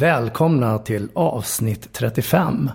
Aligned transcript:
Välkomna 0.00 0.78
till 0.78 1.08
avsnitt 1.14 1.92
35. 1.92 2.70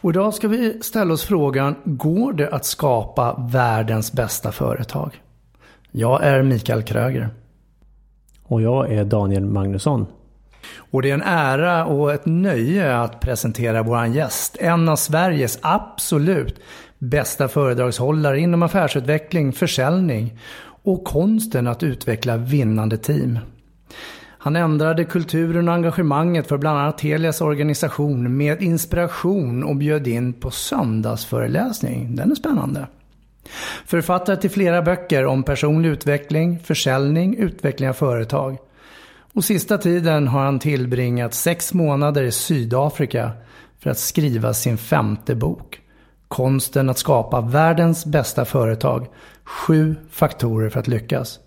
Och 0.00 0.10
idag 0.10 0.34
ska 0.34 0.48
vi 0.48 0.82
ställa 0.82 1.14
oss 1.14 1.24
frågan, 1.24 1.74
går 1.84 2.32
det 2.32 2.48
att 2.48 2.64
skapa 2.64 3.48
världens 3.52 4.12
bästa 4.12 4.52
företag? 4.52 5.22
Jag 5.90 6.24
är 6.24 6.42
Mikael 6.42 6.82
Kröger. 6.82 7.28
Och 8.42 8.62
jag 8.62 8.92
är 8.92 9.04
Daniel 9.04 9.44
Magnusson. 9.44 10.06
Och 10.76 11.02
det 11.02 11.10
är 11.10 11.14
en 11.14 11.22
ära 11.22 11.86
och 11.86 12.12
ett 12.12 12.26
nöje 12.26 12.96
att 12.96 13.20
presentera 13.20 13.82
vår 13.82 14.06
gäst. 14.06 14.56
En 14.60 14.88
av 14.88 14.96
Sveriges 14.96 15.58
absolut 15.62 16.60
bästa 16.98 17.48
föredragshållare 17.48 18.40
inom 18.40 18.62
affärsutveckling, 18.62 19.52
försäljning 19.52 20.38
och 20.82 21.04
konsten 21.04 21.66
att 21.66 21.82
utveckla 21.82 22.36
vinnande 22.36 22.96
team. 22.96 23.38
Han 24.42 24.56
ändrade 24.56 25.04
kulturen 25.04 25.68
och 25.68 25.74
engagemanget 25.74 26.46
för 26.46 26.58
bland 26.58 26.78
annat 26.78 26.98
Telias 26.98 27.40
organisation 27.40 28.36
med 28.36 28.62
inspiration 28.62 29.64
och 29.64 29.76
bjöd 29.76 30.06
in 30.06 30.32
på 30.32 30.50
söndagsföreläsning. 30.50 32.16
Den 32.16 32.30
är 32.30 32.34
spännande. 32.34 32.86
Författare 33.86 34.36
till 34.36 34.50
flera 34.50 34.82
böcker 34.82 35.26
om 35.26 35.42
personlig 35.42 35.88
utveckling, 35.88 36.58
försäljning, 36.64 37.36
utveckling 37.36 37.88
av 37.88 37.92
företag. 37.92 38.58
Och 39.32 39.44
sista 39.44 39.78
tiden 39.78 40.28
har 40.28 40.44
han 40.44 40.58
tillbringat 40.58 41.34
sex 41.34 41.74
månader 41.74 42.22
i 42.22 42.32
Sydafrika 42.32 43.32
för 43.78 43.90
att 43.90 43.98
skriva 43.98 44.54
sin 44.54 44.78
femte 44.78 45.34
bok. 45.34 45.80
Konsten 46.28 46.90
att 46.90 46.98
skapa 46.98 47.40
världens 47.40 48.06
bästa 48.06 48.44
företag. 48.44 49.06
Sju 49.44 49.96
faktorer 50.10 50.70
för 50.70 50.80
att 50.80 50.88
lyckas. 50.88 51.38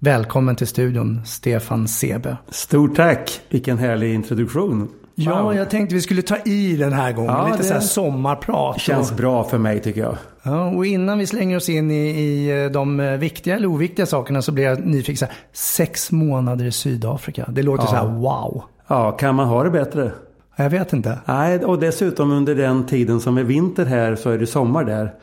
Välkommen 0.00 0.56
till 0.56 0.66
studion, 0.66 1.20
Stefan 1.24 1.88
Sebe. 1.88 2.36
Stort 2.48 2.96
tack! 2.96 3.40
Vilken 3.48 3.78
härlig 3.78 4.14
introduktion. 4.14 4.78
Wow. 4.78 4.88
Ja, 5.14 5.54
jag 5.54 5.70
tänkte 5.70 5.94
vi 5.94 6.00
skulle 6.00 6.22
ta 6.22 6.36
i 6.36 6.76
den 6.76 6.92
här 6.92 7.12
gången. 7.12 7.32
Ja, 7.32 7.46
Lite 7.46 7.58
det 7.58 7.64
så 7.64 7.74
här 7.74 7.80
sommarprat. 7.80 8.80
Känns 8.80 9.16
bra 9.16 9.44
för 9.44 9.58
mig 9.58 9.80
tycker 9.80 10.00
jag. 10.00 10.16
Ja, 10.42 10.64
och 10.64 10.86
innan 10.86 11.18
vi 11.18 11.26
slänger 11.26 11.56
oss 11.56 11.68
in 11.68 11.90
i, 11.90 11.94
i 11.94 12.64
eh, 12.64 12.70
de 12.70 13.00
eh, 13.00 13.12
viktiga 13.12 13.56
eller 13.56 13.66
oviktiga 13.66 14.06
sakerna 14.06 14.42
så 14.42 14.52
blir 14.52 14.64
jag 14.64 14.86
nyfiken. 14.86 15.16
Så 15.16 15.24
här, 15.24 15.34
sex 15.52 16.12
månader 16.12 16.64
i 16.64 16.72
Sydafrika. 16.72 17.44
Det 17.48 17.62
låter 17.62 17.84
ja. 17.84 17.90
så 17.90 17.96
här 17.96 18.06
wow. 18.06 18.62
Ja, 18.88 19.12
kan 19.12 19.34
man 19.34 19.48
ha 19.48 19.64
det 19.64 19.70
bättre? 19.70 20.12
Jag 20.56 20.70
vet 20.70 20.92
inte. 20.92 21.18
Nej, 21.24 21.64
och 21.64 21.78
dessutom 21.78 22.30
under 22.30 22.54
den 22.54 22.86
tiden 22.86 23.20
som 23.20 23.38
är 23.38 23.44
vinter 23.44 23.84
här 23.84 24.16
så 24.16 24.30
är 24.30 24.38
det 24.38 24.46
sommar 24.46 24.84
där. 24.84 25.14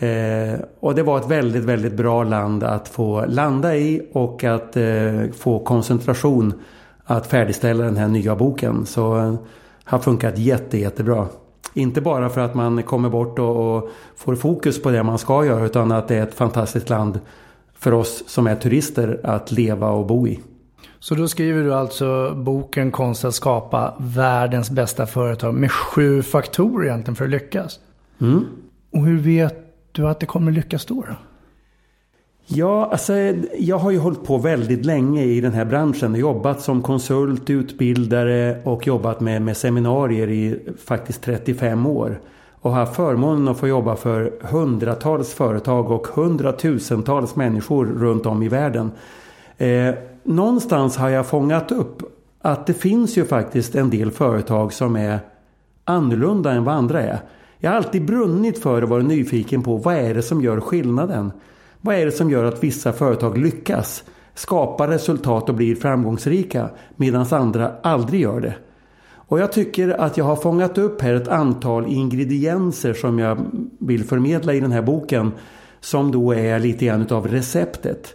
Eh, 0.00 0.60
och 0.80 0.94
det 0.94 1.02
var 1.02 1.18
ett 1.18 1.30
väldigt, 1.30 1.64
väldigt 1.64 1.92
bra 1.92 2.24
land 2.24 2.64
att 2.64 2.88
få 2.88 3.24
landa 3.26 3.76
i 3.76 4.08
och 4.12 4.44
att 4.44 4.76
eh, 4.76 5.30
få 5.38 5.58
koncentration 5.58 6.54
att 7.04 7.26
färdigställa 7.26 7.84
den 7.84 7.96
här 7.96 8.08
nya 8.08 8.36
boken. 8.36 8.86
Så 8.86 9.18
eh, 9.18 9.34
har 9.84 9.98
funkat 9.98 10.38
jätte, 10.38 10.78
jättebra. 10.78 11.26
Inte 11.74 12.00
bara 12.00 12.28
för 12.28 12.40
att 12.40 12.54
man 12.54 12.82
kommer 12.82 13.08
bort 13.08 13.38
och, 13.38 13.76
och, 13.76 13.88
får 14.16 14.34
fokus 14.34 14.82
på 14.82 14.90
det 14.90 15.02
man 15.02 15.18
ska 15.18 15.44
göra 15.44 15.66
utan 15.66 15.92
att 15.92 16.08
det 16.08 16.16
är 16.16 16.22
ett 16.22 16.34
fantastiskt 16.34 16.90
land 16.90 17.20
för 17.74 17.94
oss 17.94 18.24
som 18.26 18.46
är 18.46 18.54
turister 18.54 19.20
att 19.24 19.52
leva 19.52 19.90
och 19.90 20.06
bo 20.06 20.26
i. 20.28 20.40
Så 20.98 21.14
då 21.14 21.28
skriver 21.28 21.62
du 21.62 21.74
alltså 21.74 22.34
boken 22.34 22.90
Konst 22.90 23.24
att 23.24 23.34
skapa 23.34 23.94
världens 23.98 24.70
bästa 24.70 25.06
företag 25.06 25.54
med 25.54 25.72
sju 25.72 26.22
faktorer 26.22 26.86
egentligen 26.86 27.16
för 27.16 27.24
att 27.24 27.30
lyckas. 27.30 27.80
Mm. 28.20 28.44
Och 28.92 29.04
hur 29.04 29.18
vet 29.18 29.69
du 29.92 30.08
att 30.08 30.20
det 30.20 30.26
kommer 30.26 30.52
lyckas 30.52 30.84
då? 30.84 30.94
då? 30.94 31.16
Ja, 32.52 32.88
alltså, 32.92 33.12
jag 33.58 33.78
har 33.78 33.90
ju 33.90 33.98
hållit 33.98 34.24
på 34.24 34.38
väldigt 34.38 34.84
länge 34.84 35.24
i 35.24 35.40
den 35.40 35.52
här 35.52 35.64
branschen. 35.64 36.14
Jobbat 36.14 36.60
som 36.60 36.82
konsult, 36.82 37.50
utbildare 37.50 38.60
och 38.64 38.86
jobbat 38.86 39.20
med, 39.20 39.42
med 39.42 39.56
seminarier 39.56 40.28
i 40.30 40.58
faktiskt 40.84 41.22
35 41.22 41.86
år. 41.86 42.20
Och 42.60 42.72
haft 42.72 42.96
förmånen 42.96 43.48
att 43.48 43.58
få 43.58 43.68
jobba 43.68 43.96
för 43.96 44.32
hundratals 44.40 45.34
företag 45.34 45.90
och 45.90 46.06
hundratusentals 46.06 47.36
människor 47.36 47.86
runt 47.86 48.26
om 48.26 48.42
i 48.42 48.48
världen. 48.48 48.90
Eh, 49.58 49.94
någonstans 50.22 50.96
har 50.96 51.08
jag 51.08 51.26
fångat 51.26 51.72
upp 51.72 52.02
att 52.40 52.66
det 52.66 52.74
finns 52.74 53.18
ju 53.18 53.24
faktiskt 53.24 53.74
en 53.74 53.90
del 53.90 54.10
företag 54.10 54.72
som 54.72 54.96
är 54.96 55.18
annorlunda 55.84 56.52
än 56.52 56.64
vad 56.64 56.74
andra 56.74 57.02
är. 57.02 57.18
Jag 57.62 57.70
har 57.70 57.76
alltid 57.76 58.04
brunnit 58.04 58.58
för 58.58 58.82
och 58.82 58.88
varit 58.88 59.06
nyfiken 59.06 59.62
på 59.62 59.76
vad 59.76 59.94
är 59.94 60.14
det 60.14 60.22
som 60.22 60.40
gör 60.40 60.60
skillnaden? 60.60 61.32
Vad 61.80 61.94
är 61.94 62.06
det 62.06 62.12
som 62.12 62.30
gör 62.30 62.44
att 62.44 62.64
vissa 62.64 62.92
företag 62.92 63.38
lyckas? 63.38 64.04
Skapar 64.34 64.88
resultat 64.88 65.48
och 65.48 65.54
blir 65.54 65.74
framgångsrika 65.74 66.70
medan 66.96 67.26
andra 67.30 67.72
aldrig 67.82 68.20
gör 68.20 68.40
det. 68.40 68.54
Och 69.12 69.40
jag 69.40 69.52
tycker 69.52 69.88
att 69.88 70.16
jag 70.16 70.24
har 70.24 70.36
fångat 70.36 70.78
upp 70.78 71.02
här 71.02 71.14
ett 71.14 71.28
antal 71.28 71.86
ingredienser 71.86 72.94
som 72.94 73.18
jag 73.18 73.38
vill 73.78 74.04
förmedla 74.04 74.54
i 74.54 74.60
den 74.60 74.72
här 74.72 74.82
boken. 74.82 75.32
Som 75.80 76.12
då 76.12 76.32
är 76.32 76.58
lite 76.58 76.84
grann 76.84 77.06
av 77.10 77.28
receptet. 77.28 78.14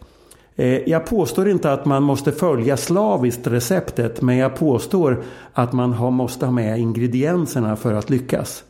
Eh, 0.56 0.90
jag 0.90 1.06
påstår 1.06 1.50
inte 1.50 1.74
att 1.74 1.86
man 1.86 2.04
måste 2.04 2.32
följa 2.32 2.78
slaviskt 2.78 3.48
receptet 3.48 4.22
men 4.22 4.38
jag 4.38 4.56
påstår 4.56 5.24
att 5.54 5.74
man 5.74 6.14
måste 6.14 6.46
ha 6.46 6.54
med 6.54 6.80
ingredienserna 6.80 7.76
för 7.76 7.94
att 7.94 8.10
lyckas. 8.10 8.64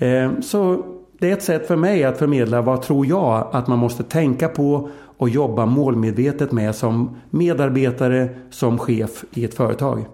Eh, 0.00 0.40
så 0.40 0.84
det 1.18 1.28
är 1.28 1.32
ett 1.32 1.42
sätt 1.42 1.66
för 1.66 1.76
mig 1.76 2.04
att 2.04 2.18
förmedla 2.18 2.60
vad 2.62 2.82
tror 2.82 3.06
jag 3.06 3.48
att 3.52 3.66
man 3.66 3.78
måste 3.78 4.02
tänka 4.02 4.48
på 4.48 4.90
och 5.16 5.28
jobba 5.28 5.66
målmedvetet 5.66 6.52
med 6.52 6.74
som 6.74 7.16
medarbetare, 7.30 8.28
som 8.50 8.78
chef 8.78 9.24
i 9.34 9.44
ett 9.44 9.54
företag. 9.54 10.04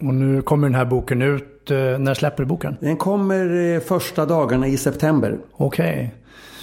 Och 0.00 0.14
nu 0.14 0.42
kommer 0.42 0.68
den 0.68 0.74
här 0.74 0.84
boken 0.84 1.22
ut. 1.22 1.70
Eh, 1.70 1.76
när 1.76 2.14
släpper 2.14 2.42
du 2.42 2.46
boken? 2.46 2.76
Den 2.80 2.96
kommer 2.96 3.74
eh, 3.74 3.80
första 3.80 4.26
dagarna 4.26 4.66
i 4.66 4.76
september. 4.76 5.38
Okej. 5.52 5.90
Okay. 5.90 6.08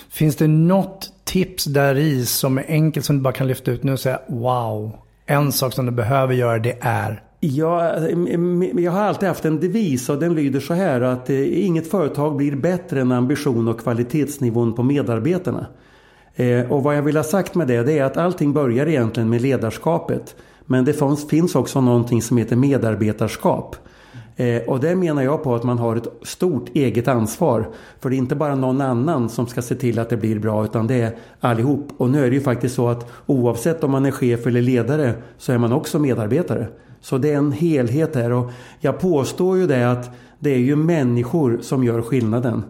Finns 0.10 0.36
det 0.36 0.48
något 0.48 1.12
tips 1.24 1.66
där 1.66 1.96
i 1.96 2.26
som 2.26 2.58
är 2.58 2.66
enkelt 2.68 3.06
som 3.06 3.16
du 3.16 3.22
bara 3.22 3.34
kan 3.34 3.48
lyfta 3.48 3.72
ut 3.72 3.84
nu 3.84 3.92
och 3.92 4.00
säga 4.00 4.20
wow. 4.28 4.92
En 5.26 5.52
sak 5.52 5.74
som 5.74 5.86
du 5.86 5.92
behöver 5.92 6.34
göra 6.34 6.60
det 6.60 6.78
är 6.82 7.24
jag, 7.40 8.12
eh, 8.12 8.80
jag 8.84 8.92
har 8.92 9.02
alltid 9.02 9.28
haft 9.28 9.46
en 9.46 9.60
devis 9.60 10.10
och 10.10 10.20
den 10.20 10.36
lyder 10.36 10.60
så 10.60 10.74
här 10.74 11.02
att 11.02 11.30
eh, 11.30 11.66
inget 11.66 11.88
företag 11.88 12.36
blir 12.36 12.56
bättre 12.56 13.02
än 13.02 13.12
ambition 13.12 13.68
och 13.68 13.80
kvalitetsnivån 13.80 14.74
på 14.74 14.84
medarbetarna. 14.84 15.66
Eh, 16.36 16.72
och 16.72 16.84
vad 16.84 16.98
jag 16.98 17.02
vill 17.02 17.18
ha 17.18 17.24
sagt 17.24 17.56
med 17.56 17.68
det, 17.68 17.84
det 17.84 18.00
är 18.00 18.04
att 18.04 18.18
allting 18.18 18.54
börjar 18.54 18.86
egentligen 18.86 19.30
med 19.30 19.42
ledarskapet. 19.42 20.36
Men 20.66 20.86
det 20.86 20.94
finns 21.30 21.56
också 21.56 21.82
någonting 21.82 22.22
som 22.22 22.38
heter 22.38 22.56
medarbetarskap. 22.56 23.76
Och 24.68 24.80
det 24.80 24.96
menar 24.96 25.24
jag 25.24 25.44
på 25.44 25.56
att 25.56 25.64
man 25.64 25.78
har 25.78 25.96
ett 25.96 26.08
stort 26.22 26.70
eget 26.74 27.08
ansvar. 27.08 27.70
För 28.00 28.10
det 28.10 28.16
är 28.16 28.18
inte 28.18 28.36
bara 28.36 28.56
någon 28.56 28.82
annan 28.82 29.30
som 29.30 29.48
ska 29.48 29.62
se 29.62 29.76
till 29.76 30.00
att 30.00 30.10
det 30.10 30.18
blir 30.18 30.40
bra 30.40 30.66
utan 30.66 30.88
det 30.88 30.96
är 30.96 31.16
allihop. 31.40 31.92
Och 31.98 32.10
nu 32.10 32.26
är 32.26 32.30
det 32.30 32.36
ju 32.36 32.42
faktiskt 32.42 32.76
så 32.76 32.88
att 32.88 33.12
oavsett 33.26 33.84
om 33.84 33.92
man 33.92 34.06
är 34.06 34.12
chef 34.12 34.48
eller 34.48 34.62
ledare 34.62 35.14
så 35.38 35.52
är 35.52 35.58
man 35.58 35.74
också 35.74 36.00
medarbetare. 36.00 36.68
Så 37.08 37.18
det 37.18 37.32
är 37.32 37.38
en 37.38 37.52
helhet 37.52 38.16
här 38.16 38.32
och 38.32 38.52
jag 38.80 39.00
påstår 39.00 39.58
ju 39.58 39.68
det 39.68 39.92
att 39.92 40.10
det 40.40 40.54
är 40.54 40.58
ju 40.58 40.76
människor 40.76 41.60
som 41.62 41.84
gör 41.84 42.02
skillnaden. 42.02 42.64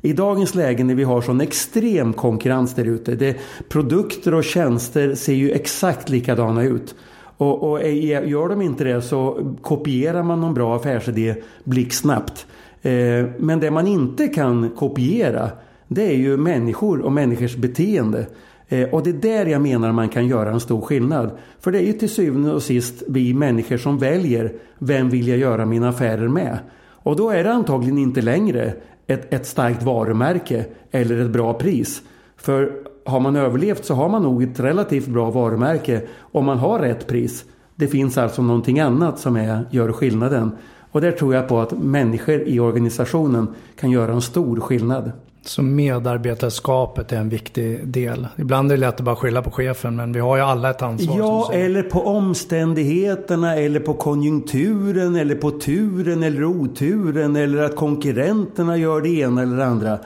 I 0.00 0.12
dagens 0.12 0.54
läge 0.54 0.84
när 0.84 0.94
vi 0.94 1.04
har 1.04 1.20
sån 1.20 1.40
extrem 1.40 2.12
konkurrens 2.12 2.74
där 2.74 2.84
ute. 2.84 3.34
Produkter 3.68 4.34
och 4.34 4.44
tjänster 4.44 5.14
ser 5.14 5.34
ju 5.34 5.50
exakt 5.50 6.08
likadana 6.08 6.62
ut. 6.62 6.94
Och, 7.36 7.70
och 7.70 7.82
gör 7.82 8.48
de 8.48 8.62
inte 8.62 8.84
det 8.84 9.02
så 9.02 9.54
kopierar 9.62 10.22
man 10.22 10.40
någon 10.40 10.54
bra 10.54 10.76
affärsidé 10.76 11.34
blixtsnabbt. 11.64 12.46
Eh, 12.82 13.26
men 13.38 13.60
det 13.60 13.70
man 13.70 13.86
inte 13.86 14.28
kan 14.28 14.70
kopiera 14.70 15.50
det 15.88 16.02
är 16.02 16.16
ju 16.16 16.36
människor 16.36 17.00
och 17.00 17.12
människors 17.12 17.56
beteende. 17.56 18.26
Eh, 18.68 18.88
och 18.88 19.02
det 19.02 19.10
är 19.10 19.14
där 19.14 19.46
jag 19.46 19.62
menar 19.62 19.92
man 19.92 20.08
kan 20.08 20.26
göra 20.26 20.50
en 20.50 20.60
stor 20.60 20.80
skillnad. 20.80 21.30
För 21.60 21.72
det 21.72 21.78
är 21.78 21.86
ju 21.86 21.92
till 21.92 22.10
syvende 22.10 22.52
och 22.52 22.62
sist 22.62 23.02
vi 23.08 23.34
människor 23.34 23.76
som 23.76 23.98
väljer 23.98 24.52
vem 24.78 25.10
vill 25.10 25.28
jag 25.28 25.38
göra 25.38 25.66
mina 25.66 25.88
affärer 25.88 26.28
med. 26.28 26.58
Och 26.80 27.16
då 27.16 27.30
är 27.30 27.44
det 27.44 27.52
antagligen 27.52 27.98
inte 27.98 28.22
längre 28.22 28.72
ett, 29.06 29.34
ett 29.34 29.46
starkt 29.46 29.82
varumärke 29.82 30.64
eller 30.90 31.20
ett 31.20 31.30
bra 31.30 31.54
pris. 31.54 32.02
För 32.36 32.72
har 33.04 33.20
man 33.20 33.36
överlevt 33.36 33.84
så 33.84 33.94
har 33.94 34.08
man 34.08 34.22
nog 34.22 34.42
ett 34.42 34.60
relativt 34.60 35.06
bra 35.06 35.30
varumärke 35.30 36.02
om 36.20 36.44
man 36.44 36.58
har 36.58 36.78
rätt 36.78 37.06
pris. 37.06 37.44
Det 37.74 37.86
finns 37.86 38.18
alltså 38.18 38.42
någonting 38.42 38.80
annat 38.80 39.18
som 39.18 39.36
är, 39.36 39.64
gör 39.70 39.92
skillnaden. 39.92 40.50
Och 40.90 41.00
där 41.00 41.12
tror 41.12 41.34
jag 41.34 41.48
på 41.48 41.60
att 41.60 41.72
människor 41.72 42.40
i 42.40 42.60
organisationen 42.60 43.48
kan 43.80 43.90
göra 43.90 44.12
en 44.12 44.20
stor 44.20 44.60
skillnad. 44.60 45.12
Så 45.42 45.62
medarbetarskapet 45.62 47.12
är 47.12 47.16
en 47.16 47.28
viktig 47.28 47.88
del. 47.88 48.28
Ibland 48.36 48.72
är 48.72 48.76
det 48.76 48.80
lätt 48.80 48.94
att 48.94 49.00
bara 49.00 49.16
skylla 49.16 49.42
på 49.42 49.50
chefen 49.50 49.96
men 49.96 50.12
vi 50.12 50.20
har 50.20 50.36
ju 50.36 50.42
alla 50.42 50.70
ett 50.70 50.82
ansvar. 50.82 51.18
Ja, 51.18 51.50
eller 51.52 51.82
på 51.82 52.00
omständigheterna 52.00 53.56
eller 53.56 53.80
på 53.80 53.94
konjunkturen 53.94 55.16
eller 55.16 55.34
på 55.34 55.50
turen 55.50 56.22
eller 56.22 56.44
oturen 56.44 57.36
eller 57.36 57.62
att 57.62 57.76
konkurrenterna 57.76 58.76
gör 58.76 59.00
det 59.00 59.08
ena 59.08 59.42
eller 59.42 59.56
det 59.56 59.66
andra. 59.66 59.98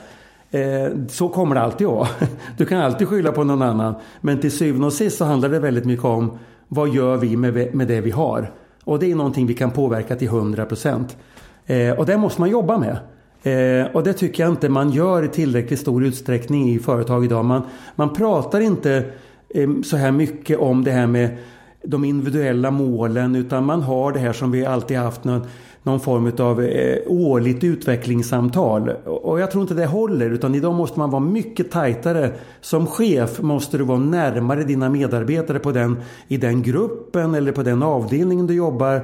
Eh, 0.51 1.07
så 1.09 1.29
kommer 1.29 1.55
det 1.55 1.61
alltid 1.61 1.87
vara. 1.87 2.07
Du 2.57 2.65
kan 2.65 2.79
alltid 2.79 3.07
skylla 3.07 3.31
på 3.31 3.43
någon 3.43 3.61
annan. 3.61 3.95
Men 4.21 4.41
till 4.41 4.51
syvende 4.51 4.87
och 4.87 4.93
sist 4.93 5.17
så 5.17 5.25
handlar 5.25 5.49
det 5.49 5.59
väldigt 5.59 5.85
mycket 5.85 6.05
om 6.05 6.37
vad 6.67 6.89
gör 6.89 7.17
vi 7.17 7.37
med, 7.37 7.75
med 7.75 7.87
det 7.87 8.01
vi 8.01 8.11
har. 8.11 8.51
Och 8.83 8.99
det 8.99 9.11
är 9.11 9.15
någonting 9.15 9.47
vi 9.47 9.53
kan 9.53 9.71
påverka 9.71 10.15
till 10.15 10.27
100 10.27 10.65
procent. 10.65 11.17
Eh, 11.65 11.91
och 11.91 12.05
det 12.05 12.17
måste 12.17 12.41
man 12.41 12.49
jobba 12.49 12.77
med. 12.77 12.97
Eh, 13.43 13.85
och 13.93 14.03
det 14.03 14.13
tycker 14.13 14.43
jag 14.43 14.51
inte 14.51 14.69
man 14.69 14.91
gör 14.91 15.23
i 15.23 15.27
tillräckligt 15.27 15.79
stor 15.79 16.03
utsträckning 16.03 16.69
i 16.69 16.79
företag 16.79 17.25
idag. 17.25 17.45
Man, 17.45 17.61
man 17.95 18.13
pratar 18.13 18.61
inte 18.61 19.05
eh, 19.49 19.69
så 19.83 19.97
här 19.97 20.11
mycket 20.11 20.59
om 20.59 20.83
det 20.83 20.91
här 20.91 21.07
med 21.07 21.37
de 21.83 22.05
individuella 22.05 22.71
målen 22.71 23.35
utan 23.35 23.65
man 23.65 23.81
har 23.81 24.11
det 24.11 24.19
här 24.19 24.33
som 24.33 24.51
vi 24.51 24.65
alltid 24.65 24.97
haft 24.97 25.23
någon, 25.23 25.47
någon 25.83 25.99
form 25.99 26.31
av 26.39 26.61
eh, 26.61 26.97
årligt 27.07 27.63
utvecklingssamtal. 27.63 28.89
Och 29.05 29.39
jag 29.39 29.51
tror 29.51 29.61
inte 29.61 29.73
det 29.73 29.85
håller 29.85 30.29
utan 30.29 30.55
idag 30.55 30.73
måste 30.73 30.99
man 30.99 31.09
vara 31.09 31.23
mycket 31.23 31.71
tajtare. 31.71 32.31
Som 32.61 32.87
chef 32.87 33.41
måste 33.41 33.77
du 33.77 33.83
vara 33.83 33.99
närmare 33.99 34.63
dina 34.63 34.89
medarbetare 34.89 35.59
på 35.59 35.71
den, 35.71 35.97
i 36.27 36.37
den 36.37 36.61
gruppen 36.61 37.35
eller 37.35 37.51
på 37.51 37.63
den 37.63 37.83
avdelningen 37.83 38.47
du 38.47 38.53
jobbar. 38.53 39.01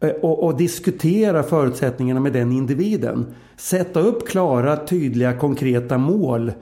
Eh, 0.00 0.10
och, 0.10 0.44
och, 0.44 0.56
diskutera 0.56 1.42
förutsättningarna 1.42 2.20
med 2.20 2.32
den 2.32 2.52
individen. 2.52 3.26
Sätta 3.56 4.00
upp 4.00 4.28
klara, 4.28 4.76
tydliga, 4.76 5.32
konkreta 5.32 5.98
mål. 5.98 6.52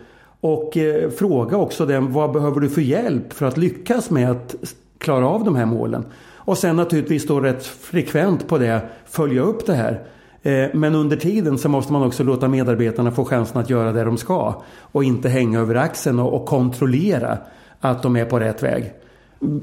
Och 0.41 0.77
eh, 0.77 1.11
fråga 1.11 1.57
också 1.57 1.87
den 1.87 2.13
vad 2.13 2.33
behöver 2.33 2.61
du 2.61 2.69
för 2.69 2.81
hjälp 2.81 3.33
för 3.33 3.47
att 3.47 3.57
lyckas 3.57 4.11
med 4.11 4.31
att 4.31 4.55
klara 4.99 5.29
av 5.29 5.45
de 5.45 5.57
här 5.57 5.67
målen. 5.67 6.05
Och 6.35 6.59
sen 6.59 6.77
naturligtvis 6.77 7.27
då 7.27 7.41
rätt 7.41 7.67
frekvent 7.67 8.49
på 8.49 8.59
det 8.59 8.81
följa 9.07 9.43
upp 9.43 9.67
det 9.67 9.75
här. 9.75 10.03
Eh, 10.43 10.69
men 10.75 10.95
under 10.95 11.17
tiden 11.17 11.59
så 11.59 11.69
måste 11.69 11.93
man 11.93 12.03
också 12.03 12.25
låta 12.25 12.49
medarbetarna 12.49 13.11
få 13.11 13.25
chansen 13.25 13.61
att 13.61 13.71
göra 13.71 13.93
det 13.93 14.05
de 14.05 14.17
ska. 14.17 14.63
Och 14.79 15.05
inte 15.05 15.29
hänga 15.29 15.61
över 15.61 15.75
axeln 15.75 16.19
och, 16.19 16.35
och 16.35 16.47
kontrollera 16.47 17.39
att 17.81 18.03
de 18.03 18.17
är 18.17 18.25
på 18.25 18.39
rätt 18.39 18.63
väg. 18.63 18.93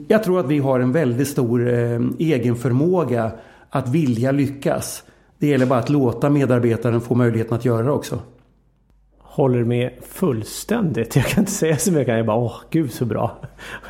Jag 0.08 0.24
tror 0.24 0.40
att 0.40 0.48
vi 0.48 0.60
har 0.60 0.80
en 0.80 0.92
väldigt 0.92 1.28
stor 1.28 1.74
eh, 1.74 2.02
egen 2.20 2.56
förmåga 2.56 3.32
att 3.76 3.90
vilja 3.90 4.32
lyckas. 4.32 5.04
Det 5.38 5.48
gäller 5.48 5.66
bara 5.66 5.80
att 5.80 5.90
låta 5.90 6.30
medarbetaren 6.30 7.02
få 7.02 7.16
möjligheten 7.16 7.54
att 7.58 7.66
göra 7.66 7.84
det 7.84 7.92
också. 7.92 8.20
Håller 9.20 9.64
med 9.64 9.92
fullständigt. 10.02 11.16
Jag 11.16 11.26
kan 11.26 11.42
inte 11.42 11.52
säga 11.52 11.78
så 11.78 11.92
mycket. 11.92 12.18
Jag 12.18 12.26
bara 12.26 12.38
åh 12.38 12.56
gud 12.70 12.92
så 12.92 13.06
bra. 13.06 13.38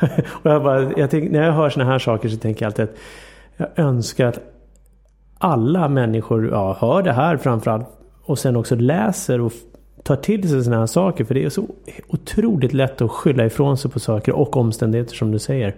och 0.26 0.50
jag 0.50 0.62
bara, 0.62 0.92
jag 0.92 1.10
tänk, 1.10 1.30
när 1.30 1.42
jag 1.42 1.52
hör 1.52 1.70
sådana 1.70 1.90
här 1.90 1.98
saker 1.98 2.28
så 2.28 2.36
tänker 2.36 2.64
jag 2.64 2.68
alltid 2.68 2.84
att 2.84 2.96
jag 3.56 3.68
önskar 3.76 4.26
att 4.26 4.40
alla 5.38 5.88
människor 5.88 6.48
ja, 6.50 6.76
hör 6.80 7.02
det 7.02 7.12
här 7.12 7.36
framförallt 7.36 7.86
och 8.22 8.38
sen 8.38 8.56
också 8.56 8.76
läser 8.76 9.40
och 9.40 9.52
tar 10.02 10.16
till 10.16 10.48
sig 10.48 10.64
sådana 10.64 10.80
här 10.80 10.86
saker. 10.86 11.24
För 11.24 11.34
det 11.34 11.44
är 11.44 11.50
så 11.50 11.66
otroligt 12.08 12.72
lätt 12.72 13.00
att 13.00 13.10
skylla 13.10 13.46
ifrån 13.46 13.76
sig 13.78 13.90
på 13.90 14.00
saker 14.00 14.32
och 14.32 14.56
omständigheter 14.56 15.14
som 15.14 15.30
du 15.30 15.38
säger. 15.38 15.74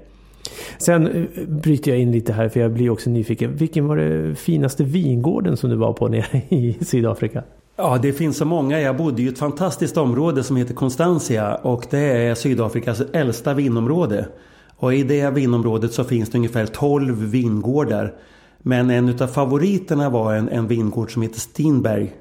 Sen 0.79 1.07
eh, 1.07 1.45
bryter 1.49 1.91
jag 1.91 2.01
in 2.01 2.13
lite 2.13 2.33
här 2.33 2.49
för 2.49 2.61
jag 2.61 2.73
blir 2.73 2.91
också 2.91 3.11
nyfiken. 3.11 3.57
Vilken 3.57 3.87
var 3.87 3.97
det 3.97 4.35
finaste 4.35 4.85
vingården 4.85 5.57
som 5.57 5.71
du 5.71 5.77
var 5.77 5.93
på 5.93 6.09
nere 6.09 6.43
i 6.49 6.77
Sydafrika? 6.81 7.43
Ja, 7.77 7.99
det 8.03 8.13
finns 8.13 8.37
så 8.37 8.45
många. 8.45 8.81
Jag 8.81 8.97
bodde 8.97 9.23
i 9.23 9.29
ett 9.29 9.39
fantastiskt 9.39 9.97
område 9.97 10.43
som 10.43 10.57
heter 10.57 10.75
Constantia 10.75 11.55
och 11.55 11.87
det 11.91 11.99
är 11.99 12.35
Sydafrikas 12.35 13.01
äldsta 13.13 13.55
vinområde. 13.55 14.29
Och 14.77 14.95
i 14.95 15.03
det 15.03 15.31
vinområdet 15.31 15.93
så 15.93 16.05
finns 16.05 16.31
det 16.31 16.39
ungefär 16.39 16.67
12 16.67 17.31
vingårdar. 17.31 18.15
Men 18.59 18.91
en 18.91 19.09
utav 19.09 19.27
favoriterna 19.27 20.11
var 20.11 20.35
en, 20.35 20.49
en 20.49 20.67
vingård 20.67 21.13
som 21.13 21.23
heter 21.23 21.41
Steinberg. 21.41 22.13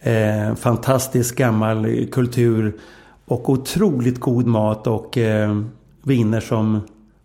Eh, 0.00 0.54
fantastisk 0.54 1.36
gammal 1.36 2.06
kultur 2.12 2.78
och 3.24 3.50
otroligt 3.50 4.20
god 4.20 4.46
mat 4.46 4.86
och 4.86 5.18
eh, 5.18 5.62
viner 6.02 6.40
som 6.40 6.80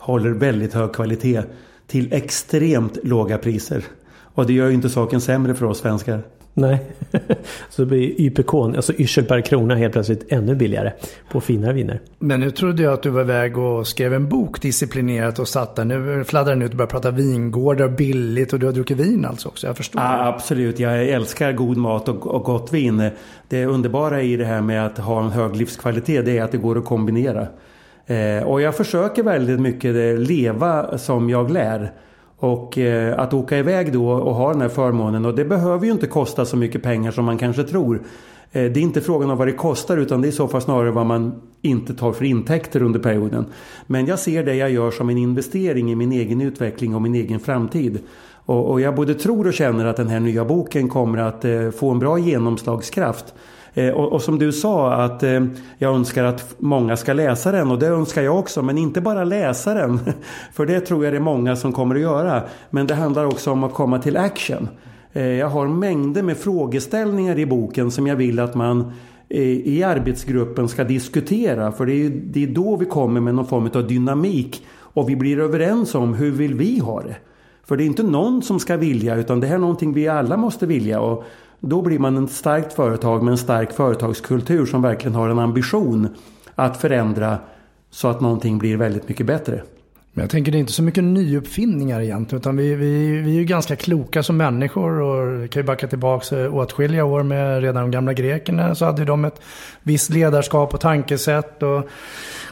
håller 0.06 0.30
väldigt 0.30 0.74
hög 0.74 0.94
kvalitet 0.94 1.42
till 1.88 2.14
extremt 2.14 2.98
låga 3.04 3.38
priser. 3.38 3.84
Och 4.18 4.46
det 4.46 4.54
gör 4.54 4.68
ju 4.68 4.74
inte 4.74 4.90
saken 4.90 5.22
sämre 5.22 5.54
för 5.54 5.66
oss 5.66 5.80
svenskar. 5.80 6.24
Nej, 6.58 6.80
så 7.70 7.86
blir 7.86 8.22
YPK, 8.22 8.54
alltså 8.54 8.94
yrsel 8.94 9.26
per 9.26 9.42
krona 9.42 9.76
helt 9.76 9.94
plötsligt 9.94 10.32
ännu 10.32 10.56
billigare 10.56 10.92
på 11.32 11.42
finare 11.42 11.74
viner. 11.74 12.00
Men 12.20 12.40
nu 12.40 12.52
trodde 12.52 12.84
jag 12.84 12.94
att 12.94 13.04
du 13.04 13.10
var 13.10 13.22
iväg 13.22 13.58
och 13.58 13.88
skrev 13.88 14.14
en 14.14 14.30
bok 14.30 14.62
disciplinerat 14.62 15.40
och 15.40 15.48
satt 15.48 15.76
där. 15.76 15.86
Nu 15.86 16.24
fladdrar 16.24 16.56
du 16.56 16.66
ut 16.66 16.72
och 16.72 16.78
börjar 16.78 16.90
prata 16.90 17.12
vingårdar 17.12 17.88
billigt 17.88 18.54
och 18.54 18.60
du 18.60 18.66
har 18.66 18.74
druckit 18.74 18.98
vin 18.98 19.26
alltså 19.26 19.48
också, 19.48 19.68
jag 19.68 19.78
förstår. 19.78 20.02
Ja, 20.02 20.26
absolut, 20.28 20.80
jag 20.80 21.10
älskar 21.10 21.52
god 21.52 21.78
mat 21.78 22.10
och, 22.10 22.28
och 22.28 22.44
gott 22.44 22.74
vin. 22.74 23.10
Det 23.50 23.66
underbara 23.66 24.22
i 24.22 24.38
det 24.38 24.46
här 24.46 24.62
med 24.62 24.86
att 24.86 24.98
ha 24.98 25.24
en 25.24 25.30
hög 25.30 25.56
livskvalitet 25.56 26.26
det 26.26 26.38
är 26.38 26.44
att 26.44 26.52
det 26.52 26.58
går 26.58 26.78
att 26.78 26.86
kombinera. 26.86 27.48
Eh, 28.08 28.44
och 28.44 28.62
jag 28.62 28.76
försöker 28.76 29.24
väldigt 29.24 29.60
mycket 29.60 29.96
eh, 29.96 30.18
leva 30.18 30.98
som 30.98 31.30
jag 31.30 31.52
lär. 31.52 31.92
Och 32.38 32.78
eh, 32.78 33.20
att 33.20 33.34
åka 33.34 33.58
iväg 33.58 33.94
då 33.94 34.10
och 34.10 34.36
ha 34.36 34.52
den 34.52 34.62
här 34.62 34.70
förmånen 34.70 35.26
och 35.26 35.36
det 35.36 35.46
behöver 35.46 35.86
ju 35.86 35.92
inte 35.92 36.08
kosta 36.08 36.46
så 36.46 36.58
mycket 36.58 36.84
pengar 36.84 37.12
som 37.12 37.26
man 37.26 37.38
kanske 37.38 37.64
tror. 37.64 37.96
Eh, 38.52 38.72
det 38.72 38.80
är 38.80 38.84
inte 38.84 39.02
frågan 39.02 39.30
om 39.30 39.38
vad 39.38 39.48
det 39.48 39.54
kostar 39.54 39.98
utan 39.98 40.22
det 40.22 40.28
är 40.28 40.30
i 40.30 40.32
så 40.32 40.48
fall 40.48 40.62
snarare 40.62 40.92
vad 40.92 41.06
man 41.06 41.42
inte 41.62 41.94
tar 41.94 42.12
för 42.12 42.26
intäkter 42.26 42.82
under 42.82 43.00
perioden. 43.00 43.46
Men 43.88 44.06
jag 44.06 44.20
ser 44.20 44.44
det 44.44 44.56
jag 44.56 44.72
gör 44.72 44.92
som 44.92 45.10
en 45.10 45.18
investering 45.18 45.92
i 45.92 45.96
min 45.96 46.12
egen 46.12 46.42
utveckling 46.42 46.96
och 46.96 47.02
min 47.02 47.16
egen 47.16 47.40
framtid. 47.40 48.00
Och, 48.46 48.72
och 48.72 48.82
jag 48.82 48.96
både 48.96 49.14
tror 49.14 49.48
och 49.48 49.54
känner 49.54 49.86
att 49.86 49.98
den 49.98 50.08
här 50.08 50.20
nya 50.20 50.46
boken 50.46 50.90
kommer 50.90 51.18
att 51.18 51.46
eh, 51.46 51.72
få 51.72 51.92
en 51.92 52.00
bra 52.00 52.20
genomslagskraft. 52.20 53.34
Eh, 53.78 53.94
och, 53.94 54.14
och, 54.14 54.22
som 54.22 54.40
du 54.40 54.52
sa 54.52 54.94
att 54.94 55.24
eh, 55.24 55.46
jag 55.78 55.96
önskar 55.96 56.24
att 56.24 56.56
många 56.58 56.98
ska 56.98 57.14
läsa 57.14 57.52
den 57.52 57.72
och 57.72 57.80
det 57.80 57.88
önskar 57.88 58.22
jag 58.22 58.40
också. 58.40 58.62
Men 58.62 58.78
inte 58.78 59.02
bara 59.02 59.24
läsa 59.24 59.74
den. 59.74 60.00
För 60.54 60.66
det 60.66 60.80
tror 60.80 61.04
jag 61.04 61.14
det 61.14 61.18
är 61.18 61.22
många 61.22 61.56
som 61.56 61.74
kommer 61.74 61.96
att 61.96 62.02
göra. 62.02 62.44
Men 62.70 62.88
det 62.88 62.96
handlar 62.96 63.26
också 63.26 63.52
om 63.52 63.64
att 63.64 63.74
komma 63.74 64.00
till 64.00 64.18
action. 64.18 64.70
Eh, 65.14 65.24
jag 65.24 65.50
har 65.50 65.68
mängder 65.68 66.24
med 66.24 66.38
frågeställningar 66.38 67.40
i 67.40 67.46
boken 67.46 67.92
som 67.92 68.08
jag 68.08 68.16
vill 68.16 68.40
att 68.40 68.56
man 68.56 68.92
eh, 69.30 69.42
i 69.42 69.84
arbetsgruppen 69.84 70.68
ska 70.68 70.84
diskutera. 70.84 71.72
För 71.72 71.86
det 71.86 71.94
är, 71.94 72.10
det 72.10 72.44
är 72.44 72.48
då 72.48 72.76
vi 72.76 72.86
kommer 72.86 73.22
med 73.22 73.36
någon 73.36 73.48
form 73.48 73.70
av 73.74 73.88
dynamik. 73.88 74.66
Och 74.78 75.10
vi 75.10 75.16
blir 75.16 75.40
överens 75.40 75.96
om 75.96 76.14
hur 76.14 76.32
vill 76.32 76.54
vi 76.54 76.80
ha 76.80 77.02
det. 77.02 77.16
För 77.68 77.78
det 77.78 77.84
är 77.84 77.86
inte 77.86 78.04
någon 78.04 78.42
som 78.42 78.60
ska 78.60 78.78
vilja 78.78 79.16
utan 79.16 79.40
det 79.40 79.48
här 79.48 79.56
är 79.56 79.60
någonting 79.60 79.94
vi 79.94 80.08
alla 80.08 80.38
måste 80.38 80.66
vilja. 80.66 81.00
Och 81.00 81.24
då 81.60 81.82
blir 81.82 82.00
man 82.00 82.24
ett 82.24 82.32
starkt 82.32 82.74
företag 82.74 83.24
med 83.24 83.32
en 83.32 83.38
stark 83.38 83.72
företagskultur 83.72 84.66
som 84.66 84.82
verkligen 84.82 85.16
har 85.16 85.30
en 85.30 85.40
ambition 85.40 86.10
att 86.56 86.78
förändra 86.78 87.38
så 87.90 88.08
att 88.08 88.22
någonting 88.22 88.58
blir 88.58 88.78
väldigt 88.78 89.10
mycket 89.10 89.26
bättre. 89.26 89.62
Men 90.16 90.24
jag 90.24 90.30
tänker 90.30 90.52
det 90.52 90.58
är 90.58 90.60
inte 90.60 90.72
så 90.72 90.84
mycket 90.84 91.04
nyuppfinningar 91.04 92.02
egentligen. 92.02 92.40
Utan 92.40 92.58
vi, 92.58 92.76
vi, 92.76 93.22
vi 93.22 93.32
är 93.32 93.40
ju 93.40 93.46
ganska 93.46 93.76
kloka 93.76 94.24
som 94.24 94.38
människor. 94.38 95.02
Och 95.02 95.52
kan 95.52 95.60
ju 95.60 95.66
backa 95.66 95.88
tillbaka 95.88 96.40
eh, 96.40 96.56
åtskilliga 96.56 97.06
år 97.06 97.24
med 97.24 97.62
redan 97.62 97.82
de 97.82 97.92
gamla 97.92 98.14
grekerna. 98.14 98.76
Så 98.76 98.86
hade 98.86 99.06
de 99.06 99.26
ett 99.26 99.42
visst 99.84 100.10
ledarskap 100.10 100.74
och 100.74 100.80
tankesätt. 100.80 101.64
Och 101.64 101.90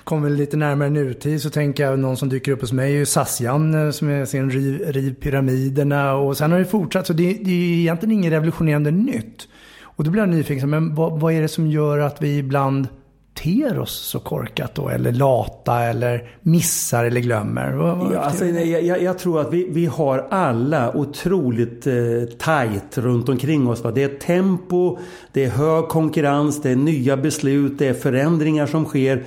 kommer 0.04 0.30
lite 0.30 0.58
närmare 0.58 0.90
nutid 0.90 1.42
så 1.42 1.50
tänker 1.50 1.84
jag 1.84 2.00
någon 2.00 2.18
som 2.18 2.30
dyker 2.30 2.52
upp 2.52 2.62
hos 2.62 2.72
mig 2.72 2.94
är 2.94 2.98
ju 2.98 3.06
Sassian 3.06 3.94
som 3.94 4.10
är 4.10 4.26
sin 4.26 4.50
riv, 4.50 4.82
riv 4.88 5.14
pyramiderna 5.14 6.14
och 6.14 6.38
sen 6.38 6.52
har 6.52 6.60
det 6.60 6.66
fortsatt. 6.66 7.08
Så 7.08 7.14
det, 7.14 7.34
det 7.34 7.52
är 7.52 7.80
egentligen 7.80 8.12
inget 8.12 8.32
revolutionerande 8.32 8.92
nytt. 8.92 9.48
Och 9.82 10.04
då 10.04 10.12
blir 10.12 10.22
jag 10.22 10.30
nyfiken, 10.30 10.70
men 10.70 10.96
vad, 10.96 11.20
vad 11.20 11.34
är 11.34 11.42
det 11.42 11.48
som 11.48 11.68
gör 11.68 12.00
att 12.00 12.22
vi 12.22 12.38
ibland 12.38 12.88
ter 13.34 13.80
oss 13.80 13.92
så 13.92 14.20
korkat 14.20 14.76
då? 14.76 14.90
Eller 14.90 15.12
lata 15.12 15.80
eller 15.80 16.30
missar 16.42 17.06
eller 17.06 17.22
glömmer? 17.22 17.72
ja, 18.14 18.20
alltså, 18.20 18.46
jag, 18.46 19.02
jag, 19.02 19.20
tror 19.20 19.42
att 19.42 19.54
vi, 19.54 19.68
vi 19.70 19.86
har 19.86 20.28
alla 20.30 20.98
otroligt 20.98 21.88
eh, 21.88 21.94
tajt 22.38 22.98
runt 22.98 23.30
omkring 23.30 23.68
oss. 23.68 23.84
Va? 23.84 23.92
Det 23.92 24.04
är 24.04 24.20
tempo, 24.20 24.98
det 25.32 25.44
är 25.44 25.50
hög 25.50 25.88
konkurrens, 25.88 26.62
det 26.62 26.72
är 26.72 26.76
nya 26.76 27.18
beslut, 27.18 27.78
det 27.78 27.88
är 27.88 27.94
förändringar 27.94 28.66
som 28.66 28.86
sker. 28.86 29.24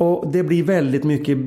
Och 0.00 0.32
det 0.32 0.42
blir 0.42 0.62
väldigt 0.62 1.04
mycket 1.04 1.38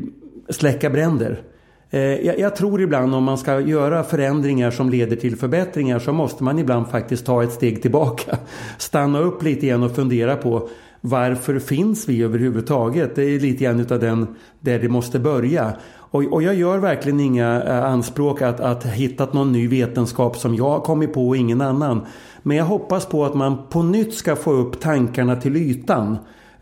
släcka 0.50 0.90
bränder. 0.90 1.42
Eh, 1.90 2.02
jag, 2.02 2.40
jag, 2.40 2.56
tror 2.56 2.82
ibland 2.82 3.16
om 3.16 3.24
man 3.24 3.38
ska 3.38 3.60
göra 3.60 4.04
förändringar 4.04 4.72
som 4.72 4.90
leder 4.90 5.16
till 5.16 5.36
förbättringar 5.36 6.00
så 6.00 6.14
måste 6.14 6.44
man 6.44 6.60
ibland 6.60 6.88
faktiskt 6.88 7.26
ta 7.26 7.44
ett 7.44 7.52
steg 7.52 7.82
tillbaka. 7.82 8.38
Stanna 8.78 9.20
upp 9.20 9.44
lite 9.44 9.66
igen 9.66 9.84
och 9.84 9.96
fundera 9.96 10.36
på 10.36 10.70
varför 11.02 11.60
finns 11.60 12.10
vi 12.10 12.24
överhuvudtaget? 12.24 13.16
Det 13.16 13.24
är 13.24 13.40
lite 13.40 13.64
grann 13.64 13.80
utav 13.80 14.00
den 14.00 14.28
där 14.60 14.80
det 14.80 14.90
måste 14.90 15.20
börja. 15.20 15.74
Och, 15.96 16.24
och 16.24 16.44
jag 16.44 16.56
gör 16.56 16.78
verkligen 16.78 17.20
inga 17.20 17.64
eh, 17.64 17.86
anspråk 17.86 18.42
att, 18.42 18.60
att 18.60 18.86
hittat 18.86 19.34
någon 19.34 19.52
ny 19.52 19.68
vetenskap 19.68 20.38
som 20.38 20.56
jag 20.56 20.70
har 20.70 20.80
kommit 20.80 21.14
på 21.14 21.28
och 21.28 21.38
ingen 21.38 21.62
annan. 21.62 22.06
Men 22.44 22.58
jag 22.58 22.66
hoppas 22.66 23.06
på 23.06 23.26
att 23.26 23.34
man 23.34 23.58
på 23.70 23.84
nytt 23.84 24.14
ska 24.14 24.36
få 24.36 24.52
upp 24.52 24.80
tankarna 24.80 25.36
till 25.36 25.56
ytan. 25.56 26.18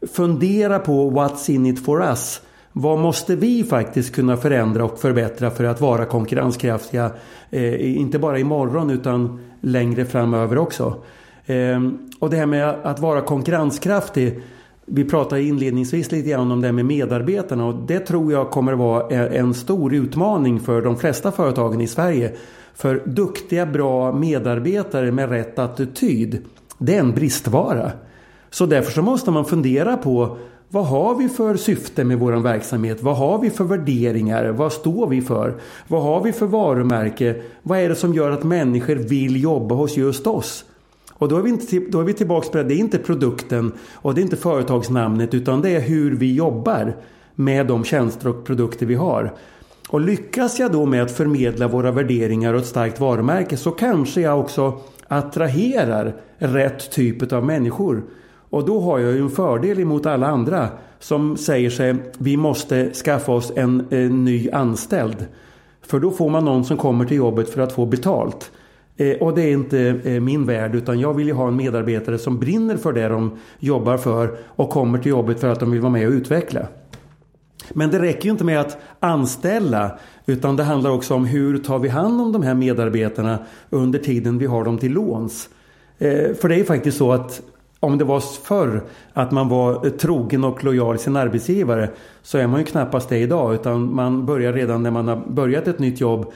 Fundera 0.07 0.79
på 0.79 1.11
what's 1.11 1.51
in 1.51 1.65
it 1.65 1.85
for 1.85 2.03
us. 2.03 2.41
Vad 2.73 2.99
måste 2.99 3.35
vi 3.35 3.63
faktiskt 3.63 4.15
kunna 4.15 4.37
förändra 4.37 4.85
och 4.85 4.99
förbättra 4.99 5.51
för 5.51 5.63
att 5.63 5.81
vara 5.81 6.05
konkurrenskraftiga? 6.05 7.11
Eh, 7.49 7.97
inte 7.97 8.19
bara 8.19 8.39
imorgon 8.39 8.89
utan 8.89 9.39
längre 9.61 10.05
framöver 10.05 10.57
också. 10.57 10.95
Eh, 11.45 11.81
och 12.19 12.29
det 12.29 12.37
här 12.37 12.45
med 12.45 12.69
att 12.69 12.99
vara 12.99 13.21
konkurrenskraftig. 13.21 14.39
Vi 14.85 15.03
pratade 15.03 15.43
inledningsvis 15.43 16.11
lite 16.11 16.29
grann 16.29 16.51
om 16.51 16.61
det 16.61 16.67
här 16.67 16.73
med 16.73 16.85
medarbetarna 16.85 17.65
och 17.65 17.75
det 17.87 17.99
tror 17.99 18.31
jag 18.31 18.51
kommer 18.51 18.73
vara 18.73 19.09
eh, 19.09 19.39
en 19.39 19.53
stor 19.53 19.93
utmaning 19.93 20.59
för 20.59 20.81
de 20.81 20.97
flesta 20.97 21.31
företagen 21.31 21.81
i 21.81 21.87
Sverige. 21.87 22.31
För 22.73 23.01
duktiga, 23.05 23.65
bra 23.65 24.13
medarbetare 24.13 25.11
med 25.11 25.29
rätt 25.29 25.59
attityd, 25.59 26.45
det 26.77 26.95
är 26.95 26.99
en 26.99 27.11
bristvara. 27.11 27.91
Så 28.51 28.65
därför 28.65 28.91
så 28.91 29.01
måste 29.01 29.31
man 29.31 29.45
fundera 29.45 29.97
på 29.97 30.37
vad 30.69 30.85
har 30.85 31.15
vi 31.15 31.29
för 31.29 31.55
syfte 31.55 32.03
med 32.03 32.19
vår 32.19 32.33
verksamhet? 32.33 33.03
Vad 33.03 33.17
har 33.17 33.39
vi 33.39 33.49
för 33.49 33.63
värderingar? 33.63 34.49
Vad 34.49 34.73
står 34.73 35.07
vi 35.07 35.21
för? 35.21 35.55
Vad 35.87 36.03
har 36.03 36.23
vi 36.23 36.31
för 36.31 36.45
varumärke? 36.45 37.41
Vad 37.63 37.79
är 37.79 37.89
det 37.89 37.95
som 37.95 38.13
gör 38.13 38.31
att 38.31 38.43
människor 38.43 38.95
vill 38.95 39.43
jobba 39.43 39.75
hos 39.75 39.97
just 39.97 40.27
oss? 40.27 40.65
Och 41.13 41.27
då 41.27 41.37
är, 41.37 41.41
vi 41.41 41.49
inte, 41.49 41.79
då 41.79 41.99
är 41.99 42.03
vi 42.03 42.13
tillbaka 42.13 42.49
på 42.49 42.57
det, 42.57 42.63
det 42.63 42.73
är 42.73 42.77
inte 42.77 42.97
produkten 42.97 43.71
och 43.93 44.15
det 44.15 44.21
är 44.21 44.23
inte 44.23 44.35
företagsnamnet 44.35 45.33
utan 45.33 45.61
det 45.61 45.69
är 45.69 45.81
hur 45.81 46.15
vi 46.15 46.35
jobbar 46.35 46.95
med 47.35 47.67
de 47.67 47.83
tjänster 47.83 48.27
och 48.27 48.45
produkter 48.45 48.85
vi 48.85 48.95
har. 48.95 49.33
Och 49.89 50.01
lyckas 50.01 50.59
jag 50.59 50.71
då 50.71 50.85
med 50.85 51.03
att 51.03 51.11
förmedla 51.11 51.67
våra 51.67 51.91
värderingar 51.91 52.53
och 52.53 52.59
ett 52.59 52.65
starkt 52.65 52.99
varumärke 52.99 53.57
så 53.57 53.71
kanske 53.71 54.21
jag 54.21 54.39
också 54.39 54.79
attraherar 55.07 56.15
rätt 56.37 56.91
typ 56.91 57.33
av 57.33 57.45
människor. 57.45 58.03
Och 58.51 58.65
då 58.65 58.79
har 58.79 58.99
jag 58.99 59.11
ju 59.11 59.19
en 59.19 59.29
fördel 59.29 59.79
emot 59.79 60.05
alla 60.05 60.27
andra 60.27 60.67
som 60.99 61.37
säger 61.37 61.69
sig 61.69 61.95
vi 62.17 62.37
måste 62.37 62.93
skaffa 62.93 63.31
oss 63.31 63.51
en, 63.55 63.87
en 63.89 64.25
ny 64.25 64.49
anställd. 64.49 65.25
För 65.81 65.99
då 65.99 66.11
får 66.11 66.29
man 66.29 66.45
någon 66.45 66.65
som 66.65 66.77
kommer 66.77 67.05
till 67.05 67.17
jobbet 67.17 67.49
för 67.49 67.61
att 67.61 67.73
få 67.73 67.85
betalt. 67.85 68.51
Eh, 68.97 69.17
och 69.17 69.35
det 69.35 69.41
är 69.41 69.51
inte 69.51 69.99
eh, 70.03 70.19
min 70.21 70.45
värld 70.45 70.75
utan 70.75 70.99
jag 70.99 71.13
vill 71.13 71.27
ju 71.27 71.33
ha 71.33 71.47
en 71.47 71.55
medarbetare 71.55 72.17
som 72.17 72.39
brinner 72.39 72.77
för 72.77 72.93
det 72.93 73.07
de 73.07 73.37
jobbar 73.59 73.97
för 73.97 74.37
och 74.45 74.69
kommer 74.69 74.99
till 74.99 75.09
jobbet 75.09 75.39
för 75.39 75.47
att 75.47 75.59
de 75.59 75.71
vill 75.71 75.81
vara 75.81 75.91
med 75.91 76.07
och 76.07 76.13
utveckla. 76.13 76.67
Men 77.69 77.91
det 77.91 77.99
räcker 77.99 78.25
ju 78.25 78.31
inte 78.31 78.43
med 78.43 78.59
att 78.59 78.77
anställa 78.99 79.99
utan 80.25 80.55
det 80.55 80.63
handlar 80.63 80.91
också 80.91 81.15
om 81.15 81.25
hur 81.25 81.57
tar 81.57 81.79
vi 81.79 81.89
hand 81.89 82.21
om 82.21 82.31
de 82.31 82.43
här 82.43 82.53
medarbetarna 82.53 83.39
under 83.69 83.99
tiden 83.99 84.37
vi 84.37 84.45
har 84.45 84.63
dem 84.63 84.77
till 84.77 84.91
låns. 84.91 85.49
Eh, 85.97 86.33
för 86.33 86.49
det 86.49 86.55
är 86.55 86.59
ju 86.59 86.65
faktiskt 86.65 86.97
så 86.97 87.11
att 87.11 87.41
om 87.81 87.97
det 87.97 88.03
var 88.03 88.19
förr 88.19 88.83
att 89.13 89.31
man 89.31 89.49
var 89.49 89.89
trogen 89.89 90.43
och 90.43 90.63
lojal 90.63 90.99
sin 90.99 91.15
arbetsgivare 91.15 91.89
så 92.21 92.37
är 92.37 92.47
man 92.47 92.59
ju 92.59 92.65
knappast 92.65 93.09
det 93.09 93.17
idag 93.17 93.53
utan 93.53 93.95
man 93.95 94.25
börjar 94.25 94.53
redan 94.53 94.83
när 94.83 94.91
man 94.91 95.07
har 95.07 95.23
börjat 95.27 95.67
ett 95.67 95.79
nytt 95.79 96.01
jobb 96.01 96.33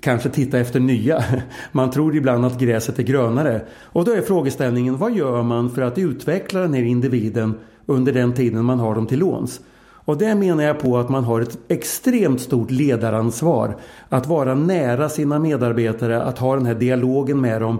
kanske 0.00 0.28
titta 0.28 0.58
efter 0.58 0.80
nya. 0.80 1.24
Man 1.72 1.90
tror 1.90 2.16
ibland 2.16 2.44
att 2.44 2.58
gräset 2.58 2.98
är 2.98 3.02
grönare. 3.02 3.60
Och 3.84 4.04
då 4.04 4.12
är 4.12 4.22
frågeställningen 4.22 4.96
vad 4.96 5.12
gör 5.12 5.42
man 5.42 5.70
för 5.70 5.82
att 5.82 5.98
utveckla 5.98 6.60
den 6.60 6.74
här 6.74 6.82
individen 6.82 7.54
under 7.86 8.12
den 8.12 8.32
tiden 8.32 8.64
man 8.64 8.78
har 8.78 8.94
dem 8.94 9.06
till 9.06 9.18
låns? 9.18 9.60
Och 10.04 10.18
det 10.18 10.34
menar 10.34 10.64
jag 10.64 10.80
på 10.80 10.98
att 10.98 11.08
man 11.08 11.24
har 11.24 11.40
ett 11.40 11.58
extremt 11.68 12.40
stort 12.40 12.70
ledaransvar. 12.70 13.76
Att 14.08 14.26
vara 14.26 14.54
nära 14.54 15.08
sina 15.08 15.38
medarbetare, 15.38 16.22
att 16.22 16.38
ha 16.38 16.56
den 16.56 16.66
här 16.66 16.74
dialogen 16.74 17.40
med 17.40 17.60
dem. 17.60 17.78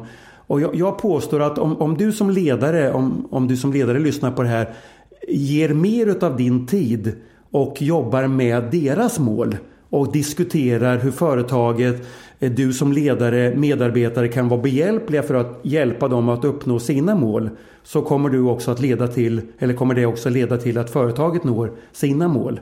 Och 0.51 0.61
jag, 0.61 0.75
jag 0.75 0.99
påstår 0.99 1.41
att 1.41 1.59
om, 1.59 1.77
om, 1.77 1.97
du 1.97 2.13
som 2.13 2.31
ledare, 2.31 2.93
om, 2.93 3.29
om 3.31 3.49
du 3.49 3.57
som 3.57 3.73
ledare 3.73 3.99
lyssnar 3.99 4.31
på 4.31 4.43
det 4.43 4.49
här, 4.49 4.69
ger 5.29 5.69
mer 5.69 6.07
utav 6.07 6.37
din 6.37 6.67
tid 6.67 7.13
och 7.51 7.83
jobbar 7.83 8.27
med 8.27 8.65
deras 8.71 9.19
mål 9.19 9.57
och 9.91 10.13
diskuterar 10.13 10.99
hur 10.99 11.11
företaget, 11.11 12.07
eh, 12.39 12.51
du 12.53 12.73
som 12.73 12.93
ledare, 12.93 13.55
medarbetare 13.57 14.29
kan 14.29 14.49
vara 14.49 14.61
behjälpliga 14.61 15.23
för 15.23 15.35
att 15.35 15.61
hjälpa 15.63 16.09
dem 16.09 16.29
att 16.29 16.45
uppnå 16.45 16.79
sina 16.79 17.15
mål. 17.15 17.51
Så 17.83 18.03
kommer 18.03 18.29
du 18.29 18.41
också 18.41 18.71
att 18.71 18.81
leda 18.81 19.09
till, 19.09 19.41
eller 19.59 19.75
kommer 19.75 19.95
det 19.95 20.07
också 20.07 20.29
leda 20.29 20.57
till 20.57 20.79
att 20.79 20.91
företaget 20.91 21.45
når 21.45 21.73
sina 21.93 22.29
mål. 22.29 22.61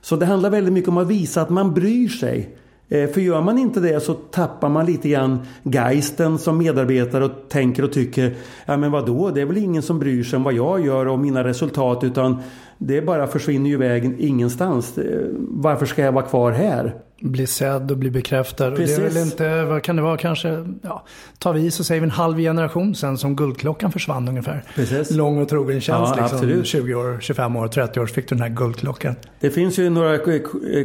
Så 0.00 0.16
det 0.16 0.26
handlar 0.26 0.50
väldigt 0.50 0.72
mycket 0.72 0.88
om 0.88 0.98
att 0.98 1.08
visa 1.08 1.42
att 1.42 1.50
man 1.50 1.74
bryr 1.74 2.08
sig. 2.08 2.56
Eh, 2.88 3.10
för 3.10 3.20
gör 3.20 3.40
man 3.40 3.58
inte 3.58 3.80
det 3.80 4.00
så 4.00 4.14
tappar 4.14 4.68
man 4.68 4.86
lite 4.86 5.08
grann 5.08 5.38
geisten 5.62 6.38
som 6.38 6.58
medarbetare 6.58 7.24
och 7.24 7.48
tänker 7.48 7.82
och 7.82 7.92
tycker 7.92 8.34
Ja 8.66 8.76
men 8.76 8.90
vadå, 8.90 9.30
det 9.30 9.40
är 9.40 9.46
väl 9.46 9.56
ingen 9.56 9.82
som 9.82 9.98
bryr 9.98 10.24
sig 10.24 10.36
om 10.36 10.42
vad 10.42 10.54
jag 10.54 10.86
gör 10.86 11.06
och 11.06 11.18
mina 11.18 11.44
resultat 11.44 12.04
utan 12.04 12.42
det 12.78 13.02
bara 13.02 13.26
försvinner 13.26 13.70
ju 13.70 13.74
iväg 13.74 14.14
ingenstans. 14.18 14.98
Varför 15.38 15.86
ska 15.86 16.02
jag 16.02 16.12
vara 16.12 16.24
kvar 16.24 16.52
här? 16.52 16.94
Bli 17.20 17.46
sedd 17.46 17.90
och 17.90 17.98
bli 17.98 18.10
bekräftad. 18.10 18.70
Precis. 18.70 18.96
det 18.96 19.02
är 19.02 19.08
väl 19.08 19.22
inte, 19.22 19.64
vad 19.64 19.82
kan 19.82 19.96
det 19.96 20.02
vara, 20.02 20.16
kanske, 20.16 20.66
ja, 20.82 21.04
tar 21.38 21.52
vi 21.52 21.70
så 21.70 21.84
säger 21.84 22.00
vi 22.00 22.04
en 22.04 22.10
halv 22.10 22.38
generation 22.38 22.94
sen 22.94 23.18
som 23.18 23.36
Guldklockan 23.36 23.92
försvann 23.92 24.28
ungefär. 24.28 24.64
Precis. 24.74 25.10
Lång 25.10 25.42
och 25.42 25.48
trogen 25.48 25.80
tjänst 25.80 26.12
ja, 26.16 26.22
liksom. 26.22 26.38
Absolut. 26.38 26.66
20 26.66 26.94
år, 26.94 27.18
25 27.20 27.56
år, 27.56 27.68
30 27.68 28.00
år 28.00 28.06
så 28.06 28.14
fick 28.14 28.28
du 28.28 28.34
den 28.34 28.42
här 28.42 28.56
Guldklockan. 28.56 29.14
Det 29.40 29.50
finns 29.50 29.78
ju 29.78 29.90
några 29.90 30.18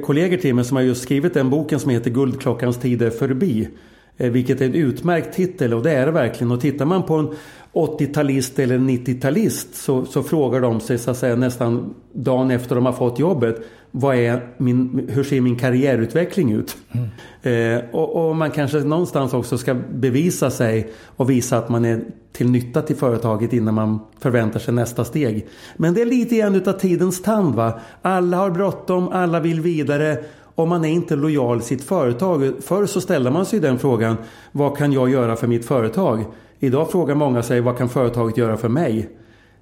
kollegor 0.03 0.37
till 0.37 0.55
mig 0.55 0.65
som 0.65 0.77
har 0.77 0.83
just 0.83 1.03
skrivit 1.03 1.33
den 1.33 1.49
boken 1.49 1.79
som 1.79 1.91
heter 1.91 2.09
Guldklockans 2.09 2.77
tid 2.77 3.01
är 3.01 3.09
förbi. 3.09 3.69
Eh, 4.17 4.31
vilket 4.31 4.61
är 4.61 4.65
en 4.65 4.73
utmärkt 4.73 5.35
titel 5.35 5.73
och 5.73 5.83
det 5.83 5.91
är 5.91 6.05
det 6.05 6.11
verkligen. 6.11 6.51
Och 6.51 6.61
tittar 6.61 6.85
man 6.85 7.03
på 7.03 7.15
en 7.15 7.35
80-talist 7.73 8.59
eller 8.59 8.77
90-talist 8.77 9.75
så, 9.75 10.05
så, 10.05 10.23
frågar 10.23 10.61
de 10.61 10.79
sig 10.79 10.97
så 10.97 11.11
att 11.11 11.17
säga 11.17 11.35
nästan 11.35 11.93
dagen 12.13 12.51
efter 12.51 12.75
de 12.75 12.85
har 12.85 12.93
fått 12.93 13.19
jobbet. 13.19 13.61
Vad 13.91 14.15
är 14.15 14.47
min, 14.57 15.09
hur 15.13 15.23
ser 15.23 15.41
min 15.41 15.55
karriärutveckling 15.55 16.51
ut? 16.51 16.77
Mm. 16.91 17.77
Eh, 17.77 17.85
och, 17.91 18.29
och, 18.29 18.35
man 18.35 18.51
kanske 18.51 18.79
någonstans 18.79 19.33
också 19.33 19.57
ska 19.57 19.73
bevisa 19.73 20.51
sig 20.51 20.93
och 21.05 21.29
visa 21.29 21.57
att 21.57 21.69
man 21.69 21.85
är 21.85 22.01
till 22.31 22.49
nytta 22.49 22.81
till 22.81 22.95
företaget 22.95 23.53
innan 23.53 23.73
man 23.73 23.99
förväntar 24.19 24.59
sig 24.59 24.73
nästa 24.73 25.05
steg. 25.05 25.47
Men 25.77 25.93
det 25.93 26.01
är 26.01 26.05
lite 26.05 26.35
grann 26.35 26.55
utav 26.55 26.73
tidens 26.73 27.21
tand 27.21 27.55
va. 27.55 27.79
Alla 28.01 28.37
har 28.37 28.49
bråttom, 28.49 29.07
alla 29.07 29.39
vill 29.39 29.61
vidare 29.61 30.17
och 30.55 30.67
man 30.67 30.85
är 30.85 30.89
inte 30.89 31.15
lojal 31.15 31.61
sitt 31.61 31.83
företag. 31.83 32.51
Förr 32.61 32.85
så 32.85 33.01
ställde 33.01 33.31
man 33.31 33.45
sig 33.45 33.59
den 33.59 33.79
frågan, 33.79 34.17
vad 34.51 34.77
kan 34.77 34.93
jag 34.93 35.09
göra 35.09 35.35
för 35.35 35.47
mitt 35.47 35.65
företag? 35.65 36.25
Idag 36.63 36.91
frågar 36.91 37.15
många 37.15 37.43
sig, 37.43 37.61
vad 37.61 37.77
kan 37.77 37.89
företaget 37.89 38.37
göra 38.37 38.57
för 38.57 38.69
mig? 38.69 39.09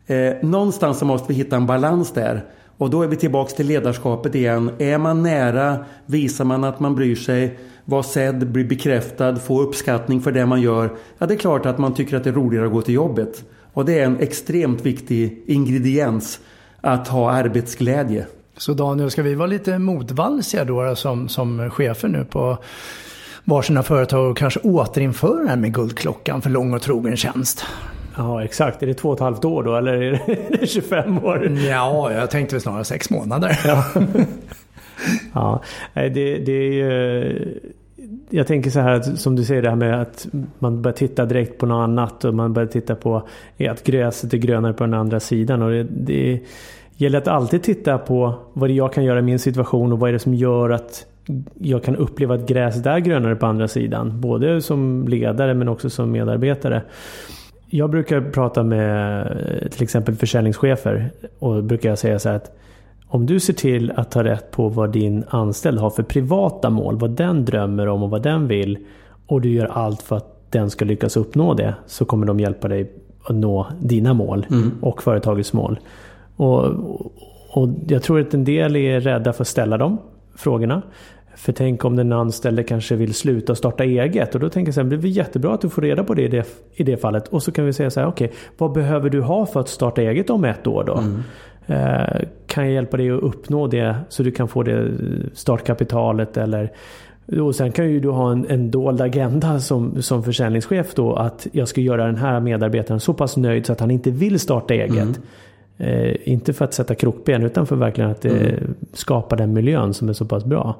Eh, 0.08 0.34
någonstans 0.42 1.00
så 1.00 1.06
måste 1.06 1.28
vi 1.28 1.34
hitta 1.34 1.56
en 1.56 1.66
balans 1.66 2.12
där. 2.12 2.46
Och 2.78 2.90
då 2.90 3.02
är 3.02 3.08
vi 3.08 3.16
tillbaks 3.16 3.54
till 3.54 3.68
ledarskapet 3.68 4.36
igen. 4.36 4.72
Är 4.78 4.98
man 4.98 5.24
nära, 5.24 5.86
visar 6.06 6.46
man 6.46 6.64
att 6.64 6.80
man 6.80 6.96
bryr 6.96 7.16
sig, 7.16 7.60
var 7.86 8.04
sedd, 8.04 8.52
blir 8.52 8.66
bekräftad, 8.66 9.36
få 9.36 9.62
uppskattning 9.62 10.22
för 10.22 10.32
det 10.32 10.46
man 10.46 10.62
gör. 10.62 10.90
Ja, 11.18 11.26
det 11.26 11.34
är 11.34 11.38
klart 11.38 11.66
att 11.66 11.78
man 11.78 11.94
tycker 11.94 12.18
att 12.18 12.24
det 12.24 12.30
är 12.30 12.34
roligare 12.34 12.66
att 12.66 12.72
gå 12.72 12.82
till 12.82 12.94
jobbet. 12.94 13.44
Och 13.74 13.86
det 13.86 14.00
är 14.00 14.06
en 14.06 14.20
extremt 14.20 14.86
viktig 14.86 15.44
ingrediens 15.46 16.40
att 16.82 17.08
ha 17.08 17.32
arbetsglädje. 17.32 18.26
Så 18.58 18.74
Daniel, 18.74 19.12
ska 19.12 19.24
vi 19.24 19.36
vara 19.36 19.48
lite 19.48 19.80
motvalsiga 19.80 20.66
då 20.66 20.96
som, 20.96 21.30
som 21.30 21.70
chefer 21.70 22.08
nu 22.08 22.26
på 22.26 22.58
varsina 23.44 23.84
företag 23.84 24.32
och 24.32 24.38
kanske 24.38 24.60
återinföra 24.60 25.44
det 25.44 25.50
här 25.50 25.58
med 25.58 25.74
guldklockan 25.74 26.42
för 26.42 26.50
lång 26.50 26.74
och 26.74 26.82
trogen 26.82 27.18
tjänst? 27.18 27.66
Ja, 28.18 28.44
exakt. 28.44 28.84
Är 28.84 28.88
det 28.88 28.94
två 28.94 29.10
och 29.10 29.16
ett 29.16 29.22
halvt 29.22 29.46
år 29.46 29.64
då 29.64 29.76
eller 29.76 29.94
är 29.94 30.22
det 30.60 30.68
25 30.70 31.26
år? 31.26 31.58
Ja, 31.70 32.12
jag 32.12 32.32
tänkte 32.32 32.56
väl 32.56 32.62
snarare 32.62 32.84
sex 32.84 33.10
månader. 33.10 33.60
Ja, 33.66 33.84
ja 35.34 35.62
det, 35.94 36.38
det 36.38 36.52
är 36.52 36.72
ju... 36.72 37.62
Jag 38.30 38.48
tänker 38.48 38.70
så 38.70 38.80
här 38.80 39.02
som 39.02 39.36
du 39.36 39.44
säger 39.44 39.62
det 39.62 39.70
här 39.70 39.76
med 39.76 40.02
att 40.02 40.28
man 40.60 40.82
börjar 40.82 40.96
titta 40.96 41.26
direkt 41.26 41.58
på 41.58 41.66
något 41.66 41.84
annat 41.84 42.26
och 42.26 42.34
man 42.34 42.54
börjar 42.54 42.68
titta 42.68 42.96
på 42.96 43.28
att 43.70 43.84
gräset 43.84 44.34
är 44.34 44.38
grönare 44.38 44.74
på 44.74 44.84
den 44.84 44.94
andra 44.94 45.20
sidan. 45.20 45.62
Och 45.62 45.72
det, 45.72 45.84
det 45.84 46.40
gäller 46.96 47.18
att 47.18 47.28
alltid 47.28 47.64
titta 47.64 47.98
på 47.98 48.36
vad 48.54 48.70
det 48.70 48.74
jag 48.74 48.94
kan 48.94 49.04
göra 49.04 49.20
i 49.20 49.22
min 49.22 49.40
situation 49.40 49.94
och 49.94 50.00
vad 50.00 50.10
är 50.10 50.14
det 50.14 50.20
som 50.20 50.34
gör 50.34 50.70
att 50.70 51.06
jag 51.60 51.84
kan 51.84 51.96
uppleva 51.96 52.36
att 52.36 52.48
gräset 52.48 52.86
är 52.86 53.00
grönare 53.00 53.36
på 53.36 53.46
andra 53.46 53.68
sidan. 53.68 54.22
Både 54.22 54.62
som 54.62 55.08
ledare 55.08 55.54
men 55.54 55.68
också 55.68 55.90
som 55.90 56.12
medarbetare. 56.12 56.82
Jag 57.70 57.90
brukar 57.90 58.22
prata 58.22 58.64
med 58.64 59.38
till 59.72 59.84
exempel 59.84 60.16
försäljningschefer 60.16 61.12
och 61.40 61.64
brukar 61.64 61.96
säga 61.96 62.20
så 62.20 62.30
här 62.30 62.36
att 62.36 62.58
om 63.08 63.26
du 63.26 63.40
ser 63.40 63.54
till 63.54 63.92
att 63.92 64.12
ta 64.12 64.24
rätt 64.24 64.52
på 64.52 64.70
vad 64.70 64.92
din 64.92 65.24
anställd 65.30 65.80
har 65.80 65.90
för 65.90 66.04
privata 66.04 66.70
mål, 66.70 66.98
vad 66.98 67.12
den 67.12 67.46
drömmer 67.46 67.88
om 67.88 68.04
och 68.04 68.10
vad 68.10 68.24
den 68.24 68.48
vill 68.48 68.78
och 69.28 69.42
du 69.42 69.50
gör 69.50 69.66
allt 69.66 70.02
för 70.02 70.18
att 70.18 70.52
den 70.52 70.70
ska 70.70 70.86
lyckas 70.86 71.18
uppnå 71.18 71.54
det 71.54 71.76
så 71.86 72.06
kommer 72.06 72.26
de 72.26 72.40
hjälpa 72.40 72.68
dig 72.68 72.92
att 73.24 73.36
nå 73.36 73.68
dina 73.80 74.14
mål 74.14 74.46
mm. 74.52 74.72
och 74.82 75.04
företagets 75.04 75.54
mål. 75.54 75.80
Och, 76.36 76.66
och 77.50 77.70
jag 77.88 78.04
tror 78.04 78.20
att 78.20 78.34
en 78.34 78.44
del 78.44 78.76
är 78.76 79.00
rädda 79.00 79.34
för 79.34 79.44
att 79.44 79.48
ställa 79.48 79.78
de 79.78 79.98
frågorna. 80.42 80.82
För 81.36 81.54
tänk 81.54 81.86
om 81.86 81.96
den 81.96 82.14
anställde 82.14 82.64
kanske 82.64 82.96
vill 82.96 83.14
sluta 83.14 83.56
starta 83.56 83.84
eget. 83.84 84.36
Och 84.36 84.42
då 84.42 84.50
tänker 84.50 84.68
jag 84.68 84.74
så 84.74 84.82
här, 84.82 84.90
det 84.90 84.98
blir 84.98 85.12
jättebra 85.12 85.54
att 85.54 85.62
du 85.62 85.70
får 85.70 85.82
reda 85.82 86.04
på 86.04 86.14
det 86.14 86.22
i 86.22 86.28
det, 86.28 86.46
i 86.74 86.84
det 86.84 86.98
fallet. 86.98 87.28
Och 87.28 87.44
så 87.44 87.52
kan 87.52 87.66
vi 87.66 87.74
säga 87.74 87.90
så 87.90 88.00
här, 88.00 88.08
okej, 88.08 88.26
okay, 88.26 88.38
vad 88.58 88.72
behöver 88.72 89.10
du 89.10 89.22
ha 89.22 89.46
för 89.46 89.60
att 89.60 89.70
starta 89.70 90.02
eget 90.02 90.30
om 90.30 90.46
ett 90.46 90.68
år 90.68 90.84
då? 90.84 90.98
Mm. 90.98 91.22
Eh, 91.68 92.22
kan 92.48 92.64
jag 92.64 92.74
hjälpa 92.74 92.98
dig 92.98 93.12
att 93.12 93.24
uppnå 93.24 93.68
det 93.68 93.96
så 94.10 94.24
du 94.24 94.32
kan 94.32 94.48
få 94.48 94.64
det 94.64 94.92
startkapitalet 95.34 96.38
eller 96.38 96.72
och 97.42 97.56
sen 97.56 97.72
kan 97.72 97.90
ju 97.90 98.00
du 98.00 98.10
ha 98.10 98.32
en, 98.32 98.46
en 98.50 98.72
dold 98.72 99.02
agenda 99.02 99.60
som, 99.60 100.02
som 100.02 100.24
försäljningschef 100.24 100.94
då 100.94 101.14
att 101.14 101.48
jag 101.52 101.68
ska 101.68 101.82
göra 101.82 102.06
den 102.06 102.18
här 102.18 102.40
medarbetaren 102.40 103.00
så 103.00 103.14
pass 103.14 103.38
nöjd 103.38 103.66
så 103.66 103.74
att 103.74 103.80
han 103.80 103.92
inte 103.92 104.12
vill 104.12 104.40
starta 104.40 104.74
eget. 104.74 104.92
Mm. 104.92 105.14
Eh, 105.84 106.16
inte 106.24 106.54
för 106.54 106.66
att 106.66 106.74
sätta 106.74 106.96
krokben 106.96 107.44
utan 107.44 107.68
för 107.68 107.76
verkligen 107.76 108.10
att 108.10 108.26
eh, 108.26 108.32
mm. 108.32 108.76
skapa 108.94 109.36
den 109.36 109.54
miljön 109.54 109.94
som 109.94 110.10
är 110.10 110.14
så 110.14 110.26
pass 110.26 110.46
bra. 110.46 110.78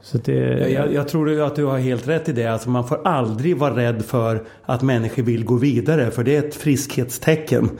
Så 0.00 0.18
det... 0.18 0.70
jag, 0.70 0.92
jag, 0.92 1.08
tror 1.08 1.42
att 1.42 1.56
du 1.56 1.64
har 1.64 1.78
helt 1.78 2.08
rätt 2.08 2.28
i 2.28 2.32
det. 2.32 2.46
Alltså 2.46 2.70
man 2.70 2.88
får 2.88 3.06
aldrig 3.06 3.56
vara 3.56 3.76
rädd 3.76 4.04
för 4.04 4.42
att 4.62 4.82
människor 4.82 5.22
vill 5.22 5.44
gå 5.44 5.54
vidare. 5.54 6.10
För 6.10 6.24
det 6.24 6.36
är 6.36 6.38
ett 6.38 6.54
friskhetstecken. 6.54 7.70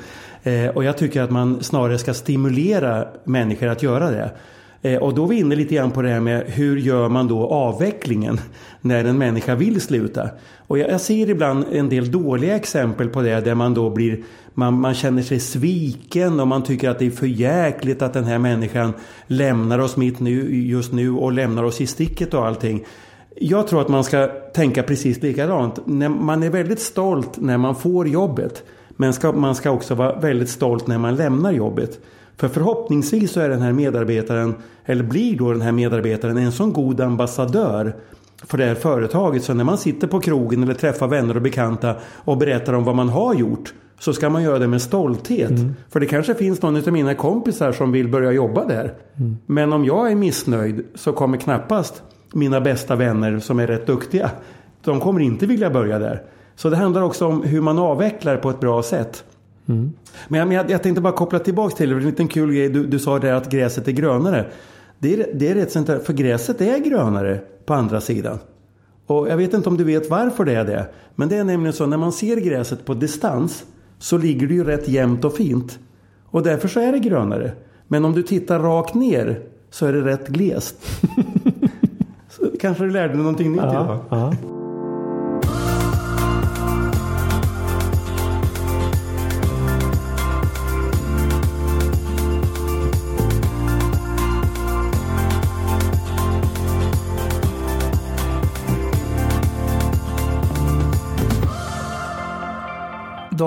Eh, 0.42 0.68
och 0.68 0.84
jag 0.84 0.96
tycker 0.96 1.22
att 1.22 1.30
man 1.30 1.62
snarare 1.62 1.98
ska 1.98 2.14
stimulera 2.14 3.08
människor 3.24 3.66
att 3.66 3.82
göra 3.82 4.10
det. 4.10 4.30
Eh, 4.82 4.98
och 4.98 5.14
då 5.14 5.24
är 5.24 5.28
vi 5.28 5.38
inne 5.38 5.54
lite 5.54 5.74
grann 5.74 5.90
på 5.90 6.02
det 6.02 6.08
här 6.08 6.20
med 6.20 6.44
hur 6.46 6.76
gör 6.76 7.08
man 7.08 7.28
då 7.28 7.46
avvecklingen 7.46 8.40
när 8.80 9.04
en 9.04 9.18
människa 9.18 9.54
vill 9.54 9.80
sluta. 9.80 10.30
Och 10.56 10.78
jag, 10.78 10.90
jag 10.90 11.00
ser 11.00 11.30
ibland 11.30 11.64
en 11.72 11.88
del 11.88 12.10
dåliga 12.10 12.56
exempel 12.56 13.08
på 13.08 13.22
det 13.22 13.40
där 13.40 13.54
man 13.54 13.74
då 13.74 13.90
blir 13.90 14.22
man, 14.54 14.80
man 14.80 14.94
känner 14.94 15.22
sig 15.22 15.40
sviken 15.40 16.40
och 16.40 16.48
man 16.48 16.62
tycker 16.62 16.90
att 16.90 16.98
det 16.98 17.06
är 17.06 17.10
för 17.10 17.26
jäkligt 17.26 18.02
att 18.02 18.12
den 18.12 18.24
här 18.24 18.38
människan 18.38 18.92
lämnar 19.26 19.78
oss 19.78 19.96
mitt 19.96 20.20
nu, 20.20 20.56
just 20.56 20.92
nu 20.92 21.10
och 21.10 21.32
lämnar 21.32 21.62
oss 21.62 21.80
i 21.80 21.86
sticket 21.86 22.34
och 22.34 22.46
allting. 22.46 22.84
Jag 23.36 23.68
tror 23.68 23.80
att 23.80 23.88
man 23.88 24.04
ska 24.04 24.26
tänka 24.54 24.82
precis 24.82 25.22
likadant. 25.22 25.86
Man 26.20 26.42
är 26.42 26.50
väldigt 26.50 26.80
stolt 26.80 27.36
när 27.36 27.58
man 27.58 27.74
får 27.74 28.08
jobbet. 28.08 28.62
Men 28.88 29.12
ska, 29.12 29.32
man 29.32 29.54
ska 29.54 29.70
också 29.70 29.94
vara 29.94 30.20
väldigt 30.20 30.48
stolt 30.48 30.86
när 30.86 30.98
man 30.98 31.16
lämnar 31.16 31.52
jobbet. 31.52 32.00
För 32.38 32.48
förhoppningsvis 32.48 33.32
så 33.32 33.40
är 33.40 33.48
den 33.48 33.62
här 33.62 33.72
medarbetaren, 33.72 34.54
eller 34.84 35.04
blir 35.04 35.38
då 35.38 35.52
den 35.52 35.62
här 35.62 35.72
medarbetaren 35.72 36.36
en 36.36 36.52
sån 36.52 36.72
god 36.72 37.00
ambassadör 37.00 37.96
för 38.46 38.58
det 38.58 38.64
här 38.64 38.74
företaget. 38.74 39.44
Så 39.44 39.54
när 39.54 39.64
man 39.64 39.78
sitter 39.78 40.06
på 40.06 40.20
krogen 40.20 40.62
eller 40.62 40.74
träffar 40.74 41.08
vänner 41.08 41.36
och 41.36 41.42
bekanta 41.42 41.94
och 42.24 42.38
berättar 42.38 42.72
om 42.72 42.84
vad 42.84 42.94
man 42.94 43.08
har 43.08 43.34
gjort 43.34 43.74
så 44.00 44.12
ska 44.12 44.30
man 44.30 44.42
göra 44.42 44.58
det 44.58 44.66
med 44.66 44.82
stolthet. 44.82 45.50
Mm. 45.50 45.74
För 45.88 46.00
det 46.00 46.06
kanske 46.06 46.34
finns 46.34 46.62
någon 46.62 46.76
av 46.76 46.92
mina 46.92 47.14
kompisar 47.14 47.72
som 47.72 47.92
vill 47.92 48.08
börja 48.08 48.32
jobba 48.32 48.64
där. 48.64 48.94
Mm. 49.16 49.36
Men 49.46 49.72
om 49.72 49.84
jag 49.84 50.10
är 50.10 50.14
missnöjd 50.14 50.86
så 50.94 51.12
kommer 51.12 51.38
knappast 51.38 52.02
mina 52.32 52.60
bästa 52.60 52.96
vänner 52.96 53.38
som 53.38 53.58
är 53.58 53.66
rätt 53.66 53.86
duktiga. 53.86 54.30
De 54.84 55.00
kommer 55.00 55.20
inte 55.20 55.46
vilja 55.46 55.70
börja 55.70 55.98
där. 55.98 56.22
Så 56.56 56.70
det 56.70 56.76
handlar 56.76 57.02
också 57.02 57.26
om 57.26 57.42
hur 57.42 57.60
man 57.60 57.78
avvecklar 57.78 58.36
på 58.36 58.50
ett 58.50 58.60
bra 58.60 58.82
sätt. 58.82 59.24
Mm. 59.68 59.92
Men 60.28 60.50
jag, 60.50 60.70
jag, 60.70 60.82
tänkte 60.82 61.00
bara 61.00 61.12
koppla 61.12 61.38
tillbaka 61.38 61.76
till 61.76 61.90
det. 61.90 61.96
En 61.96 62.02
liten 62.02 62.28
kul 62.28 62.52
grej. 62.52 62.68
Du, 62.68 62.86
du 62.86 62.98
sa 62.98 63.18
där 63.18 63.32
att 63.32 63.50
gräset 63.50 63.88
är 63.88 63.92
grönare. 63.92 64.46
Det 64.98 65.14
är, 65.14 65.26
det 65.34 65.48
är 65.48 65.54
rätt 65.54 65.86
där, 65.86 65.98
för 65.98 66.12
gräset 66.12 66.60
är 66.60 66.78
grönare 66.78 67.40
på 67.66 67.74
andra 67.74 68.00
sidan. 68.00 68.38
Och 69.06 69.28
jag 69.28 69.36
vet 69.36 69.54
inte 69.54 69.68
om 69.68 69.76
du 69.76 69.84
vet 69.84 70.10
varför 70.10 70.44
det 70.44 70.54
är 70.54 70.64
det. 70.64 70.86
Men 71.14 71.28
det 71.28 71.36
är 71.36 71.44
nämligen 71.44 71.72
så 71.72 71.86
när 71.86 71.96
man 71.96 72.12
ser 72.12 72.36
gräset 72.36 72.84
på 72.84 72.94
distans 72.94 73.64
så 73.98 74.18
ligger 74.18 74.46
det 74.46 74.54
ju 74.54 74.64
rätt 74.64 74.88
jämnt 74.88 75.24
och 75.24 75.34
fint. 75.34 75.78
Och 76.24 76.42
därför 76.42 76.68
så 76.68 76.80
är 76.80 76.92
det 76.92 76.98
grönare. 76.98 77.52
Men 77.88 78.04
om 78.04 78.12
du 78.12 78.22
tittar 78.22 78.58
rakt 78.58 78.94
ner 78.94 79.40
så 79.70 79.86
är 79.86 79.92
det 79.92 80.00
rätt 80.00 80.28
glest. 80.28 80.76
kanske 82.60 82.84
du 82.84 82.90
lärde 82.90 83.08
dig 83.08 83.16
någonting 83.16 83.52
nytt 83.52 83.60
idag. 83.60 83.98
Ja. 84.08 84.32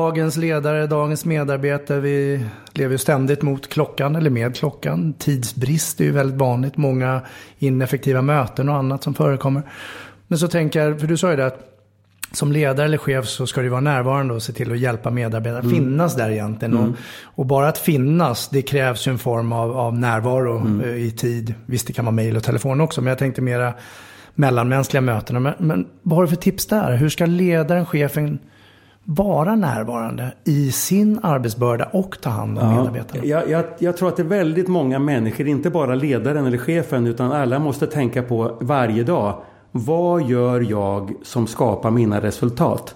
Dagens 0.01 0.37
ledare, 0.37 0.87
dagens 0.87 1.25
medarbetare, 1.25 1.99
vi 1.99 2.45
lever 2.73 2.91
ju 2.91 2.97
ständigt 2.97 3.41
mot 3.41 3.69
klockan 3.69 4.15
eller 4.15 4.29
med 4.29 4.55
klockan. 4.55 5.13
Tidsbrist 5.13 6.01
är 6.01 6.05
ju 6.05 6.11
väldigt 6.11 6.39
vanligt, 6.39 6.77
många 6.77 7.21
ineffektiva 7.59 8.21
möten 8.21 8.69
och 8.69 8.75
annat 8.75 9.03
som 9.03 9.13
förekommer. 9.13 9.63
Men 10.27 10.39
så 10.39 10.47
tänker 10.47 10.83
jag, 10.83 10.99
för 10.99 11.07
du 11.07 11.17
sa 11.17 11.29
ju 11.29 11.35
det 11.35 11.45
att 11.45 11.67
som 12.31 12.51
ledare 12.51 12.85
eller 12.85 12.97
chef 12.97 13.27
så 13.27 13.47
ska 13.47 13.61
du 13.61 13.69
vara 13.69 13.81
närvarande 13.81 14.33
och 14.33 14.43
se 14.43 14.53
till 14.53 14.71
att 14.71 14.79
hjälpa 14.79 15.09
medarbetare 15.11 15.59
mm. 15.59 15.71
finnas 15.71 16.15
där 16.15 16.29
egentligen. 16.29 16.77
Mm. 16.77 16.89
Och, 16.89 16.95
och, 17.39 17.45
bara 17.45 17.67
att 17.67 17.77
finnas, 17.77 18.49
det 18.49 18.61
krävs 18.61 19.07
ju 19.07 19.11
en 19.11 19.17
form 19.17 19.51
av, 19.51 19.77
av 19.77 19.97
närvaro 19.97 20.57
mm. 20.57 20.81
Eh, 20.81 20.95
i 20.95 21.11
tid. 21.11 21.53
Visst, 21.65 21.87
det 21.87 21.93
kan 21.93 22.05
vara 22.05 22.15
mejl 22.15 22.37
och 22.37 22.43
telefon 22.43 22.81
också, 22.81 23.01
men 23.01 23.09
jag 23.09 23.17
tänkte 23.17 23.41
mera 23.41 23.73
mellanmänskliga 24.35 25.01
möten. 25.01 25.43
Men, 25.43 25.53
men 25.57 25.87
vad 26.01 26.17
har 26.17 26.23
du 26.23 26.29
för 26.29 26.35
tips 26.35 26.65
där? 26.65 26.95
Hur 26.95 27.09
ska 27.09 27.25
ledaren, 27.25 27.85
chefen 27.85 28.39
vara 29.03 29.55
närvarande 29.55 30.33
i 30.43 30.71
sin 30.71 31.19
arbetsbörda 31.23 31.85
och 31.85 32.21
ta 32.21 32.29
hand 32.29 32.59
om 32.59 32.63
ja, 32.63 32.77
medarbetarna? 32.77 33.25
Jag, 33.25 33.49
jag, 33.49 33.65
jag, 33.79 33.97
tror 33.97 34.09
att 34.09 34.17
det 34.17 34.23
är 34.23 34.27
väldigt 34.27 34.67
många 34.67 34.99
människor, 34.99 35.47
inte 35.47 35.69
bara 35.69 35.95
ledaren 35.95 36.45
eller 36.45 36.57
chefen, 36.57 37.07
utan 37.07 37.31
alla 37.31 37.59
måste 37.59 37.87
tänka 37.87 38.23
på 38.23 38.57
varje 38.61 39.03
dag. 39.03 39.41
Vad 39.71 40.23
gör 40.23 40.61
jag 40.69 41.13
som 41.23 41.47
skapar 41.47 41.91
mina 41.91 42.21
resultat? 42.21 42.95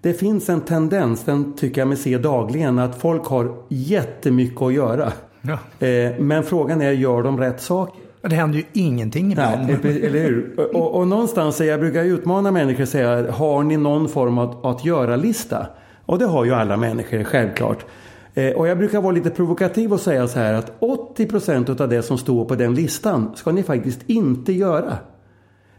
Det 0.00 0.12
finns 0.12 0.48
en 0.48 0.60
tendens, 0.60 1.24
den 1.24 1.56
tycker 1.56 1.80
jag 1.80 1.88
mig 1.88 1.96
se 1.96 2.18
dagligen, 2.18 2.78
att 2.78 3.00
folk 3.00 3.26
har 3.26 3.54
jättemycket 3.68 4.62
att 4.62 4.72
göra. 4.72 5.12
Ja. 5.40 5.86
Eh, 5.86 6.18
men 6.18 6.42
frågan 6.42 6.82
är, 6.82 6.90
gör 6.90 7.22
de 7.22 7.40
rätt 7.40 7.60
saker? 7.60 8.03
Det 8.28 8.36
händer 8.36 8.58
ju 8.58 8.64
ingenting 8.72 9.32
ibland. 9.32 9.66
Nej, 9.66 10.06
eller 10.06 10.22
hur? 10.22 10.54
Och, 10.76 10.94
och 10.94 11.08
någonstans, 11.08 11.60
jag 11.60 11.80
brukar 11.80 12.04
utmana 12.04 12.50
människor 12.50 12.82
och 12.82 12.88
säga, 12.88 13.32
har 13.32 13.62
ni 13.62 13.76
någon 13.76 14.08
form 14.08 14.38
av 14.38 14.66
att 14.66 14.84
göra-lista? 14.84 15.66
Och 16.06 16.18
det 16.18 16.26
har 16.26 16.44
ju 16.44 16.54
alla 16.54 16.76
människor, 16.76 17.24
självklart. 17.24 17.86
Eh, 18.34 18.50
och 18.50 18.68
jag 18.68 18.78
brukar 18.78 19.00
vara 19.00 19.12
lite 19.12 19.30
provokativ 19.30 19.92
och 19.92 20.00
säga 20.00 20.28
så 20.28 20.38
här 20.38 20.54
att 20.54 20.80
80% 20.80 21.80
av 21.80 21.88
det 21.88 22.02
som 22.02 22.18
står 22.18 22.44
på 22.44 22.54
den 22.54 22.74
listan 22.74 23.30
ska 23.34 23.52
ni 23.52 23.62
faktiskt 23.62 24.00
inte 24.06 24.52
göra. 24.52 24.98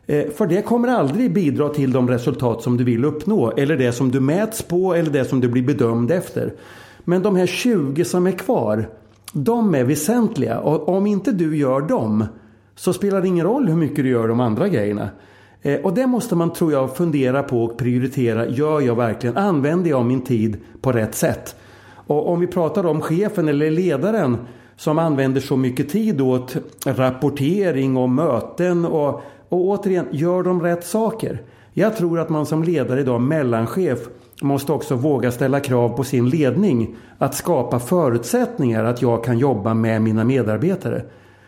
Eh, 0.05 0.29
för 0.29 0.47
det 0.47 0.61
kommer 0.61 0.87
aldrig 0.87 1.33
bidra 1.33 1.69
till 1.69 1.91
de 1.91 2.09
resultat 2.09 2.61
som 2.61 2.77
du 2.77 2.83
vill 2.83 3.05
uppnå. 3.05 3.51
Eller 3.57 3.77
det 3.77 3.91
som 3.91 4.11
du 4.11 4.19
mäts 4.19 4.63
på 4.63 4.93
eller 4.93 5.11
det 5.11 5.25
som 5.25 5.41
du 5.41 5.47
blir 5.47 5.63
bedömd 5.63 6.11
efter. 6.11 6.53
Men 7.03 7.23
de 7.23 7.35
här 7.35 7.45
20 7.45 8.05
som 8.05 8.27
är 8.27 8.31
kvar 8.31 8.89
de 9.33 9.75
är 9.75 9.83
väsentliga 9.83 10.59
och 10.59 10.89
om 10.89 11.07
inte 11.07 11.31
du 11.31 11.57
gör 11.57 11.81
dem 11.81 12.25
så 12.75 12.93
spelar 12.93 13.21
det 13.21 13.27
ingen 13.27 13.45
roll 13.45 13.67
hur 13.67 13.75
mycket 13.75 14.03
du 14.03 14.09
gör 14.09 14.27
de 14.27 14.39
andra 14.39 14.67
grejerna. 14.67 15.09
Eh, 15.61 15.79
och 15.79 15.93
det 15.93 16.07
måste 16.07 16.35
man 16.35 16.53
tror 16.53 16.71
jag 16.71 16.97
fundera 16.97 17.43
på 17.43 17.63
och 17.63 17.77
prioritera. 17.77 18.47
Gör 18.47 18.81
jag 18.81 18.95
verkligen, 18.95 19.37
använder 19.37 19.89
jag 19.89 20.05
min 20.05 20.21
tid 20.21 20.57
på 20.81 20.91
rätt 20.91 21.15
sätt? 21.15 21.55
Och 22.07 22.29
om 22.29 22.39
vi 22.39 22.47
pratar 22.47 22.85
om 22.85 23.01
chefen 23.01 23.47
eller 23.47 23.71
ledaren 23.71 24.37
som 24.75 24.99
använder 24.99 25.41
så 25.41 25.57
mycket 25.57 25.89
tid 25.89 26.21
åt 26.21 26.55
rapportering 26.85 27.97
och 27.97 28.09
möten 28.09 28.85
och, 28.85 29.21
och 29.49 29.65
återigen, 29.65 30.05
gör 30.11 30.43
de 30.43 30.61
rätt 30.61 30.85
saker? 30.85 31.41
Jag 31.73 31.97
tror 31.97 32.19
att 32.19 32.29
man 32.29 32.45
som 32.45 32.63
ledare 32.63 32.99
idag, 32.99 33.21
mellanchef, 33.21 33.99
måste 34.41 34.71
också 34.71 34.95
våga 34.95 35.31
ställa 35.31 35.59
krav 35.59 35.89
på 35.89 36.03
sin 36.03 36.29
ledning 36.29 36.95
att 37.17 37.35
skapa 37.35 37.79
förutsättningar 37.79 38.83
att 38.83 39.01
jag 39.01 39.23
kan 39.23 39.39
jobba 39.39 39.73
med 39.73 40.01
mina 40.01 40.23
medarbetare. 40.23 41.03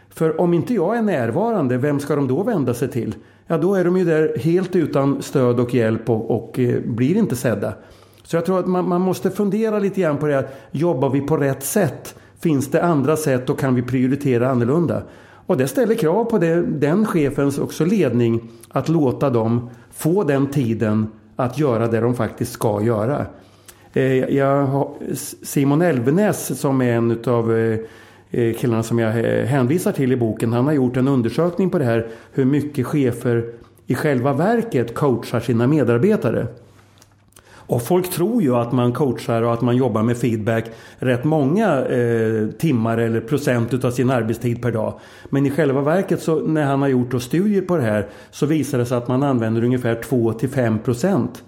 För 0.10 0.41
om 0.41 0.54
inte 0.54 0.73
jag 0.73 0.97
är 0.97 1.02
närvarande, 1.02 1.78
vem 1.78 2.00
ska 2.00 2.15
de 2.15 2.28
då 2.28 2.43
vända 2.43 2.73
sig 2.73 2.88
till? 2.88 3.15
Ja, 3.47 3.58
då 3.58 3.76
är 3.76 3.86
de 3.86 3.97
ju 3.97 4.06
där 4.06 4.38
helt 4.38 4.76
utan 4.76 5.21
stöd 5.21 5.60
och 5.60 5.73
hjälp 5.73 6.10
och, 6.10 6.32
och 6.32 6.60
eh, 6.60 6.82
blir 6.82 7.17
inte 7.17 7.36
sedda. 7.36 7.73
Så 8.23 8.36
jag 8.36 8.45
tror 8.45 8.60
att 8.60 8.67
man, 8.67 8.89
man, 8.89 9.02
måste 9.02 9.32
fundera 9.32 9.80
lite 9.80 10.02
grann 10.02 10.17
på 10.17 10.28
det 10.28 10.34
här. 10.34 10.47
Jobbar 10.71 11.10
vi 11.10 11.21
på 11.21 11.38
rätt 11.38 11.63
sätt? 11.63 12.15
Finns 12.39 12.71
det 12.71 12.84
andra 12.84 13.15
sätt 13.15 13.50
och 13.50 13.60
kan 13.60 13.76
vi 13.76 13.82
prioritera 13.82 14.50
annorlunda? 14.50 15.04
Och 15.47 15.58
det 15.58 15.67
ställer 15.67 15.95
krav 15.95 16.26
på 16.26 16.38
det, 16.38 16.62
den 16.62 17.06
chefens 17.06 17.58
också 17.58 17.86
ledning 17.86 18.50
att 18.69 18.89
låta 18.89 19.30
dem 19.30 19.69
få 19.91 20.23
den 20.23 20.47
tiden 20.47 21.08
att 21.38 21.60
göra 21.60 21.88
det 21.88 22.00
de 22.00 22.15
faktiskt 22.15 22.52
ska 22.52 22.82
göra. 22.82 23.26
Eh, 23.93 24.36
jag 24.36 24.89
Simon 25.43 25.82
Elvenäs 25.82 26.60
som 26.60 26.82
är 26.82 26.93
en 26.93 27.19
av 27.26 27.58
eh, 27.58 27.80
eh, 28.32 28.54
killarna 28.54 28.84
som 28.84 29.00
jag 29.00 29.12
hänvisar 29.45 29.91
till 29.91 30.12
i 30.12 30.15
boken. 30.15 30.54
Han 30.54 30.65
har 30.65 30.73
gjort 30.73 30.97
en 30.97 31.08
undersökning 31.08 31.69
på 31.69 31.80
det 31.80 31.86
här 31.86 32.08
hur 32.32 32.45
mycket 32.45 32.86
chefer 32.86 33.45
i 33.86 33.95
själva 33.95 34.34
verket 34.34 34.95
coachar 34.95 35.39
sina 35.39 35.67
medarbetare. 35.67 36.47
Och 37.67 37.82
folk 37.82 38.12
tror 38.12 38.41
ju 38.41 38.56
att 38.56 38.71
man 38.71 38.93
coachar 38.93 39.41
och 39.41 39.53
att 39.53 39.62
man 39.62 39.77
jobbar 39.77 40.03
med 40.03 40.17
feedback 40.17 40.65
rätt 40.97 41.23
många 41.23 41.86
eh, 41.86 42.47
timmar 42.47 42.97
eller 42.97 43.21
procent 43.21 43.84
av 43.84 43.91
sin 43.91 44.10
arbetstid 44.10 44.62
per 44.62 44.71
dag. 44.71 44.99
Men 45.30 45.45
i 45.45 45.49
själva 45.49 45.82
verket 45.82 46.21
så 46.21 46.39
när 46.39 46.65
han 46.65 46.82
har 46.82 46.88
gjort 46.88 47.12
då 47.12 47.19
studier 47.19 47.62
på 47.62 47.77
det 47.77 47.84
här 47.84 48.08
så 48.32 48.45
visar 48.45 48.77
det 48.77 48.86
sig 48.86 48.97
att 48.97 49.08
man 49.08 49.23
använder 49.23 49.63
ungefär 49.63 49.95
2 49.95 50.34
5 50.53 50.80
procent. 50.80 51.43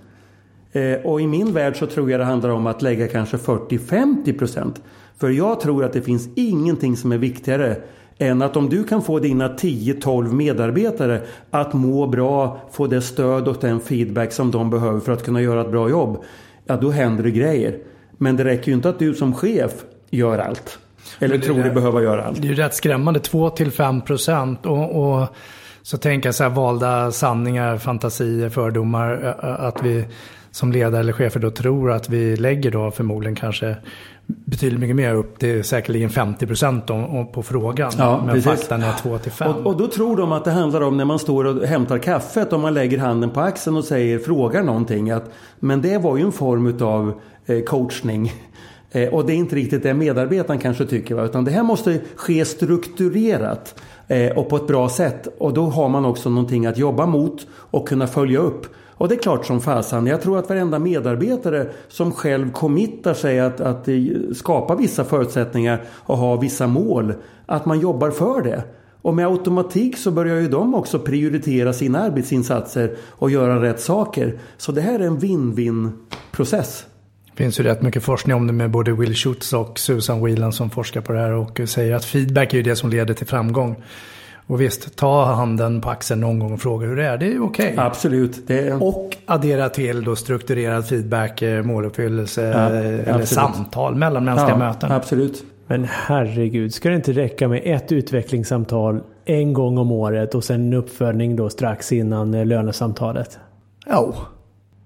Eh, 0.71 0.93
och 0.93 1.21
i 1.21 1.27
min 1.27 1.53
värld 1.53 1.79
så 1.79 1.85
tror 1.85 2.11
jag 2.11 2.19
det 2.19 2.25
handlar 2.25 2.49
om 2.49 2.67
att 2.67 2.81
lägga 2.81 3.07
kanske 3.07 3.37
40-50 3.37 4.37
procent. 4.37 4.81
För 5.17 5.29
jag 5.29 5.59
tror 5.59 5.83
att 5.83 5.93
det 5.93 6.01
finns 6.01 6.29
ingenting 6.35 6.97
som 6.97 7.11
är 7.11 7.17
viktigare 7.17 7.77
än 8.19 8.41
att 8.41 8.57
om 8.57 8.69
du 8.69 8.83
kan 8.83 9.01
få 9.01 9.19
dina 9.19 9.47
10-12 9.47 10.33
medarbetare 10.33 11.21
att 11.51 11.73
må 11.73 12.07
bra, 12.07 12.61
få 12.71 12.87
det 12.87 13.01
stöd 13.01 13.47
och 13.47 13.57
den 13.61 13.79
feedback 13.79 14.31
som 14.31 14.51
de 14.51 14.69
behöver 14.69 14.99
för 14.99 15.11
att 15.11 15.23
kunna 15.23 15.41
göra 15.41 15.61
ett 15.61 15.71
bra 15.71 15.89
jobb. 15.89 16.23
Ja, 16.65 16.77
då 16.77 16.89
händer 16.89 17.23
det 17.23 17.31
grejer. 17.31 17.77
Men 18.17 18.37
det 18.37 18.43
räcker 18.43 18.67
ju 18.67 18.73
inte 18.73 18.89
att 18.89 18.99
du 18.99 19.13
som 19.13 19.33
chef 19.33 19.71
gör 20.09 20.39
allt. 20.39 20.79
Eller 21.19 21.37
tror 21.37 21.63
dig 21.63 21.71
behöva 21.71 22.01
göra 22.01 22.23
allt. 22.23 22.41
Det 22.41 22.47
är 22.47 22.49
ju 22.49 22.55
rätt 22.55 22.75
skrämmande, 22.75 23.19
2-5 23.19 24.01
procent. 24.01 24.65
Och, 24.65 25.19
och, 25.19 25.27
så 25.81 25.97
tänker 25.97 26.27
jag 26.27 26.35
så 26.35 26.43
här 26.43 26.49
valda 26.49 27.11
sanningar, 27.11 27.77
fantasier, 27.77 28.49
fördomar. 28.49 29.35
Att 29.41 29.83
vi 29.83 30.05
som 30.51 30.71
ledare 30.71 30.99
eller 30.99 31.13
chefer 31.13 31.39
då 31.39 31.51
tror 31.51 31.91
att 31.91 32.09
vi 32.09 32.35
lägger 32.35 32.71
då 32.71 32.91
förmodligen 32.91 33.35
kanske 33.35 33.75
betydligt 34.29 34.79
mycket 34.79 34.95
mer 34.95 35.15
upp. 35.15 35.39
Det 35.39 35.51
är 35.51 35.63
säkerligen 35.63 36.09
50 36.09 36.47
procent 36.47 36.87
på 37.31 37.43
frågan. 37.43 37.91
Ja, 37.97 38.21
men 38.25 38.35
precis. 38.35 38.45
faktan 38.45 38.83
är 38.83 38.93
2 38.93 39.17
till 39.17 39.31
5. 39.31 39.55
Och, 39.55 39.65
och, 39.65 39.77
då 39.77 39.87
tror 39.87 40.17
de 40.17 40.31
att 40.31 40.45
det 40.45 40.51
handlar 40.51 40.81
om 40.81 40.97
när 40.97 41.05
man 41.05 41.19
står 41.19 41.45
och 41.45 41.67
hämtar 41.67 41.97
kaffet 41.97 42.53
och 42.53 42.59
man 42.59 42.73
lägger 42.73 42.97
handen 42.97 43.29
på 43.29 43.39
axeln 43.39 43.77
och 43.77 43.85
säger, 43.85 44.19
frågar 44.19 44.63
någonting. 44.63 45.11
Att, 45.11 45.31
men 45.59 45.81
det 45.81 45.97
var 45.97 46.17
ju 46.17 46.23
en 46.23 46.31
form 46.31 46.77
av 46.81 47.13
eh, 47.45 47.63
coachning. 47.63 48.33
Eh, 48.91 49.09
och 49.09 49.25
det 49.25 49.33
är 49.33 49.35
inte 49.35 49.55
riktigt 49.55 49.83
det 49.83 49.93
medarbetaren 49.93 50.59
kanske 50.59 50.85
tycker. 50.85 51.15
Va? 51.15 51.23
Utan 51.23 51.45
det 51.45 51.51
här 51.51 51.63
måste 51.63 52.01
ske 52.15 52.45
strukturerat 52.45 53.81
eh, 54.07 54.37
och 54.37 54.49
på 54.49 54.55
ett 54.55 54.67
bra 54.67 54.89
sätt. 54.89 55.27
Och 55.39 55.53
då 55.53 55.65
har 55.65 55.89
man 55.89 56.05
också 56.05 56.29
någonting 56.29 56.65
att 56.65 56.77
jobba 56.77 57.05
mot 57.05 57.47
och 57.51 57.87
kunna 57.87 58.07
följa 58.07 58.39
upp. 58.39 58.67
Och 58.99 59.09
det 59.09 59.15
är 59.15 59.19
klart 59.19 59.45
som 59.45 59.61
fasan, 59.61 60.07
Jag 60.07 60.21
tror 60.21 60.39
att 60.39 60.49
varenda 60.49 60.79
medarbetare 60.79 61.67
som 61.87 62.11
själv 62.11 62.51
committar 62.51 63.13
sig 63.13 63.39
att, 63.39 63.61
att 63.61 63.87
skapa 64.35 64.75
vissa 64.75 65.03
förutsättningar 65.03 65.83
och 65.89 66.17
ha 66.17 66.35
vissa 66.35 66.67
mål. 66.67 67.13
Att 67.45 67.65
man 67.65 67.79
jobbar 67.79 68.11
för 68.11 68.41
det. 68.41 68.63
Och 69.01 69.13
med 69.13 69.27
automatik 69.27 69.97
så 69.97 70.11
börjar 70.11 70.35
ju 70.35 70.47
de 70.47 70.75
också 70.75 70.99
prioritera 70.99 71.73
sina 71.73 71.99
arbetsinsatser 71.99 72.95
och 73.09 73.31
göra 73.31 73.61
rätt 73.61 73.79
saker. 73.79 74.39
Så 74.57 74.71
det 74.71 74.81
här 74.81 74.99
är 74.99 75.07
en 75.07 75.19
win-win 75.19 75.91
process. 76.31 76.85
Det 77.31 77.43
finns 77.43 77.59
ju 77.59 77.63
rätt 77.63 77.81
mycket 77.81 78.03
forskning 78.03 78.35
om 78.35 78.47
det 78.47 78.53
med 78.53 78.71
både 78.71 78.91
Will 78.91 79.15
Schutz 79.15 79.53
och 79.53 79.79
Susan 79.79 80.23
Whelan 80.23 80.53
som 80.53 80.69
forskar 80.69 81.01
på 81.01 81.13
det 81.13 81.19
här 81.19 81.31
och 81.31 81.59
säger 81.65 81.95
att 81.95 82.05
feedback 82.05 82.53
är 82.53 82.57
ju 82.57 82.63
det 82.63 82.75
som 82.75 82.89
leder 82.89 83.13
till 83.13 83.27
framgång. 83.27 83.83
Och 84.49 84.61
visst, 84.61 84.95
ta 84.95 85.25
handen 85.25 85.81
på 85.81 85.89
axeln 85.89 86.21
någon 86.21 86.39
gång 86.39 86.53
och 86.53 86.61
fråga 86.61 86.87
hur 86.87 86.95
det 86.95 87.05
är. 87.05 87.17
Det 87.17 87.25
är 87.25 87.43
okej. 87.43 87.73
Okay. 87.73 87.85
Absolut. 87.85 88.49
Är... 88.49 88.83
Och 88.83 89.17
addera 89.25 89.69
till 89.69 90.03
då 90.03 90.15
strukturerad 90.15 90.87
feedback, 90.87 91.41
eh, 91.41 91.63
måluppfyllelse 91.63 92.41
ja, 92.41 92.57
eller 92.57 92.99
absolut. 92.99 93.27
samtal 93.27 93.95
mellan 93.95 94.25
mänskliga 94.25 94.49
ja, 94.49 94.57
möten. 94.57 94.91
Absolut. 94.91 95.43
Men 95.67 95.87
herregud, 95.89 96.73
ska 96.73 96.89
det 96.89 96.95
inte 96.95 97.11
räcka 97.11 97.47
med 97.47 97.61
ett 97.65 97.91
utvecklingssamtal 97.91 98.99
en 99.25 99.53
gång 99.53 99.77
om 99.77 99.91
året 99.91 100.35
och 100.35 100.43
sen 100.43 100.61
en 100.61 100.73
uppföljning 100.73 101.35
då 101.35 101.49
strax 101.49 101.91
innan 101.91 102.33
eh, 102.33 102.45
lönesamtalet? 102.45 103.39
Jo. 103.91 104.13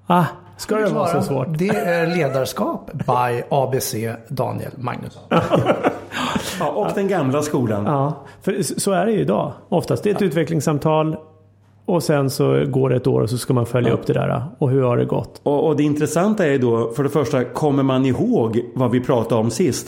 Ah, 0.07 0.25
Ska 0.57 0.75
det 0.75 0.89
vara 0.89 1.07
så 1.07 1.21
svårt? 1.21 1.47
Det 1.57 1.69
är 1.69 2.07
ledarskap 2.07 2.91
by 2.93 3.43
ABC 3.49 3.95
Daniel 4.27 4.71
Magnusson. 4.77 5.23
ja, 6.65 6.71
och 6.71 6.87
den 6.95 7.07
gamla 7.07 7.41
skolan. 7.41 7.85
Ja, 7.85 8.23
för 8.41 8.79
så 8.79 8.91
är 8.91 9.05
det 9.05 9.11
ju 9.11 9.19
idag. 9.19 9.51
Oftast 9.69 10.03
det 10.03 10.09
är 10.09 10.15
ett 10.15 10.21
ja. 10.21 10.27
utvecklingssamtal 10.27 11.17
och 11.85 12.03
sen 12.03 12.29
så 12.29 12.65
går 12.65 12.89
det 12.89 12.95
ett 12.95 13.07
år 13.07 13.21
och 13.21 13.29
så 13.29 13.37
ska 13.37 13.53
man 13.53 13.65
följa 13.65 13.89
ja. 13.89 13.95
upp 13.95 14.05
det 14.05 14.13
där. 14.13 14.43
Och 14.57 14.69
hur 14.69 14.81
har 14.81 14.97
det 14.97 15.05
gått? 15.05 15.41
Och, 15.43 15.67
och, 15.67 15.75
det 15.75 15.83
intressanta 15.83 16.45
är 16.45 16.59
då, 16.59 16.91
för 16.95 17.03
det 17.03 17.09
första, 17.09 17.43
kommer 17.43 17.83
man 17.83 18.05
ihåg 18.05 18.61
vad 18.73 18.91
vi 18.91 18.99
pratade 18.99 19.41
om 19.41 19.51
sist? 19.51 19.87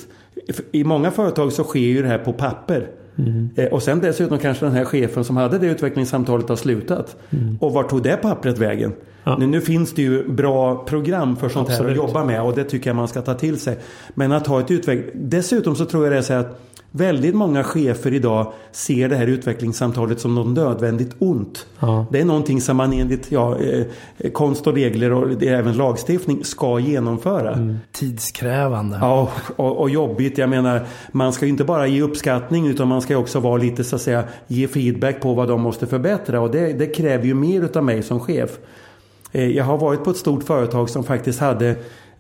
I 0.72 0.84
många 0.84 1.12
företag 1.12 1.54
så 1.54 1.64
sker 1.64 1.80
ju 1.80 2.02
det 2.02 2.08
här 2.08 2.18
på 2.18 2.34
papper. 2.34 2.88
Mm. 3.18 3.50
Och 3.72 3.84
sen 3.84 4.00
dessutom 4.00 4.38
kanske 4.38 4.66
den 4.66 4.76
här 4.76 4.86
chefen 4.86 5.24
som 5.24 5.38
hade 5.38 5.58
det 5.58 5.68
utvecklingssamtalet 5.68 6.50
har 6.50 6.56
slutat. 6.56 7.16
Mm. 7.30 7.58
Och 7.62 7.74
vart 7.74 7.90
tog 7.90 8.04
det 8.04 8.18
pappret 8.18 8.58
vägen? 8.58 8.94
Ja. 9.26 9.38
Nu, 9.38 9.48
nu, 9.48 9.62
finns 9.62 9.94
det 9.94 10.02
ju 10.02 10.30
bra 10.30 10.76
program 10.76 11.36
för 11.36 11.50
sånt 11.50 11.70
Absolut. 11.70 11.98
här 11.98 12.04
att 12.04 12.08
jobba 12.08 12.26
med 12.26 12.42
och 12.42 12.56
det 12.56 12.64
tycker 12.64 12.90
jag 12.90 12.96
man 12.96 13.08
ska 13.08 13.22
ta 13.22 13.34
till 13.34 13.60
sig. 13.60 13.78
Men 14.14 14.32
att 14.32 14.48
ha 14.48 14.60
ett 14.60 14.72
utveckling... 14.72 15.30
Dessutom 15.30 15.76
så 15.76 15.86
tror 15.86 16.04
jag 16.04 16.14
det 16.14 16.18
är 16.18 16.22
så 16.22 16.34
att 16.34 16.62
Väldigt 16.98 17.36
många 17.36 17.64
chefer 17.64 18.14
idag 18.14 18.54
ser 18.72 19.10
det 19.10 19.16
här 19.16 19.28
utvecklingssamtalet 19.28 20.20
som 20.20 20.36
något 20.36 20.48
nödvändigt 20.48 21.16
ont. 21.20 21.66
Ja. 21.80 22.06
Det 22.12 22.20
är 22.20 22.26
någonting 22.26 22.62
som 22.62 22.78
man 22.78 22.94
enligt 22.94 23.32
ja, 23.32 23.58
eh, 23.58 24.32
konst 24.32 24.68
och 24.68 24.74
regler 24.74 25.14
och 25.14 25.44
även 25.44 25.78
lagstiftning 25.78 26.44
ska 26.44 26.80
genomföra. 26.80 27.54
Mm. 27.54 27.78
Tidskrävande. 27.92 28.98
Ja, 29.02 29.32
och, 29.56 29.80
och, 29.80 29.90
jobbigt. 29.90 30.38
Jag 30.38 30.50
menar, 30.50 30.86
man 31.12 31.34
ska 31.34 31.46
ju 31.46 31.52
inte 31.52 31.64
bara 31.64 31.88
ge 31.88 32.02
uppskattning 32.02 32.68
utan 32.68 32.88
man 32.88 33.02
ska 33.02 33.18
också 33.18 33.40
vara 33.40 33.58
lite 33.58 33.84
så 33.84 33.96
att 33.96 34.02
säga 34.02 34.24
ge 34.48 34.68
feedback 34.68 35.22
på 35.22 35.34
vad 35.34 35.48
de 35.48 35.62
måste 35.62 35.88
förbättra 35.88 36.42
och 36.42 36.52
det, 36.52 36.74
det 36.74 36.88
kräver 36.88 37.26
ju 37.26 37.34
mer 37.34 37.62
utav 37.62 37.84
mig 37.84 38.04
som 38.04 38.20
chef. 38.20 38.50
Eh, 39.36 39.52
jag 39.52 39.64
har 39.64 39.78
varit 39.78 40.04
på 40.04 40.10
ett 40.10 40.18
stort 40.18 40.44
företag 40.44 40.90
som 40.90 41.04
faktiskt 41.04 41.40
hade 41.40 41.70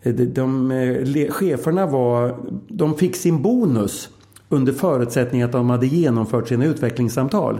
eh, 0.01 0.13
de, 0.13 0.25
de, 0.25 0.71
eh, 0.71 0.97
de, 0.97 1.32
cheferna 1.32 1.86
var, 1.86 2.36
de 2.67 2.95
fick 2.95 3.15
sin 3.15 3.41
bonus 3.41 4.10
under 4.49 4.73
förutsättning 4.73 5.41
att 5.41 5.51
de 5.51 5.69
hade 5.69 5.88
genomfört 5.88 6.47
sina 6.47 6.65
utvecklingssamtal. 6.65 7.60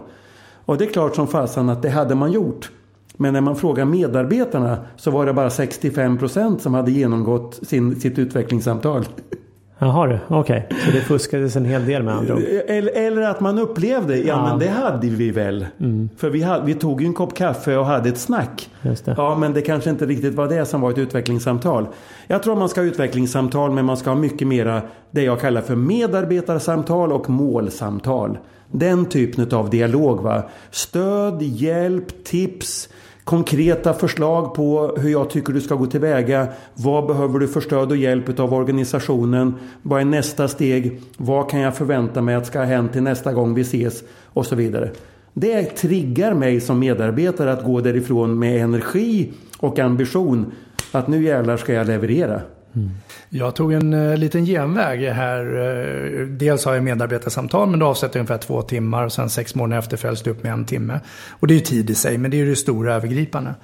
Och 0.66 0.78
det 0.78 0.86
är 0.86 0.90
klart 0.90 1.16
som 1.16 1.28
fasen 1.28 1.70
att 1.70 1.82
det 1.82 1.90
hade 1.90 2.16
man 2.16 2.32
gjort. 2.32 2.72
Men 3.18 3.34
när 3.34 3.42
man 3.42 3.56
frågar 3.56 3.86
medarbetarna 3.86 4.78
så 4.96 5.12
var 5.12 5.26
det 5.26 5.34
bara 5.34 5.50
65 5.50 6.18
procent 6.18 6.62
som 6.62 6.74
hade 6.74 6.92
genomgått 6.92 7.60
sin, 7.68 8.00
sitt 8.00 8.20
utvecklingssamtal. 8.20 9.06
Jaha 9.80 10.08
du, 10.08 10.20
okej. 10.28 10.68
Okay. 10.70 10.80
Så 10.86 10.92
det 10.92 11.02
fuskades 11.02 11.56
en 11.56 11.66
hel 11.66 11.86
del 11.86 12.04
med 12.04 12.14
andra 12.14 12.36
ord. 12.36 12.42
Eller, 12.68 12.92
eller 12.92 13.22
att 13.22 13.40
man 13.40 13.60
upplevde, 13.60 14.18
ja, 14.18 14.26
ja, 14.26 14.44
men 14.50 14.60
det 14.60 14.68
hade 14.68 15.08
vi 15.08 15.32
väl. 15.32 15.66
Mm. 15.80 16.10
För 16.18 16.30
vi, 16.30 16.42
hade, 16.42 16.66
vi 16.66 16.74
tog 16.74 17.02
ju 17.02 17.08
en 17.08 17.14
kopp 17.14 17.36
kaffe 17.36 17.78
och 17.78 17.86
hade 17.86 18.10
ett 18.10 18.18
snack. 18.18 18.70
Ja 19.06 19.38
men 19.38 19.54
det 19.54 19.62
kanske 19.62 19.90
inte 19.90 20.06
riktigt 20.06 20.34
var 20.34 20.48
det 20.48 20.66
som 20.66 20.82
var 20.82 20.92
ett 20.92 20.98
utvecklingssamtal. 20.98 21.88
Jag 22.28 22.44
tror 22.44 22.56
man 22.56 22.70
ska 22.70 22.82
ha 22.82 22.86
utvecklingssamtal 22.86 23.72
men 23.72 23.86
man 23.86 23.98
ska 23.98 24.10
ha 24.10 24.18
mycket 24.18 24.48
mera 24.48 24.82
det 25.12 25.24
jag 25.24 25.42
kallar 25.42 25.62
för 25.62 25.76
medarbetarsamtal 25.76 27.12
och 27.12 27.30
målsamtal. 27.30 28.38
Den 28.72 29.06
typen 29.06 29.58
av 29.58 29.70
dialog. 29.70 30.22
Va? 30.22 30.44
Stöd, 30.72 31.42
hjälp, 31.42 32.24
tips 32.24 32.90
konkreta 33.26 33.94
förslag 33.94 34.54
på 34.54 34.96
hur 34.98 35.10
jag 35.10 35.30
tycker 35.30 35.54
du 35.54 35.62
ska 35.62 35.76
gå 35.76 35.86
tillväga. 35.86 36.48
Vad 36.74 37.08
behöver 37.08 37.40
du 37.40 37.48
för 37.48 37.62
stöd 37.62 37.92
och 37.92 37.98
hjälp 37.98 38.40
av 38.40 38.54
organisationen? 38.54 39.54
Vad 39.82 40.02
är 40.02 40.06
nästa 40.06 40.48
steg? 40.48 41.02
Vad 41.18 41.50
kan 41.50 41.60
jag 41.60 41.78
förvänta 41.78 42.22
mig 42.22 42.36
att 42.36 42.48
ska 42.48 42.60
ha 42.60 42.66
hänt 42.66 42.94
till 42.94 43.04
nästa 43.04 43.34
gång 43.34 43.54
vi 43.54 43.62
ses? 43.62 44.04
Och 44.26 44.46
så 44.46 44.56
vidare. 44.56 44.92
Det 45.34 45.64
triggar 45.64 46.34
mig 46.34 46.62
som 46.62 46.80
medarbetare 46.80 47.52
att 47.52 47.64
gå 47.64 47.82
därifrån 47.82 48.40
med 48.40 48.62
energi 48.62 49.34
och 49.58 49.80
ambition 49.80 50.52
att 50.92 51.08
nu 51.08 51.24
jävlar 51.24 51.58
ska 51.58 51.74
jag 51.74 51.88
leverera. 51.88 52.42
Mm. 52.76 52.92
Jag 53.30 53.56
tog 53.56 53.74
en 53.74 53.94
uh, 53.94 54.18
liten 54.18 54.46
genväg 54.46 55.10
här. 55.10 55.58
Uh, 55.58 56.28
dels 56.28 56.66
har 56.66 56.74
jag 56.74 56.84
medarbetarsamtal 56.84 57.70
men 57.70 57.80
det 57.80 57.86
avsätter 57.86 58.20
ungefär 58.20 58.38
två 58.38 58.62
timmar. 58.62 59.06
Och 59.06 59.12
sen 59.12 59.30
sex 59.30 59.56
månader 59.56 59.80
efter 59.80 59.98
följs 59.98 60.22
det 60.22 60.30
upp 60.30 60.44
med 60.44 60.54
en 60.54 60.66
timme. 60.66 61.00
Och 61.30 61.48
det 61.48 61.54
är 61.54 61.56
ju 61.56 61.62
tid 61.62 61.90
i 61.90 61.96
sig 61.96 62.18
men 62.18 62.32
det 62.32 62.38
är 62.38 62.40
ju 62.40 62.50
det 62.50 62.56
stora 62.56 62.94
övergripande. 62.94 63.56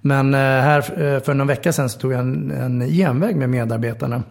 Men 0.00 0.34
eh, 0.34 0.40
här 0.40 0.80
för 1.20 1.34
någon 1.34 1.46
vecka 1.46 1.72
sedan 1.72 1.90
så 1.90 1.98
tog 1.98 2.12
jag 2.12 2.20
en, 2.20 2.50
en 2.50 2.88
genväg 2.88 3.36
med 3.36 3.50
medarbetarna. 3.50 4.22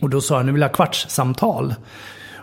Och 0.00 0.10
då 0.10 0.20
sa 0.20 0.36
jag, 0.36 0.46
nu 0.46 0.52
vill 0.52 0.60
jag 0.60 0.68
ha 0.68 0.74
kvartssamtal. 0.74 1.74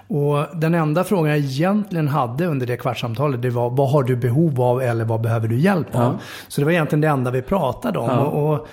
Och 0.08 0.46
den 0.54 0.76
enda 0.76 1.04
frågan 1.04 1.30
jag 1.30 1.38
egentligen 1.38 2.08
hade 2.08 2.46
under 2.46 2.68
det 2.68 2.78
kvartssamtalet, 2.78 3.42
det 3.42 3.50
var 3.50 3.70
vad 3.70 3.92
har 3.92 4.04
du 4.04 4.16
behov 4.16 4.62
av 4.62 4.82
eller 4.82 5.06
vad 5.06 5.22
behöver 5.22 5.48
du 5.48 5.60
hjälp 5.60 5.96
av? 5.96 6.02
Ja. 6.02 6.20
Så 6.48 6.62
det 6.62 6.66
var 6.66 6.72
egentligen 6.72 7.02
det 7.02 7.08
enda 7.08 7.32
vi 7.32 7.42
pratade 7.42 8.00
om. 8.00 8.10
Ja. 8.10 8.20
Och, 8.20 8.54
och, 8.54 8.68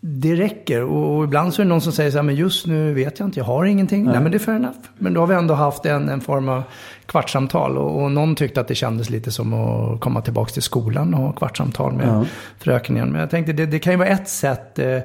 det 0.00 0.34
räcker. 0.34 0.82
Och, 0.82 1.16
och, 1.16 1.24
ibland 1.24 1.54
så 1.54 1.62
är 1.62 1.64
det 1.64 1.68
någon 1.68 1.80
som 1.80 1.92
säger 1.92 2.10
så 2.10 2.18
här, 2.18 2.22
men 2.22 2.34
just 2.34 2.66
nu 2.66 2.94
vet 2.94 3.18
jag 3.18 3.28
inte, 3.28 3.40
jag 3.40 3.44
har 3.44 3.64
ingenting. 3.64 4.04
Nej, 4.04 4.12
Nej 4.12 4.22
men 4.22 4.32
det 4.32 4.36
är 4.36 4.38
fair 4.38 4.56
enough. 4.56 4.78
Men 4.98 5.14
då 5.14 5.20
har 5.20 5.26
vi 5.26 5.34
ändå 5.34 5.54
haft 5.54 5.86
en, 5.86 6.08
en 6.08 6.20
form 6.20 6.48
av 6.48 6.62
kvartssamtal. 7.06 7.78
Och, 7.78 8.02
och, 8.02 8.12
någon 8.12 8.34
tyckte 8.34 8.60
att 8.60 8.68
det 8.68 8.74
kändes 8.74 9.10
lite 9.10 9.30
som 9.30 9.54
att 9.54 10.00
komma 10.00 10.20
tillbaka 10.20 10.52
till 10.52 10.62
skolan 10.62 11.14
och 11.14 11.20
ha 11.20 11.32
kvartssamtal 11.32 11.92
med 11.92 12.08
ja. 12.08 12.24
fröken 12.58 12.96
igen. 12.96 13.10
Men 13.10 13.20
jag 13.20 13.30
tänkte 13.30 13.52
det, 13.52 13.66
det 13.66 13.78
kan 13.78 13.92
ju 13.92 13.96
vara 13.96 14.08
ett 14.08 14.28
sätt 14.28 14.78
eh, 14.78 14.98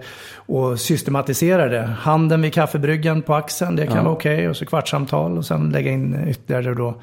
att 0.48 0.82
systematisera 0.82 1.68
det. 1.68 1.82
Handen 1.82 2.42
vid 2.42 2.54
kaffebryggan 2.54 3.22
på 3.22 3.36
axeln, 3.36 3.76
det 3.76 3.88
kan 3.88 3.96
ja. 3.96 4.04
vara 4.04 4.14
okej. 4.14 4.36
Okay. 4.36 4.48
Och 4.48 4.58
så 4.58 4.66
kvartssamtal 4.66 5.38
och 5.38 5.46
sen 5.46 5.70
lägga 5.70 5.92
in 5.92 6.28
ytterligare 6.28 6.74
då 6.74 6.96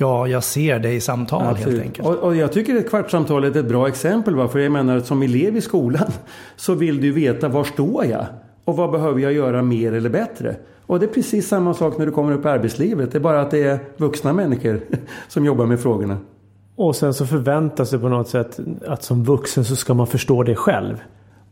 Ja, 0.00 0.26
jag 0.26 0.44
ser 0.44 0.78
dig 0.78 0.96
i 0.96 1.00
samtal 1.00 1.46
Absolut. 1.46 1.74
helt 1.74 1.82
enkelt. 1.82 2.08
Och, 2.08 2.14
och, 2.14 2.36
jag 2.36 2.52
tycker 2.52 2.76
att 2.76 2.88
kvartssamtal 2.88 3.44
är 3.44 3.56
ett 3.56 3.68
bra 3.68 3.88
exempel. 3.88 4.34
Va? 4.34 4.48
För 4.48 4.58
jag 4.58 4.72
menar 4.72 4.96
att 4.96 5.06
som 5.06 5.22
elev 5.22 5.56
i 5.56 5.60
skolan 5.60 6.10
så 6.56 6.74
vill 6.74 7.00
du 7.00 7.12
veta 7.12 7.48
var 7.48 7.64
står 7.64 8.04
jag? 8.04 8.26
Och 8.64 8.76
vad 8.76 8.90
behöver 8.90 9.20
jag 9.20 9.32
göra 9.32 9.62
mer 9.62 9.92
eller 9.92 10.10
bättre? 10.10 10.56
Och 10.86 11.00
det 11.00 11.06
är 11.06 11.10
precis 11.10 11.48
samma 11.48 11.74
sak 11.74 11.98
när 11.98 12.06
du 12.06 12.12
kommer 12.12 12.32
upp 12.32 12.44
i 12.44 12.48
arbetslivet. 12.48 13.12
Det 13.12 13.18
är 13.18 13.20
bara 13.20 13.40
att 13.40 13.50
det 13.50 13.62
är 13.62 13.78
vuxna 13.96 14.32
människor 14.32 14.80
som 15.28 15.44
jobbar 15.44 15.66
med 15.66 15.80
frågorna. 15.80 16.16
Och 16.76 16.96
sen 16.96 17.14
så 17.14 17.26
förväntas 17.26 17.90
det 17.90 17.98
på 17.98 18.08
något 18.08 18.28
sätt 18.28 18.60
att 18.86 19.02
som 19.02 19.24
vuxen 19.24 19.64
så 19.64 19.76
ska 19.76 19.94
man 19.94 20.06
förstå 20.06 20.42
det 20.42 20.54
själv. 20.54 20.96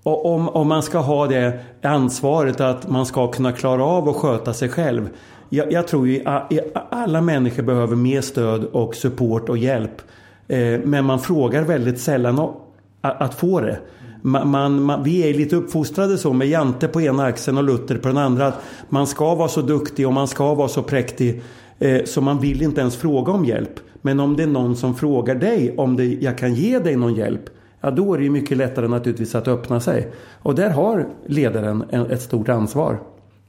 Och 0.03 0.35
om, 0.35 0.49
om 0.49 0.69
man 0.69 0.83
ska 0.83 0.99
ha 0.99 1.27
det 1.27 1.61
ansvaret 1.83 2.61
att 2.61 2.89
man 2.89 3.07
ska 3.07 3.31
kunna 3.31 3.53
klara 3.53 3.85
av 3.85 4.09
att 4.09 4.17
sköta 4.17 4.55
sig 4.55 4.69
själv. 4.69 5.09
Jag, 5.49 5.73
jag 5.73 5.89
tror 5.89 6.09
ju 6.09 6.23
att 6.25 6.53
e, 6.53 6.61
alla 6.91 7.21
människor 7.21 7.63
behöver 7.63 7.97
mer 7.97 8.21
stöd 8.21 8.65
och 8.65 8.95
support 8.95 9.49
och 9.49 9.59
hjälp. 9.59 10.03
Eh, 10.49 10.81
men 10.85 11.05
man 11.05 11.21
frågar 11.21 11.63
väldigt 11.63 12.01
sällan 12.01 12.53
att 13.01 13.35
få 13.35 13.61
det 13.61 13.79
man, 14.27 14.83
man, 14.83 15.03
vi 15.03 15.31
är 15.31 15.35
lite 15.35 15.57
uppfostrade 15.57 16.19
så 16.19 16.33
med 16.33 16.49
Jante 16.49 16.89
på 16.89 17.01
ena 17.01 17.25
axeln 17.25 17.59
och 17.59 17.65
Luther 17.65 17.99
på 17.99 18.09
den 18.09 18.17
andra. 18.17 18.47
Att 18.47 18.63
man 18.89 19.07
ska 19.07 19.35
vara 19.35 19.49
så 19.49 19.63
duktig 19.63 20.07
och 20.07 20.13
man 20.13 20.29
ska 20.29 20.55
vara 20.55 20.69
så 20.69 20.83
präktig. 20.83 21.43
Eh, 21.79 22.05
så 22.05 22.21
man 22.21 22.41
vill 22.41 22.63
inte 22.63 22.81
ens 22.81 22.97
fråga 22.97 23.33
om 23.33 23.45
hjälp. 23.45 23.81
Men 24.03 24.21
om 24.21 24.37
det 24.37 24.43
är 24.43 24.47
någon 24.47 24.77
som 24.77 24.95
frågar 24.95 25.35
dig 25.35 25.75
om 25.77 25.97
det, 25.97 26.05
jag 26.05 26.39
kan 26.39 26.55
ge 26.55 26.79
dig 26.79 26.97
någon 26.97 27.15
hjälp. 27.15 27.43
Ja, 27.81 27.91
då 27.91 28.15
är 28.15 28.19
det 28.19 28.25
ju 28.25 28.31
mycket 28.31 28.57
lättare 28.57 28.89
naturligtvis 28.89 29.35
att 29.35 29.49
öppna 29.49 29.81
sig. 29.81 30.13
Och 30.43 30.55
där 30.55 30.71
har 30.71 31.07
ledaren 31.27 31.85
ett 32.11 32.23
stort 32.23 32.49
ansvar. 32.49 32.99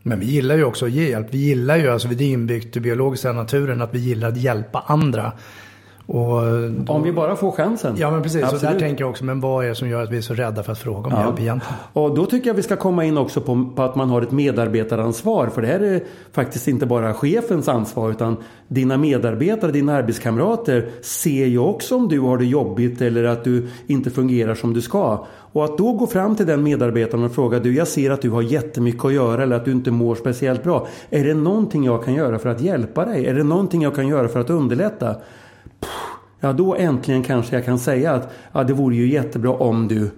Men 0.04 0.20
vi 0.20 0.26
gillar 0.26 0.56
ju 0.56 0.64
också 0.64 0.86
att 0.86 0.92
ge 0.92 1.10
hjälp. 1.10 1.28
Vi 1.32 1.38
gillar 1.38 1.78
ju, 1.78 1.90
alltså 1.90 2.08
det 2.08 2.24
är 2.24 2.30
inbyggt 2.30 2.78
i 2.78 2.80
biologiska 2.80 3.32
naturen, 3.32 3.82
att 3.82 3.94
vi 3.94 4.00
gillar 4.00 4.28
att 4.28 4.38
hjälpa 4.38 4.84
andra. 4.88 5.32
Då, 6.08 6.94
om 6.94 7.04
vi 7.04 7.12
bara 7.12 7.36
får 7.36 7.52
chansen. 7.52 7.96
Ja 7.98 8.12
men 8.12 8.24
precis, 8.24 8.44
Absolut. 8.44 8.62
så 8.62 8.68
där 8.68 8.80
tänker 8.80 9.04
jag 9.04 9.10
också. 9.10 9.26
Men 9.26 9.40
vad 9.40 9.66
är 9.66 9.70
det 9.70 9.76
som 9.76 9.90
gör 9.90 10.04
att 10.04 10.12
vi 10.12 10.18
är 10.18 10.22
så 10.22 10.34
rädda 10.34 10.64
för 10.64 10.72
att 10.72 10.80
fråga 10.80 11.08
om 11.08 11.14
ja. 11.14 11.26
hjälp 11.26 11.40
egentligen? 11.40 11.76
Och 11.94 12.16
då 12.16 12.26
tycker 12.26 12.48
jag 12.48 12.56
vi 12.56 12.64
ska 12.64 12.76
komma 12.76 13.06
in 13.06 13.18
också 13.18 13.42
på, 13.42 13.70
på, 13.76 13.84
att 13.84 13.96
man 13.96 14.10
har 14.10 14.22
ett 14.22 14.32
medarbetaransvar. 14.32 15.48
För 15.48 15.62
det 15.62 15.68
här 15.68 15.80
är 15.80 16.04
faktiskt 16.32 16.68
inte 16.68 16.86
bara 16.86 17.14
chefens 17.14 17.68
ansvar 17.68 18.12
utan 18.12 18.38
dina 18.68 18.98
medarbetare, 18.98 19.72
dina 19.72 19.96
arbetskamrater 19.96 20.90
ser 21.02 21.46
ju 21.46 21.60
också 21.60 21.96
om 21.96 22.08
du 22.08 22.20
har 22.20 22.38
det 22.38 22.46
jobbigt 22.46 23.02
eller 23.02 23.24
att 23.24 23.44
du 23.44 23.68
inte 23.88 24.10
fungerar 24.10 24.56
som 24.56 24.74
du 24.74 24.82
ska. 24.82 25.26
Och 25.52 25.66
att 25.66 25.78
då 25.78 25.94
gå 25.94 26.08
fram 26.08 26.36
till 26.36 26.46
den 26.46 26.64
medarbetaren 26.64 27.24
och 27.24 27.32
fråga 27.32 27.60
du, 27.60 27.76
jag 27.76 27.88
ser 27.88 28.12
att 28.12 28.22
du 28.22 28.30
har 28.30 28.42
jättemycket 28.42 29.06
att 29.06 29.14
göra 29.14 29.44
eller 29.44 29.56
att 29.56 29.66
du 29.66 29.72
inte 29.72 29.92
mår 29.92 30.16
speciellt 30.16 30.64
bra. 30.64 30.88
Är 31.10 31.24
det 31.24 31.34
någonting 31.34 31.84
jag 31.84 32.06
kan 32.06 32.14
göra 32.14 32.40
för 32.40 32.50
att 32.50 32.62
hjälpa 32.62 33.06
dig? 33.06 33.26
Är 33.26 33.34
det 33.34 33.44
någonting 33.44 33.82
jag 33.82 33.96
kan 33.96 34.08
göra 34.08 34.28
för 34.28 34.40
att 34.40 34.50
underlätta? 34.50 35.16
Ja, 36.40 36.54
då 36.54 36.76
äntligen 36.76 37.24
kanske 37.24 37.56
jag 37.56 37.66
kan 37.66 37.80
säga 37.80 38.12
att 38.12 38.34
ja, 38.54 38.64
det 38.64 38.74
vore 38.74 38.96
ju 38.96 39.10
jättebra 39.10 39.52
om 39.52 39.88
du 39.88 40.12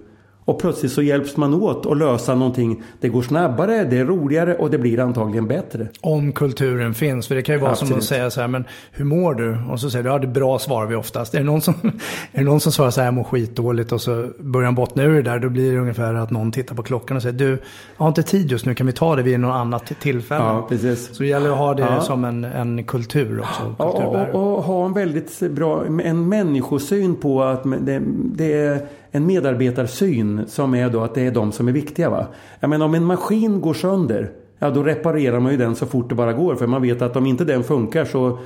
och 0.50 0.58
plötsligt 0.58 0.92
så 0.92 1.02
hjälps 1.02 1.36
man 1.36 1.54
åt 1.54 1.86
att 1.86 1.96
lösa 1.96 2.34
någonting. 2.34 2.82
Det 3.00 3.08
går 3.08 3.22
snabbare, 3.22 3.84
det 3.84 3.98
är 3.98 4.04
roligare 4.04 4.54
och 4.54 4.70
det 4.70 4.78
blir 4.78 5.00
antagligen 5.00 5.46
bättre. 5.46 5.88
Om 6.00 6.32
kulturen 6.32 6.94
finns. 6.94 7.28
För 7.28 7.34
det 7.34 7.42
kan 7.42 7.54
ju 7.54 7.60
vara 7.60 7.70
Absolut. 7.70 7.88
som 7.88 7.98
att 7.98 8.04
säga 8.04 8.30
så 8.30 8.40
här, 8.40 8.48
men 8.48 8.64
hur 8.92 9.04
mår 9.04 9.34
du? 9.34 9.58
Och 9.70 9.80
så 9.80 9.90
säger 9.90 10.02
du, 10.02 10.10
ja 10.10 10.18
det 10.18 10.26
är 10.26 10.32
bra 10.32 10.58
svarar 10.58 10.86
vi 10.86 10.94
oftast. 10.94 11.34
Är 11.34 11.38
det 11.38 11.44
någon 11.44 11.60
som, 11.60 11.74
är 12.32 12.38
det 12.38 12.44
någon 12.44 12.60
som 12.60 12.72
svarar 12.72 12.90
så 12.90 13.00
här, 13.00 13.06
jag 13.06 13.14
mår 13.14 13.24
skitdåligt 13.24 13.92
och 13.92 14.00
så 14.00 14.26
börjar 14.38 14.64
han 14.64 14.74
bottna 14.74 15.02
ur 15.02 15.14
det 15.14 15.30
där. 15.30 15.38
Då 15.38 15.48
blir 15.48 15.72
det 15.72 15.78
ungefär 15.78 16.14
att 16.14 16.30
någon 16.30 16.52
tittar 16.52 16.74
på 16.74 16.82
klockan 16.82 17.16
och 17.16 17.22
säger, 17.22 17.38
du, 17.38 17.50
jag 17.50 17.58
har 17.96 18.08
inte 18.08 18.22
tid 18.22 18.50
just 18.50 18.66
nu, 18.66 18.74
kan 18.74 18.86
vi 18.86 18.92
ta 18.92 19.16
det 19.16 19.22
vid 19.22 19.40
något 19.40 19.54
annat 19.54 19.92
tillfälle? 20.00 20.44
Ja, 20.44 20.66
precis. 20.68 21.16
Så 21.16 21.22
det 21.22 21.28
gäller 21.28 21.50
att 21.50 21.58
ha 21.58 21.74
det 21.74 21.82
ja. 21.82 22.00
som 22.00 22.24
en, 22.24 22.44
en 22.44 22.84
kultur 22.84 23.40
också. 23.40 23.74
Ja, 23.78 23.84
och, 23.84 24.34
och, 24.34 24.56
och, 24.56 24.62
ha 24.62 24.86
en 24.86 24.92
väldigt 24.92 25.40
bra, 25.40 25.84
en 26.04 26.28
människosyn 26.28 27.16
på 27.16 27.42
att 27.42 27.62
det, 27.80 28.02
det 28.34 28.52
är 28.52 28.86
en 29.10 29.26
medarbetarsyn 29.26 30.44
som 30.46 30.74
är 30.74 30.90
då 30.90 31.00
att 31.00 31.14
det 31.14 31.20
är 31.20 31.30
de 31.30 31.52
som 31.52 31.68
är 31.68 31.72
viktiga. 31.72 32.10
Va? 32.10 32.26
Jag 32.60 32.70
menar 32.70 32.86
om 32.86 32.94
en 32.94 33.04
maskin 33.04 33.60
går 33.60 33.74
sönder, 33.74 34.30
ja 34.58 34.70
då 34.70 34.82
reparerar 34.82 35.40
man 35.40 35.52
ju 35.52 35.58
den 35.58 35.76
så 35.76 35.86
fort 35.86 36.08
det 36.08 36.14
bara 36.14 36.32
går. 36.32 36.54
För 36.54 36.66
man 36.66 36.82
vet 36.82 37.02
att 37.02 37.16
om 37.16 37.26
inte 37.26 37.44
den 37.44 37.64
funkar 37.64 38.04
så 38.04 38.38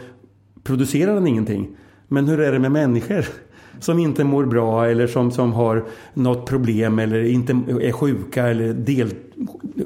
producerar 0.63 1.15
den 1.15 1.27
ingenting. 1.27 1.77
Men 2.09 2.29
hur 2.29 2.41
är 2.41 2.53
det 2.53 2.59
med 2.59 2.73
människor? 2.73 3.25
Som 3.81 3.99
inte 3.99 4.25
mår 4.25 4.45
bra 4.45 4.87
eller 4.87 5.07
som, 5.07 5.31
som 5.31 5.53
har 5.53 5.85
något 6.15 6.47
problem 6.47 6.99
eller 6.99 7.25
inte 7.25 7.53
är 7.81 7.93
sjuka 7.93 8.49
eller 8.49 8.73
del, 8.73 9.11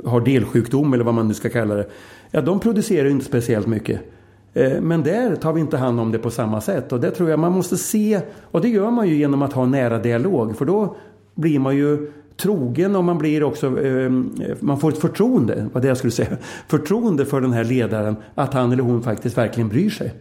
har 0.04 0.20
delsjukdom 0.20 0.92
eller 0.92 1.04
vad 1.04 1.14
man 1.14 1.28
nu 1.28 1.34
ska 1.34 1.48
kalla 1.48 1.74
det. 1.74 1.88
Ja, 2.30 2.40
de 2.40 2.60
producerar 2.60 3.04
ju 3.04 3.10
inte 3.10 3.24
speciellt 3.24 3.66
mycket. 3.66 4.00
Eh, 4.54 4.80
men 4.80 5.02
där 5.02 5.36
tar 5.36 5.52
vi 5.52 5.60
inte 5.60 5.76
hand 5.76 6.00
om 6.00 6.12
det 6.12 6.18
på 6.18 6.30
samma 6.30 6.60
sätt 6.60 6.92
och 6.92 7.00
det 7.00 7.10
tror 7.10 7.30
jag 7.30 7.38
man 7.38 7.52
måste 7.52 7.76
se 7.76 8.20
och 8.42 8.60
det 8.60 8.68
gör 8.68 8.90
man 8.90 9.08
ju 9.08 9.14
genom 9.14 9.42
att 9.42 9.52
ha 9.52 9.66
nära 9.66 9.98
dialog 9.98 10.56
för 10.56 10.64
då 10.64 10.96
blir 11.34 11.58
man 11.58 11.76
ju 11.76 12.12
trogen 12.36 12.96
och 12.96 13.04
man 13.04 13.18
blir 13.18 13.42
också 13.42 13.66
ehm, 13.66 14.34
man 14.60 14.80
får 14.80 14.88
ett 14.92 14.98
förtroende, 14.98 15.68
vad 15.72 15.82
det 15.82 15.88
jag 15.88 15.96
skulle 15.96 16.10
säga, 16.10 16.36
förtroende 16.68 17.26
för 17.26 17.40
den 17.40 17.52
här 17.52 17.64
ledaren 17.64 18.16
att 18.34 18.54
han 18.54 18.72
eller 18.72 18.82
hon 18.82 19.02
faktiskt 19.02 19.38
verkligen 19.38 19.68
bryr 19.68 19.90
sig. 19.90 20.14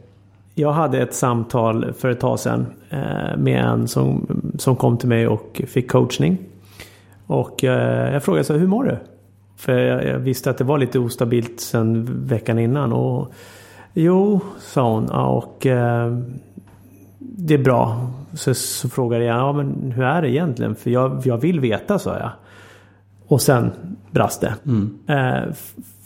Jag 0.55 0.71
hade 0.71 1.01
ett 1.01 1.13
samtal 1.13 1.93
för 1.93 2.09
ett 2.09 2.19
tag 2.19 2.39
sedan 2.39 2.65
eh, 2.89 3.37
med 3.37 3.65
en 3.65 3.87
som, 3.87 4.27
som 4.57 4.75
kom 4.75 4.97
till 4.97 5.09
mig 5.09 5.27
och 5.27 5.61
fick 5.67 5.91
coachning. 5.91 6.37
Och 7.27 7.63
eh, 7.63 8.13
jag 8.13 8.23
frågade 8.23 8.43
så 8.43 8.53
hur 8.53 8.67
mår 8.67 8.83
du? 8.83 8.97
För 9.57 9.73
jag 9.77 10.19
visste 10.19 10.49
att 10.49 10.57
det 10.57 10.63
var 10.63 10.77
lite 10.77 10.99
ostabilt 10.99 11.59
sedan 11.59 12.07
veckan 12.25 12.59
innan. 12.59 12.93
Och 12.93 13.33
Jo, 13.99 14.39
sa 14.60 14.93
hon. 14.93 15.10
och 15.10 15.65
eh, 15.65 16.17
det 17.19 17.53
är 17.53 17.63
bra. 17.63 18.10
Så, 18.33 18.53
så 18.53 18.89
frågade 18.89 19.23
jag, 19.23 19.38
ja 19.38 19.53
men 19.53 19.91
hur 19.91 20.03
är 20.03 20.21
det 20.21 20.29
egentligen? 20.29 20.75
För 20.75 20.89
jag, 20.89 21.21
jag 21.25 21.38
vill 21.38 21.60
veta, 21.60 21.99
sa 21.99 22.19
jag. 22.19 22.31
Och 23.27 23.41
sen 23.41 23.71
brast 24.12 24.41
det. 24.41 24.53
Mm. 24.65 24.97
Eh, 25.07 25.53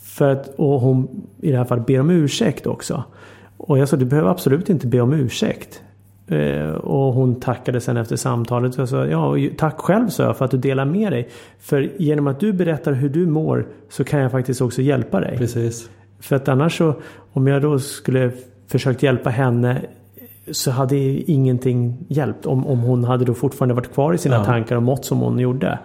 för 0.03 0.29
att, 0.29 0.47
och 0.55 0.81
hon 0.81 1.07
i 1.41 1.51
det 1.51 1.57
här 1.57 1.65
fallet 1.65 1.85
ber 1.85 1.99
om 1.99 2.09
ursäkt 2.09 2.67
också. 2.67 3.03
Och 3.57 3.77
jag 3.77 3.89
sa, 3.89 3.97
du 3.97 4.05
behöver 4.05 4.29
absolut 4.29 4.69
inte 4.69 4.87
be 4.87 5.01
om 5.01 5.13
ursäkt. 5.13 5.81
Eh, 6.27 6.71
och 6.71 7.13
hon 7.13 7.39
tackade 7.39 7.81
sen 7.81 7.97
efter 7.97 8.15
samtalet. 8.15 8.79
Och 8.79 8.89
sa, 8.89 9.05
ja, 9.05 9.35
tack 9.57 9.77
själv 9.77 10.09
sa 10.09 10.23
jag 10.23 10.37
för 10.37 10.45
att 10.45 10.51
du 10.51 10.57
delar 10.57 10.85
med 10.85 11.11
dig. 11.11 11.29
För 11.59 11.91
genom 11.97 12.27
att 12.27 12.39
du 12.39 12.53
berättar 12.53 12.93
hur 12.93 13.09
du 13.09 13.25
mår 13.25 13.67
så 13.89 14.03
kan 14.03 14.19
jag 14.19 14.31
faktiskt 14.31 14.61
också 14.61 14.81
hjälpa 14.81 15.19
dig. 15.19 15.37
Precis. 15.37 15.89
För 16.21 16.35
att 16.35 16.47
annars 16.47 16.77
så, 16.77 16.93
om 17.33 17.47
jag 17.47 17.61
då 17.61 17.79
skulle 17.79 18.31
försökt 18.67 19.03
hjälpa 19.03 19.29
henne 19.29 19.81
så 20.51 20.71
hade 20.71 20.97
ingenting 21.31 21.97
hjälpt. 22.07 22.45
Om, 22.45 22.67
om 22.67 22.79
hon 22.79 23.03
hade 23.03 23.25
då 23.25 23.33
fortfarande 23.33 23.75
varit 23.75 23.93
kvar 23.93 24.13
i 24.13 24.17
sina 24.17 24.35
ja. 24.35 24.45
tankar 24.45 24.75
och 24.75 24.83
mått 24.83 25.05
som 25.05 25.19
hon 25.19 25.39
gjorde. 25.39 25.79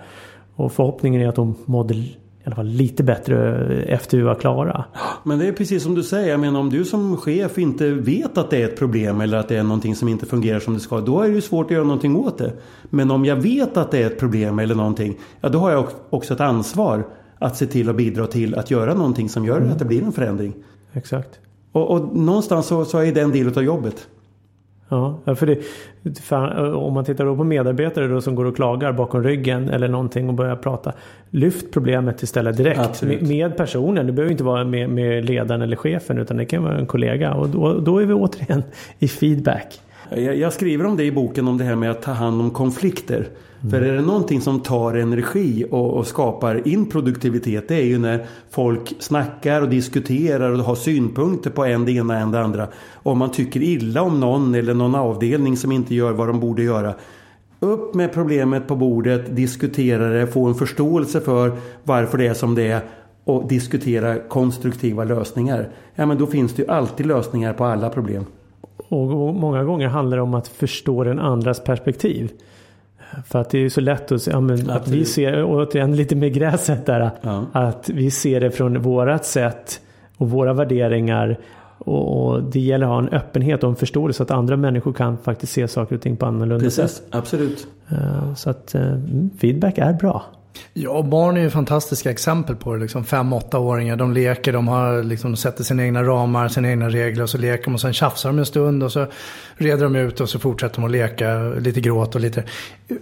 Och 0.54 0.72
förhoppningen 0.72 1.22
är 1.22 1.28
att 1.28 1.36
hon 1.36 1.54
mådde 1.64 1.94
i 1.94 2.16
alla 2.44 2.56
fall 2.56 2.66
lite 2.66 3.02
bättre 3.02 3.56
efter 3.82 4.16
vi 4.16 4.22
var 4.22 4.34
klara. 4.34 4.84
Men 5.24 5.38
det 5.38 5.48
är 5.48 5.52
precis 5.52 5.82
som 5.82 5.94
du 5.94 6.02
säger. 6.02 6.30
Jag 6.30 6.40
menar 6.40 6.60
om 6.60 6.70
du 6.70 6.84
som 6.84 7.16
chef 7.16 7.58
inte 7.58 7.90
vet 7.90 8.38
att 8.38 8.50
det 8.50 8.62
är 8.62 8.64
ett 8.64 8.78
problem 8.78 9.20
eller 9.20 9.38
att 9.38 9.48
det 9.48 9.56
är 9.56 9.62
någonting 9.62 9.96
som 9.96 10.08
inte 10.08 10.26
fungerar 10.26 10.60
som 10.60 10.74
det 10.74 10.80
ska. 10.80 11.00
Då 11.00 11.20
är 11.20 11.28
det 11.28 11.34
ju 11.34 11.40
svårt 11.40 11.66
att 11.66 11.70
göra 11.70 11.84
någonting 11.84 12.16
åt 12.16 12.38
det. 12.38 12.52
Men 12.90 13.10
om 13.10 13.24
jag 13.24 13.36
vet 13.36 13.76
att 13.76 13.90
det 13.90 14.02
är 14.02 14.06
ett 14.06 14.18
problem 14.18 14.58
eller 14.58 14.74
någonting. 14.74 15.18
Ja 15.40 15.48
då 15.48 15.58
har 15.58 15.70
jag 15.70 15.86
också 16.10 16.34
ett 16.34 16.40
ansvar 16.40 17.04
att 17.38 17.56
se 17.56 17.66
till 17.66 17.88
att 17.90 17.96
bidra 17.96 18.26
till 18.26 18.54
att 18.54 18.70
göra 18.70 18.94
någonting 18.94 19.28
som 19.28 19.44
gör 19.44 19.56
mm. 19.56 19.72
att 19.72 19.78
det 19.78 19.84
blir 19.84 20.02
en 20.02 20.12
förändring. 20.12 20.54
Exakt. 20.92 21.40
Och, 21.72 21.90
och 21.90 22.16
någonstans 22.16 22.66
så, 22.66 22.84
så 22.84 22.98
är 22.98 23.12
det 23.12 23.20
en 23.20 23.32
del 23.32 23.58
av 23.58 23.62
jobbet. 23.62 24.08
Ja, 24.88 25.20
för 25.36 25.46
det, 25.46 25.58
för 26.20 26.74
om 26.74 26.94
man 26.94 27.04
tittar 27.04 27.24
då 27.24 27.36
på 27.36 27.44
medarbetare 27.44 28.08
då 28.08 28.20
som 28.20 28.34
går 28.34 28.44
och 28.44 28.56
klagar 28.56 28.92
bakom 28.92 29.22
ryggen 29.22 29.68
eller 29.68 29.88
någonting 29.88 30.28
och 30.28 30.34
börjar 30.34 30.56
prata. 30.56 30.92
Lyft 31.30 31.72
problemet 31.72 32.22
istället 32.22 32.56
direkt 32.56 33.02
med, 33.02 33.22
med, 33.22 33.56
personen. 33.56 34.06
Det 34.06 34.12
behöver 34.12 34.32
inte 34.32 34.44
vara 34.44 34.64
med, 34.64 34.90
med 34.90 35.24
ledaren 35.24 35.62
eller 35.62 35.76
chefen 35.76 36.18
utan 36.18 36.36
det 36.36 36.44
kan 36.44 36.62
vara 36.62 36.78
en 36.78 36.86
kollega. 36.86 37.34
Och 37.34 37.48
då, 37.48 37.80
då 37.80 37.98
är 37.98 38.06
vi 38.06 38.14
återigen 38.14 38.62
i 38.98 39.08
feedback. 39.08 39.80
Jag, 40.10 40.36
jag 40.36 40.52
skriver 40.52 40.86
om 40.86 40.96
det 40.96 41.04
i 41.04 41.12
boken 41.12 41.48
om 41.48 41.58
det 41.58 41.64
här 41.64 41.76
med 41.76 41.90
att 41.90 42.02
ta 42.02 42.12
hand 42.12 42.40
om 42.40 42.50
konflikter. 42.50 43.28
Mm. 43.60 43.70
För 43.70 43.82
är 43.82 43.92
det 43.92 44.02
någonting 44.02 44.40
som 44.40 44.60
tar 44.60 44.94
energi 44.94 45.64
och, 45.70 45.94
och, 45.94 46.06
skapar 46.06 46.68
improduktivitet 46.68 47.68
det 47.68 47.74
är 47.74 47.84
ju 47.84 47.98
när 47.98 48.26
folk 48.50 48.94
snackar 48.98 49.62
och 49.62 49.68
diskuterar 49.68 50.52
och 50.52 50.58
har 50.58 50.74
synpunkter 50.74 51.50
på 51.50 51.64
en 51.64 51.84
det 51.84 51.92
ena 51.92 52.18
än 52.18 52.30
det 52.30 52.40
andra. 52.40 52.68
Om 52.92 53.18
man 53.18 53.30
tycker 53.30 53.62
illa 53.62 54.02
om 54.02 54.20
någon 54.20 54.54
eller 54.54 54.74
någon 54.74 54.94
avdelning 54.94 55.56
som 55.56 55.72
inte 55.72 55.94
gör 55.94 56.12
vad 56.12 56.28
de 56.28 56.40
borde 56.40 56.62
göra. 56.62 56.94
Upp 57.60 57.94
med 57.94 58.12
problemet 58.12 58.68
på 58.68 58.76
bordet, 58.76 59.36
diskutera 59.36 60.08
det, 60.08 60.26
få 60.26 60.46
en 60.46 60.54
förståelse 60.54 61.20
för 61.20 61.52
varför 61.84 62.18
det 62.18 62.26
är 62.26 62.34
som 62.34 62.54
det 62.54 62.66
är 62.66 62.80
och 63.24 63.48
diskutera 63.48 64.18
konstruktiva 64.18 65.04
lösningar. 65.04 65.68
Ja 65.94 66.06
men 66.06 66.18
då 66.18 66.26
finns 66.26 66.54
det 66.54 66.62
ju 66.62 66.68
alltid 66.68 67.06
lösningar 67.06 67.52
på 67.52 67.64
alla 67.64 67.88
problem. 67.90 68.26
Och 68.88 69.34
många 69.34 69.64
gånger 69.64 69.88
handlar 69.88 70.16
det 70.16 70.22
om 70.22 70.34
att 70.34 70.48
förstå 70.48 71.04
den 71.04 71.18
andras 71.18 71.64
perspektiv. 71.64 72.30
För 73.26 73.38
att 73.38 73.50
det 73.50 73.58
är 73.58 73.68
så 73.68 73.80
lätt 73.80 74.12
att 74.12 74.26
ja, 74.26 74.40
men 74.40 74.70
att 74.70 74.88
vi 74.88 75.04
ser, 75.04 75.44
återigen 75.44 75.96
lite 75.96 76.16
med 76.16 76.34
gräset 76.34 76.86
där, 76.86 77.10
ja. 77.20 77.46
att 77.52 77.88
vi 77.88 78.10
ser 78.10 78.40
det 78.40 78.50
från 78.50 78.82
vårat 78.82 79.24
sätt 79.24 79.80
och 80.16 80.30
våra 80.30 80.52
värderingar. 80.52 81.38
Och, 81.78 82.26
och, 82.26 82.42
det 82.42 82.60
gäller 82.60 82.86
att 82.86 82.92
ha 82.92 82.98
en 82.98 83.08
öppenhet 83.08 83.64
och 83.64 83.70
en 83.70 83.76
förståelse 83.76 84.22
att 84.22 84.30
andra 84.30 84.56
människor 84.56 84.92
kan 84.92 85.18
faktiskt 85.18 85.52
se 85.52 85.68
saker 85.68 85.96
och 85.96 86.02
ting 86.02 86.16
på 86.16 86.26
annorlunda 86.26 86.64
Precis, 86.64 86.90
sätt. 86.90 87.02
Absolut. 87.10 87.66
Uh, 87.92 88.34
så 88.34 88.50
att 88.50 88.74
uh, 88.74 89.28
feedback 89.38 89.78
är 89.78 89.92
bra. 89.92 90.24
Ja, 90.72 91.02
barn 91.02 91.36
är 91.36 91.40
ju 91.40 91.50
fantastiska 91.50 92.10
exempel 92.10 92.56
på 92.56 92.74
det. 92.74 92.80
Liksom 92.80 93.04
fem, 93.04 93.32
åttaåringar, 93.32 93.96
de 93.96 94.12
leker, 94.12 94.52
de, 94.52 94.68
har, 94.68 95.02
liksom, 95.02 95.30
de 95.30 95.36
sätter 95.36 95.64
sina 95.64 95.84
egna 95.84 96.02
ramar, 96.02 96.48
sina 96.48 96.70
egna 96.70 96.88
regler 96.88 97.22
och 97.22 97.30
så 97.30 97.38
leker 97.38 97.64
de 97.64 97.74
och 97.74 97.80
sen 97.80 97.92
tjafsar 97.92 98.28
de 98.28 98.38
en 98.38 98.46
stund 98.46 98.82
och 98.82 98.92
så 98.92 99.06
reder 99.56 99.84
de 99.84 99.96
ut 99.96 100.20
och 100.20 100.28
så 100.28 100.38
fortsätter 100.38 100.76
de 100.76 100.84
att 100.84 100.90
leka, 100.90 101.38
lite 101.38 101.80
gråt 101.80 102.14
och 102.14 102.20
lite. 102.20 102.44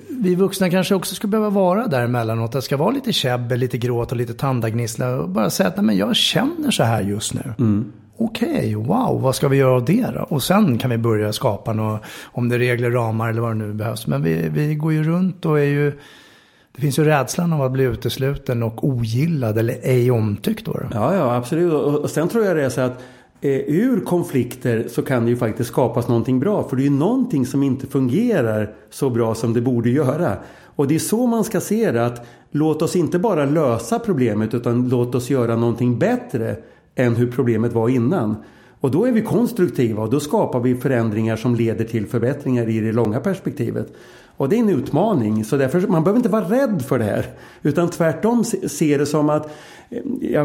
Vi 0.08 0.34
vuxna 0.34 0.70
kanske 0.70 0.94
också 0.94 1.14
skulle 1.14 1.30
behöva 1.30 1.50
vara 1.50 1.86
där 1.86 2.04
emellanåt. 2.04 2.52
Det 2.52 2.62
ska 2.62 2.76
vara 2.76 2.90
lite 2.90 3.12
käbbel, 3.12 3.58
lite 3.58 3.78
gråt 3.78 4.10
och 4.10 4.16
lite 4.16 4.34
tandagnissla 4.34 5.16
och 5.16 5.28
bara 5.28 5.50
säga 5.50 5.68
att 5.68 5.76
Nej, 5.76 5.84
men 5.84 5.96
jag 5.96 6.16
känner 6.16 6.70
så 6.70 6.82
här 6.82 7.02
just 7.02 7.34
nu. 7.34 7.54
Mm. 7.58 7.92
Okej, 8.16 8.48
okay, 8.48 8.74
wow, 8.74 9.20
vad 9.22 9.34
ska 9.34 9.48
vi 9.48 9.56
göra 9.56 9.74
av 9.74 9.84
det 9.84 10.06
då? 10.14 10.20
Och 10.20 10.42
sen 10.42 10.78
kan 10.78 10.90
vi 10.90 10.98
börja 10.98 11.32
skapa 11.32 11.72
något, 11.72 12.02
om 12.24 12.48
det 12.48 12.54
är 12.54 12.58
regler, 12.58 12.90
ramar 12.90 13.28
eller 13.28 13.40
vad 13.40 13.50
det 13.50 13.54
nu 13.54 13.72
behövs. 13.72 14.06
Men 14.06 14.22
vi, 14.22 14.48
vi 14.48 14.74
går 14.74 14.92
ju 14.92 15.02
runt 15.02 15.46
och 15.46 15.60
är 15.60 15.64
ju 15.64 15.92
det 16.74 16.80
finns 16.80 16.98
ju 16.98 17.04
rädslan 17.04 17.52
av 17.52 17.62
att 17.62 17.72
bli 17.72 17.84
utesluten 17.84 18.62
och 18.62 18.88
ogillad 18.88 19.58
eller 19.58 19.78
ej 19.82 20.10
omtyckt. 20.10 20.64
Då, 20.66 20.72
då. 20.72 20.87
Ja, 20.92 21.14
ja, 21.14 21.34
absolut. 21.34 21.72
Och 21.72 22.10
sen 22.10 22.28
tror 22.28 22.44
jag 22.44 22.56
det 22.56 22.64
är 22.64 22.68
så 22.68 22.80
att 22.80 23.02
eh, 23.40 23.50
ur 23.50 24.04
konflikter 24.04 24.87
så 24.88 25.02
kan 25.02 25.24
det 25.24 25.30
ju 25.30 25.37
faktiskt 25.37 25.70
skapas 25.70 26.08
någonting 26.08 26.40
bra. 26.40 26.68
För 26.68 26.76
det 26.76 26.82
är 26.82 26.84
ju 26.84 26.90
någonting 26.90 27.46
som 27.46 27.62
inte 27.62 27.87
fungerar 27.87 28.74
så 28.90 29.10
bra 29.10 29.34
som 29.34 29.52
det 29.52 29.60
borde 29.60 29.90
göra. 29.90 30.37
Och 30.76 30.88
det 30.88 30.94
är 30.94 30.98
så 30.98 31.26
man 31.26 31.44
ska 31.44 31.60
se 31.60 31.92
det. 31.92 32.06
Att 32.06 32.26
låt 32.50 32.82
oss 32.82 32.96
inte 32.96 33.18
bara 33.18 33.44
lösa 33.44 33.98
problemet 33.98 34.54
utan 34.54 34.88
låt 34.88 35.14
oss 35.14 35.30
göra 35.30 35.56
någonting 35.56 35.98
bättre 35.98 36.56
än 36.94 37.16
hur 37.16 37.32
problemet 37.32 37.72
var 37.72 37.88
innan. 37.88 38.37
Och 38.84 38.90
då 38.90 39.04
är 39.04 39.12
vi 39.12 39.22
konstruktiva 39.22 40.02
och 40.02 40.10
då 40.10 40.20
skapar 40.20 40.60
vi 40.60 40.74
förändringar 40.74 41.36
som 41.36 41.54
leder 41.54 41.84
till 41.84 42.06
förbättringar 42.06 42.68
i 42.68 42.80
det 42.80 42.92
långa 42.92 43.20
perspektivet. 43.20 43.92
Och 44.36 44.48
det 44.48 44.56
är 44.56 44.60
en 44.60 44.68
utmaning. 44.68 45.44
Så 45.44 45.56
därför 45.56 45.80
man 45.80 46.04
behöver 46.04 46.18
inte 46.18 46.28
vara 46.28 46.44
rädd 46.44 46.82
för 46.82 46.98
det 46.98 47.04
här. 47.04 47.26
Utan 47.62 47.90
tvärtom 47.90 48.44
se 48.44 48.98
det 48.98 49.06
som 49.06 49.28
att 49.28 49.46
eh, 49.90 49.98
jag 50.20 50.44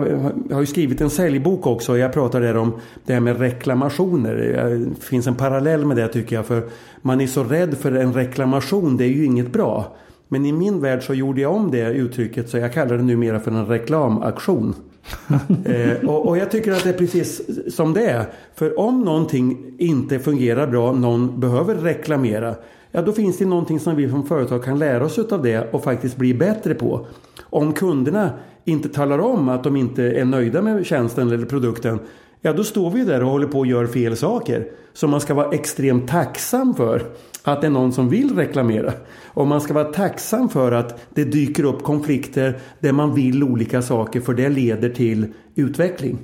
har 0.51 0.59
ju 0.59 0.65
skrivit 0.65 1.01
en 1.01 1.09
säljbok 1.09 1.67
också. 1.67 1.97
Jag 1.97 2.13
pratar 2.13 2.41
där 2.41 2.57
om 2.57 2.73
det 3.05 3.13
här 3.13 3.19
med 3.19 3.39
reklamationer. 3.39 4.35
Det 4.35 5.03
finns 5.05 5.27
en 5.27 5.35
parallell 5.35 5.85
med 5.85 5.97
det 5.97 6.07
tycker 6.07 6.35
jag. 6.35 6.45
För 6.45 6.69
man 7.01 7.21
är 7.21 7.27
så 7.27 7.43
rädd 7.43 7.77
för 7.77 7.91
en 7.91 8.13
reklamation. 8.13 8.97
Det 8.97 9.03
är 9.03 9.09
ju 9.09 9.25
inget 9.25 9.51
bra. 9.51 9.95
Men 10.27 10.45
i 10.45 10.51
min 10.51 10.81
värld 10.81 11.03
så 11.03 11.13
gjorde 11.13 11.41
jag 11.41 11.55
om 11.55 11.71
det 11.71 11.93
uttrycket 11.93 12.49
så 12.49 12.57
jag 12.57 12.73
kallar 12.73 12.97
det 12.97 13.03
numera 13.03 13.39
för 13.39 13.51
en 13.51 13.65
reklamaktion. 13.65 14.75
eh, 15.65 16.09
och, 16.09 16.27
och, 16.27 16.37
jag 16.37 16.51
tycker 16.51 16.71
att 16.71 16.83
det 16.83 16.89
är 16.89 16.97
precis 16.97 17.41
som 17.75 17.93
det 17.93 18.05
är. 18.05 18.25
För 18.55 18.79
om 18.79 19.01
någonting 19.01 19.73
inte 19.77 20.19
fungerar 20.19 20.67
bra, 20.67 20.91
någon 20.91 21.39
behöver 21.39 21.75
reklamera 21.75 22.55
ja 22.91 23.01
då 23.01 23.11
finns 23.11 23.37
det 23.37 23.45
någonting 23.45 23.79
som 23.79 23.95
vi 23.95 24.09
som 24.09 24.25
företag 24.25 24.63
kan 24.63 24.79
lära 24.79 25.05
oss 25.05 25.19
av 25.19 25.43
det 25.43 25.73
och 25.73 25.83
faktiskt 25.83 26.17
bli 26.17 26.33
bättre 26.33 26.73
på. 26.73 27.07
Om 27.41 27.73
kunderna 27.73 28.29
inte 28.65 28.89
talar 28.89 29.19
om 29.19 29.49
att 29.49 29.63
de 29.63 29.75
inte 29.75 30.03
är 30.03 30.25
nöjda 30.25 30.61
med 30.61 30.85
tjänsten 30.85 31.31
eller 31.31 31.45
produkten 31.45 31.99
Ja, 32.41 32.53
då 32.53 32.63
står 32.63 32.91
vi 32.91 33.03
där 33.03 33.23
och 33.23 33.29
håller 33.29 33.47
på 33.47 33.59
och 33.59 33.67
gör 33.67 33.87
fel 33.87 34.17
saker. 34.17 34.67
Så 34.93 35.07
man 35.07 35.21
ska 35.21 35.33
vara 35.33 35.51
extremt 35.51 36.07
tacksam 36.07 36.73
för 36.73 37.01
att 37.43 37.61
det 37.61 37.67
är 37.67 37.71
någon 37.71 37.93
som 37.93 38.09
vill 38.09 38.35
reklamera. 38.35 38.93
Och 39.39 39.47
man 39.47 39.61
ska 39.61 39.73
vara 39.73 39.85
tacksam 39.85 40.49
för 40.49 40.71
att 40.71 40.99
det 41.13 41.23
dyker 41.23 41.63
upp 41.63 41.83
konflikter 41.83 42.57
där 42.79 42.91
man 42.91 43.13
vill 43.15 43.43
olika 43.43 43.81
saker 43.81 44.21
för 44.21 44.33
det 44.33 44.49
leder 44.49 44.89
till 44.89 45.27
utveckling. 45.55 46.17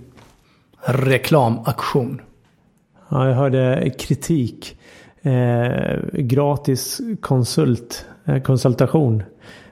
Reklamaktion. 0.81 2.21
Ja, 3.09 3.27
jag 3.27 3.35
hörde 3.35 3.91
kritik 3.99 4.79
eh, 5.21 5.97
gratis 6.13 7.01
konsult, 7.21 8.05
eh, 8.25 8.41
konsultation. 8.41 9.23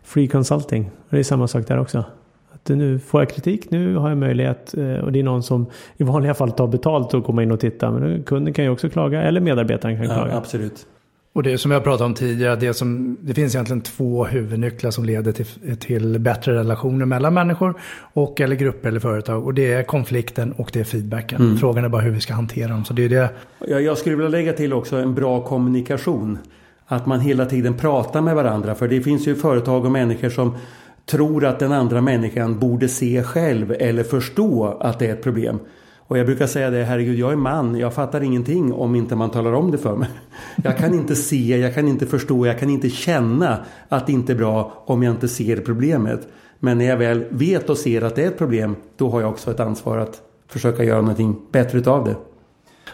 Free 0.03 0.27
consulting. 0.27 0.91
Det 1.09 1.19
är 1.19 1.23
samma 1.23 1.47
sak 1.47 1.67
där 1.67 1.79
också. 1.79 2.05
Att 2.53 2.69
nu 2.69 2.99
får 2.99 3.21
jag 3.21 3.29
kritik, 3.29 3.71
nu 3.71 3.95
har 3.95 4.09
jag 4.09 4.17
möjlighet 4.17 4.73
eh, 4.77 4.95
och 4.95 5.11
det 5.11 5.19
är 5.19 5.23
någon 5.23 5.43
som 5.43 5.65
i 5.97 6.03
vanliga 6.03 6.33
fall 6.33 6.51
tar 6.51 6.67
betalt 6.67 7.13
och 7.13 7.25
kommer 7.25 7.41
in 7.41 7.51
och 7.51 7.59
tittar. 7.59 7.91
Men 7.91 8.23
kunden 8.23 8.53
kan 8.53 8.65
ju 8.65 8.71
också 8.71 8.89
klaga 8.89 9.21
eller 9.21 9.41
medarbetaren 9.41 9.97
kan 9.97 10.05
ja, 10.05 10.15
klaga. 10.15 10.37
Absolut. 10.37 10.87
Och 11.33 11.43
det 11.43 11.57
som 11.57 11.71
jag 11.71 11.83
pratade 11.83 12.05
om 12.05 12.13
tidigare, 12.13 12.55
det, 12.55 12.73
som, 12.73 13.17
det 13.21 13.33
finns 13.33 13.55
egentligen 13.55 13.81
två 13.81 14.25
huvudnycklar 14.25 14.91
som 14.91 15.05
leder 15.05 15.31
till, 15.31 15.77
till 15.79 16.19
bättre 16.19 16.53
relationer 16.53 17.05
mellan 17.05 17.33
människor 17.33 17.81
och 18.13 18.41
eller 18.41 18.55
grupper 18.55 18.89
eller 18.89 18.99
företag. 18.99 19.45
Och 19.45 19.53
det 19.53 19.73
är 19.73 19.83
konflikten 19.83 20.51
och 20.51 20.69
det 20.73 20.79
är 20.79 20.83
feedbacken. 20.83 21.41
Mm. 21.41 21.57
Frågan 21.57 21.85
är 21.85 21.89
bara 21.89 22.01
hur 22.01 22.11
vi 22.11 22.21
ska 22.21 22.33
hantera 22.33 22.67
dem. 22.67 22.85
Så 22.85 22.93
det 22.93 23.05
är 23.05 23.09
det. 23.09 23.29
Jag, 23.67 23.81
jag 23.81 23.97
skulle 23.97 24.15
vilja 24.15 24.29
lägga 24.29 24.53
till 24.53 24.73
också 24.73 24.95
en 24.95 25.15
bra 25.15 25.41
kommunikation. 25.41 26.37
Att 26.85 27.05
man 27.05 27.19
hela 27.19 27.45
tiden 27.45 27.73
pratar 27.73 28.21
med 28.21 28.35
varandra. 28.35 28.75
För 28.75 28.87
det 28.87 29.01
finns 29.01 29.27
ju 29.27 29.35
företag 29.35 29.85
och 29.85 29.91
människor 29.91 30.29
som 30.29 30.57
tror 31.05 31.45
att 31.45 31.59
den 31.59 31.71
andra 31.71 32.01
människan 32.01 32.59
borde 32.59 32.89
se 32.89 33.23
själv 33.23 33.75
eller 33.79 34.03
förstå 34.03 34.77
att 34.79 34.99
det 34.99 35.07
är 35.07 35.13
ett 35.13 35.23
problem. 35.23 35.59
Och 36.13 36.19
jag 36.19 36.25
brukar 36.25 36.47
säga 36.47 36.69
det, 36.69 36.83
herregud 36.83 37.19
jag 37.19 37.31
är 37.31 37.35
man, 37.35 37.75
jag 37.75 37.93
fattar 37.93 38.21
ingenting 38.23 38.73
om 38.73 38.95
inte 38.95 39.15
man 39.15 39.29
talar 39.29 39.53
om 39.53 39.71
det 39.71 39.77
för 39.77 39.95
mig. 39.95 40.09
Jag 40.63 40.77
kan 40.77 40.93
inte 40.93 41.15
se, 41.15 41.57
jag 41.57 41.75
kan 41.75 41.87
inte 41.87 42.05
förstå, 42.05 42.45
jag 42.45 42.59
kan 42.59 42.69
inte 42.69 42.89
känna 42.89 43.57
att 43.89 44.07
det 44.07 44.13
inte 44.13 44.33
är 44.33 44.35
bra 44.35 44.83
om 44.85 45.03
jag 45.03 45.13
inte 45.13 45.27
ser 45.27 45.57
problemet. 45.57 46.27
Men 46.59 46.77
när 46.77 46.85
jag 46.85 46.97
väl 46.97 47.25
vet 47.29 47.69
och 47.69 47.77
ser 47.77 48.01
att 48.01 48.15
det 48.15 48.23
är 48.23 48.27
ett 48.27 48.37
problem, 48.37 48.75
då 48.97 49.09
har 49.09 49.21
jag 49.21 49.29
också 49.29 49.51
ett 49.51 49.59
ansvar 49.59 49.97
att 49.97 50.21
försöka 50.47 50.83
göra 50.83 51.01
någonting 51.01 51.35
bättre 51.51 51.77
utav 51.77 52.05
det. 52.05 52.15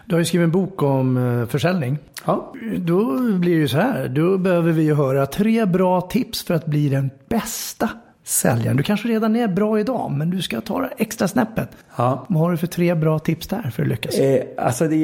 Du 0.05 0.15
har 0.15 0.19
ju 0.19 0.25
skrivit 0.25 0.45
en 0.45 0.51
bok 0.51 0.83
om 0.83 1.17
eh, 1.17 1.47
försäljning. 1.47 1.97
Ja. 2.25 2.53
Då 2.77 3.17
blir 3.39 3.55
det 3.55 3.61
ju 3.61 3.67
så 3.67 3.77
här, 3.77 4.07
då 4.07 4.37
behöver 4.37 4.71
vi 4.71 4.83
ju 4.83 4.93
höra 4.93 5.25
tre 5.25 5.65
bra 5.65 6.01
tips 6.01 6.43
för 6.43 6.53
att 6.53 6.65
bli 6.65 6.89
den 6.89 7.09
bästa 7.29 7.89
säljaren. 8.23 8.77
Du 8.77 8.83
kanske 8.83 9.07
redan 9.07 9.35
är 9.35 9.47
bra 9.47 9.79
idag, 9.79 10.11
men 10.11 10.29
du 10.29 10.41
ska 10.41 10.61
ta 10.61 10.81
det 10.81 10.89
extra 10.97 11.27
snäppet. 11.27 11.69
Ja. 11.95 12.25
Vad 12.29 12.39
har 12.39 12.51
du 12.51 12.57
för 12.57 12.67
tre 12.67 12.95
bra 12.95 13.19
tips 13.19 13.47
där 13.47 13.71
för 13.75 13.83
att 13.83 13.89
lyckas? 13.89 14.19
Eh, 14.19 14.43
alltså 14.57 14.87
det, 14.87 14.95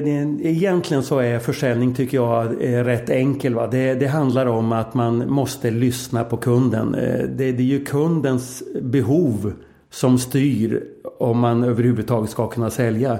det, 0.00 0.10
egentligen 0.48 1.02
så 1.02 1.18
är 1.18 1.38
försäljning, 1.38 1.94
tycker 1.94 2.16
jag, 2.16 2.46
eh, 2.46 2.84
rätt 2.84 3.10
enkel. 3.10 3.54
Va? 3.54 3.66
Det, 3.66 3.94
det 3.94 4.06
handlar 4.06 4.46
om 4.46 4.72
att 4.72 4.94
man 4.94 5.30
måste 5.30 5.70
lyssna 5.70 6.24
på 6.24 6.36
kunden. 6.36 6.94
Eh, 6.94 7.18
det, 7.18 7.52
det 7.52 7.62
är 7.62 7.66
ju 7.66 7.84
kundens 7.84 8.62
behov 8.82 9.52
som 9.90 10.18
styr 10.18 10.82
om 11.18 11.38
man 11.38 11.64
överhuvudtaget 11.64 12.30
ska 12.30 12.48
kunna 12.48 12.70
sälja. 12.70 13.18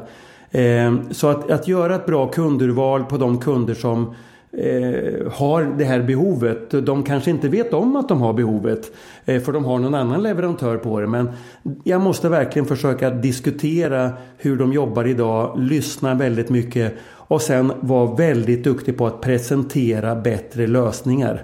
Eh, 0.51 0.95
så 1.11 1.29
att, 1.29 1.51
att 1.51 1.69
göra 1.69 1.95
ett 1.95 2.07
bra 2.07 2.29
kundurval 2.29 3.05
på 3.05 3.17
de 3.17 3.41
kunder 3.41 3.75
som 3.75 4.15
eh, 4.59 5.33
har 5.33 5.75
det 5.79 5.85
här 5.85 6.03
behovet. 6.03 6.71
De 6.71 7.03
kanske 7.03 7.31
inte 7.31 7.49
vet 7.49 7.73
om 7.73 7.97
att 7.97 8.09
de 8.09 8.21
har 8.21 8.33
behovet. 8.33 8.93
Eh, 9.25 9.43
för 9.43 9.53
de 9.53 9.65
har 9.65 9.79
någon 9.79 9.95
annan 9.95 10.23
leverantör 10.23 10.77
på 10.77 11.01
det. 11.01 11.07
Men 11.07 11.29
jag 11.85 12.01
måste 12.01 12.29
verkligen 12.29 12.67
försöka 12.67 13.11
diskutera 13.11 14.13
hur 14.39 14.57
de 14.57 14.73
jobbar 14.73 15.05
idag. 15.05 15.59
Lyssna 15.59 16.15
väldigt 16.15 16.51
mycket. 16.51 16.95
Och 17.27 17.43
sen 17.43 17.73
vara 17.81 18.15
väldigt 18.15 18.65
duktig 18.65 18.99
på 18.99 19.07
att 19.07 19.21
presentera 19.21 20.15
bättre 20.15 20.67
lösningar. 20.67 21.43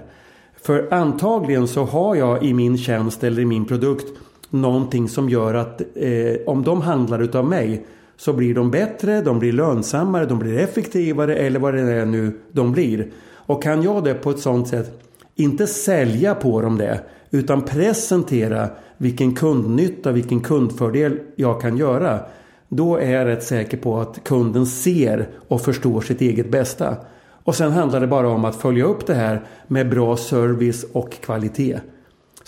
För 0.61 0.93
antagligen 0.93 1.67
så 1.67 1.83
har 1.83 2.15
jag 2.15 2.43
i 2.43 2.53
min 2.53 2.77
tjänst 2.77 3.23
eller 3.23 3.41
i 3.41 3.45
min 3.45 3.65
produkt 3.65 4.07
någonting 4.49 5.09
som 5.09 5.29
gör 5.29 5.53
att 5.53 5.81
eh, 5.95 6.35
om 6.45 6.63
de 6.63 6.81
handlar 6.81 7.21
utav 7.21 7.45
mig 7.45 7.85
så 8.21 8.33
blir 8.33 8.55
de 8.55 8.71
bättre, 8.71 9.21
de 9.21 9.39
blir 9.39 9.51
lönsammare, 9.51 10.25
de 10.25 10.39
blir 10.39 10.57
effektivare 10.57 11.35
eller 11.35 11.59
vad 11.59 11.73
det 11.73 11.81
är 11.81 12.05
nu 12.05 12.39
de 12.51 12.71
blir. 12.71 13.07
Och 13.33 13.63
kan 13.63 13.83
jag 13.83 14.03
det 14.03 14.13
på 14.13 14.29
ett 14.29 14.39
sånt 14.39 14.67
sätt, 14.67 14.99
inte 15.35 15.67
sälja 15.67 16.35
på 16.35 16.61
dem 16.61 16.77
det, 16.77 16.99
utan 17.31 17.61
presentera 17.61 18.69
vilken 18.97 19.35
kundnytta, 19.35 20.11
vilken 20.11 20.39
kundfördel 20.39 21.19
jag 21.35 21.61
kan 21.61 21.77
göra. 21.77 22.19
Då 22.69 22.97
är 22.97 23.11
jag 23.11 23.27
rätt 23.27 23.43
säker 23.43 23.77
på 23.77 23.99
att 23.99 24.23
kunden 24.23 24.65
ser 24.65 25.29
och 25.47 25.61
förstår 25.61 26.01
sitt 26.01 26.21
eget 26.21 26.51
bästa. 26.51 26.95
Och 27.43 27.55
sen 27.55 27.71
handlar 27.71 27.99
det 27.99 28.07
bara 28.07 28.29
om 28.29 28.45
att 28.45 28.55
följa 28.55 28.85
upp 28.85 29.07
det 29.07 29.13
här 29.13 29.41
med 29.67 29.89
bra 29.89 30.17
service 30.17 30.85
och 30.93 31.11
kvalitet. 31.11 31.79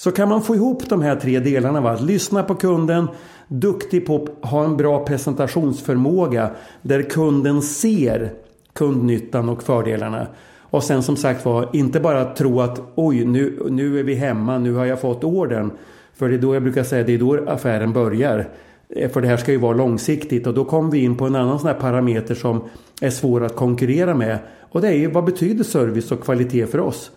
Så 0.04 0.12
kan 0.12 0.30
man 0.30 0.42
få 0.42 0.56
ihop 0.56 0.90
de 0.90 1.02
här 1.02 1.16
tre 1.16 1.40
delarna, 1.40 1.82
va? 1.82 1.92
att 1.92 2.02
lyssna 2.02 2.44
på 2.44 2.56
kunden, 2.56 3.08
duktig 3.48 4.06
på 4.06 4.16
att 4.16 4.50
ha 4.50 4.64
en 4.64 4.78
bra 4.78 5.06
presentationsförmåga 5.06 6.52
där 6.82 7.02
kunden 7.02 7.62
ser 7.62 8.34
kundnyttan 8.74 9.50
och 9.50 9.64
fördelarna. 9.64 10.28
Och 10.60 10.84
sen 10.84 11.04
som 11.04 11.18
sagt 11.18 11.46
var, 11.46 11.70
inte 11.74 12.00
bara 12.00 12.26
tro 12.26 12.62
att 12.62 12.82
oj, 12.96 13.26
nu, 13.26 13.68
nu 13.70 14.00
är 14.00 14.04
vi 14.04 14.16
hemma, 14.16 14.58
nu 14.58 14.74
har 14.74 14.86
jag 14.86 15.02
fått 15.02 15.24
orden. 15.24 15.72
För 16.14 16.30
det 16.30 16.36
är 16.36 16.40
då 16.40 16.54
jag 16.54 16.64
brukar 16.64 16.84
säga, 16.84 17.04
det 17.04 17.14
är 17.14 17.20
då 17.20 17.46
affären 17.48 17.94
börjar. 17.94 18.50
Eh, 18.90 19.12
för 19.12 19.22
det 19.22 19.28
här 19.28 19.38
ska 19.38 19.52
ju 19.52 19.58
vara 19.58 19.78
långsiktigt 19.78 20.48
och 20.48 20.54
då 20.54 20.66
kommer 20.66 20.92
vi 20.92 21.04
in 21.04 21.18
på 21.18 21.26
en 21.26 21.36
annan 21.36 21.60
sån 21.60 21.68
här 21.68 21.80
parameter 21.80 22.36
som 22.36 22.64
är 23.02 23.10
svår 23.10 23.44
att 23.44 23.56
konkurrera 23.56 24.16
med. 24.16 24.40
Och 24.72 24.82
det 24.82 24.88
är 24.88 24.98
ju 24.98 25.12
vad 25.12 25.26
betyder 25.26 25.64
service 25.64 26.12
och 26.12 26.24
kvalitet 26.24 26.68
för 26.68 26.80
oss? 26.80 27.12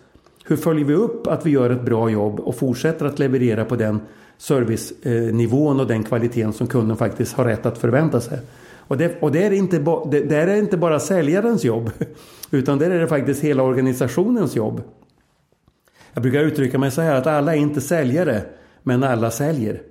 Hur 0.47 0.57
följer 0.57 0.85
vi 0.85 0.93
upp 0.93 1.27
att 1.27 1.45
vi 1.45 1.49
gör 1.49 1.69
ett 1.69 1.81
bra 1.81 2.09
jobb 2.09 2.39
och 2.39 2.55
fortsätter 2.55 3.05
att 3.05 3.19
leverera 3.19 3.65
på 3.65 3.75
den 3.75 4.01
servicenivån 4.37 5.79
och 5.79 5.87
den 5.87 6.03
kvaliteten 6.03 6.53
som 6.53 6.67
kunden 6.67 6.97
faktiskt 6.97 7.33
har 7.33 7.45
rätt 7.45 7.65
att 7.65 7.77
förvänta 7.77 8.21
sig? 8.21 8.39
Och 8.87 8.97
det, 8.97 9.21
och 9.21 9.31
det, 9.31 9.43
är, 9.43 9.51
inte 9.51 9.79
det, 10.11 10.19
det 10.19 10.35
är 10.35 10.55
inte 10.55 10.77
bara 10.77 10.99
säljarens 10.99 11.63
jobb 11.63 11.91
utan 12.51 12.77
det 12.77 12.85
är 12.85 12.89
det 12.89 13.07
faktiskt 13.07 13.43
hela 13.43 13.63
organisationens 13.63 14.55
jobb. 14.55 14.81
Jag 16.13 16.23
brukar 16.23 16.39
uttrycka 16.39 16.77
mig 16.77 16.91
så 16.91 17.01
här 17.01 17.15
att 17.15 17.27
alla 17.27 17.55
är 17.55 17.59
inte 17.59 17.81
säljare 17.81 18.41
men 18.83 19.03
alla 19.03 19.31
säljer. 19.31 19.81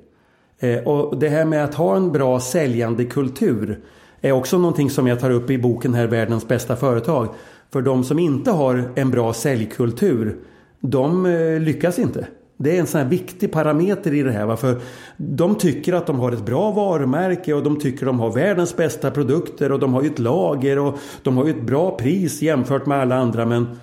Eh, 0.58 0.78
och 0.78 1.18
det 1.18 1.28
här 1.28 1.44
med 1.44 1.64
att 1.64 1.74
ha 1.74 1.96
en 1.96 2.12
bra 2.12 2.40
säljande 2.40 3.04
kultur 3.04 3.80
är 4.20 4.32
också 4.32 4.58
någonting 4.58 4.90
som 4.90 5.06
jag 5.06 5.20
tar 5.20 5.30
upp 5.30 5.50
i 5.50 5.58
boken 5.58 5.94
här 5.94 6.06
Världens 6.06 6.48
bästa 6.48 6.76
företag. 6.76 7.28
För 7.72 7.82
de 7.82 8.04
som 8.04 8.18
inte 8.18 8.50
har 8.50 8.92
en 8.94 9.10
bra 9.10 9.32
säljkultur, 9.32 10.36
de 10.80 11.26
eh, 11.26 11.60
lyckas 11.60 11.98
inte. 11.98 12.26
Det 12.56 12.76
är 12.76 12.80
en 12.80 12.86
sån 12.86 13.00
här 13.00 13.08
viktig 13.08 13.52
parameter 13.52 14.14
i 14.14 14.22
det 14.22 14.32
här. 14.32 14.46
Varför 14.46 14.80
de 15.16 15.54
tycker 15.54 15.92
att 15.92 16.06
de 16.06 16.18
har 16.18 16.32
ett 16.32 16.46
bra 16.46 16.70
varumärke 16.70 17.54
och 17.54 17.62
de 17.62 17.80
tycker 17.80 18.06
att 18.06 18.08
de 18.08 18.20
har 18.20 18.32
världens 18.32 18.76
bästa 18.76 19.10
produkter 19.10 19.72
och 19.72 19.78
de 19.78 19.94
har 19.94 20.02
ju 20.02 20.08
ett 20.08 20.18
lager 20.18 20.78
och 20.78 20.98
de 21.22 21.36
har 21.36 21.44
ju 21.44 21.50
ett 21.50 21.62
bra 21.62 21.96
pris 21.96 22.42
jämfört 22.42 22.86
med 22.86 23.00
alla 23.00 23.16
andra. 23.16 23.46
Men 23.46 23.80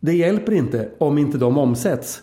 det 0.00 0.12
hjälper 0.12 0.52
inte 0.52 0.88
om 0.98 1.18
inte 1.18 1.38
de 1.38 1.58
omsätts. 1.58 2.22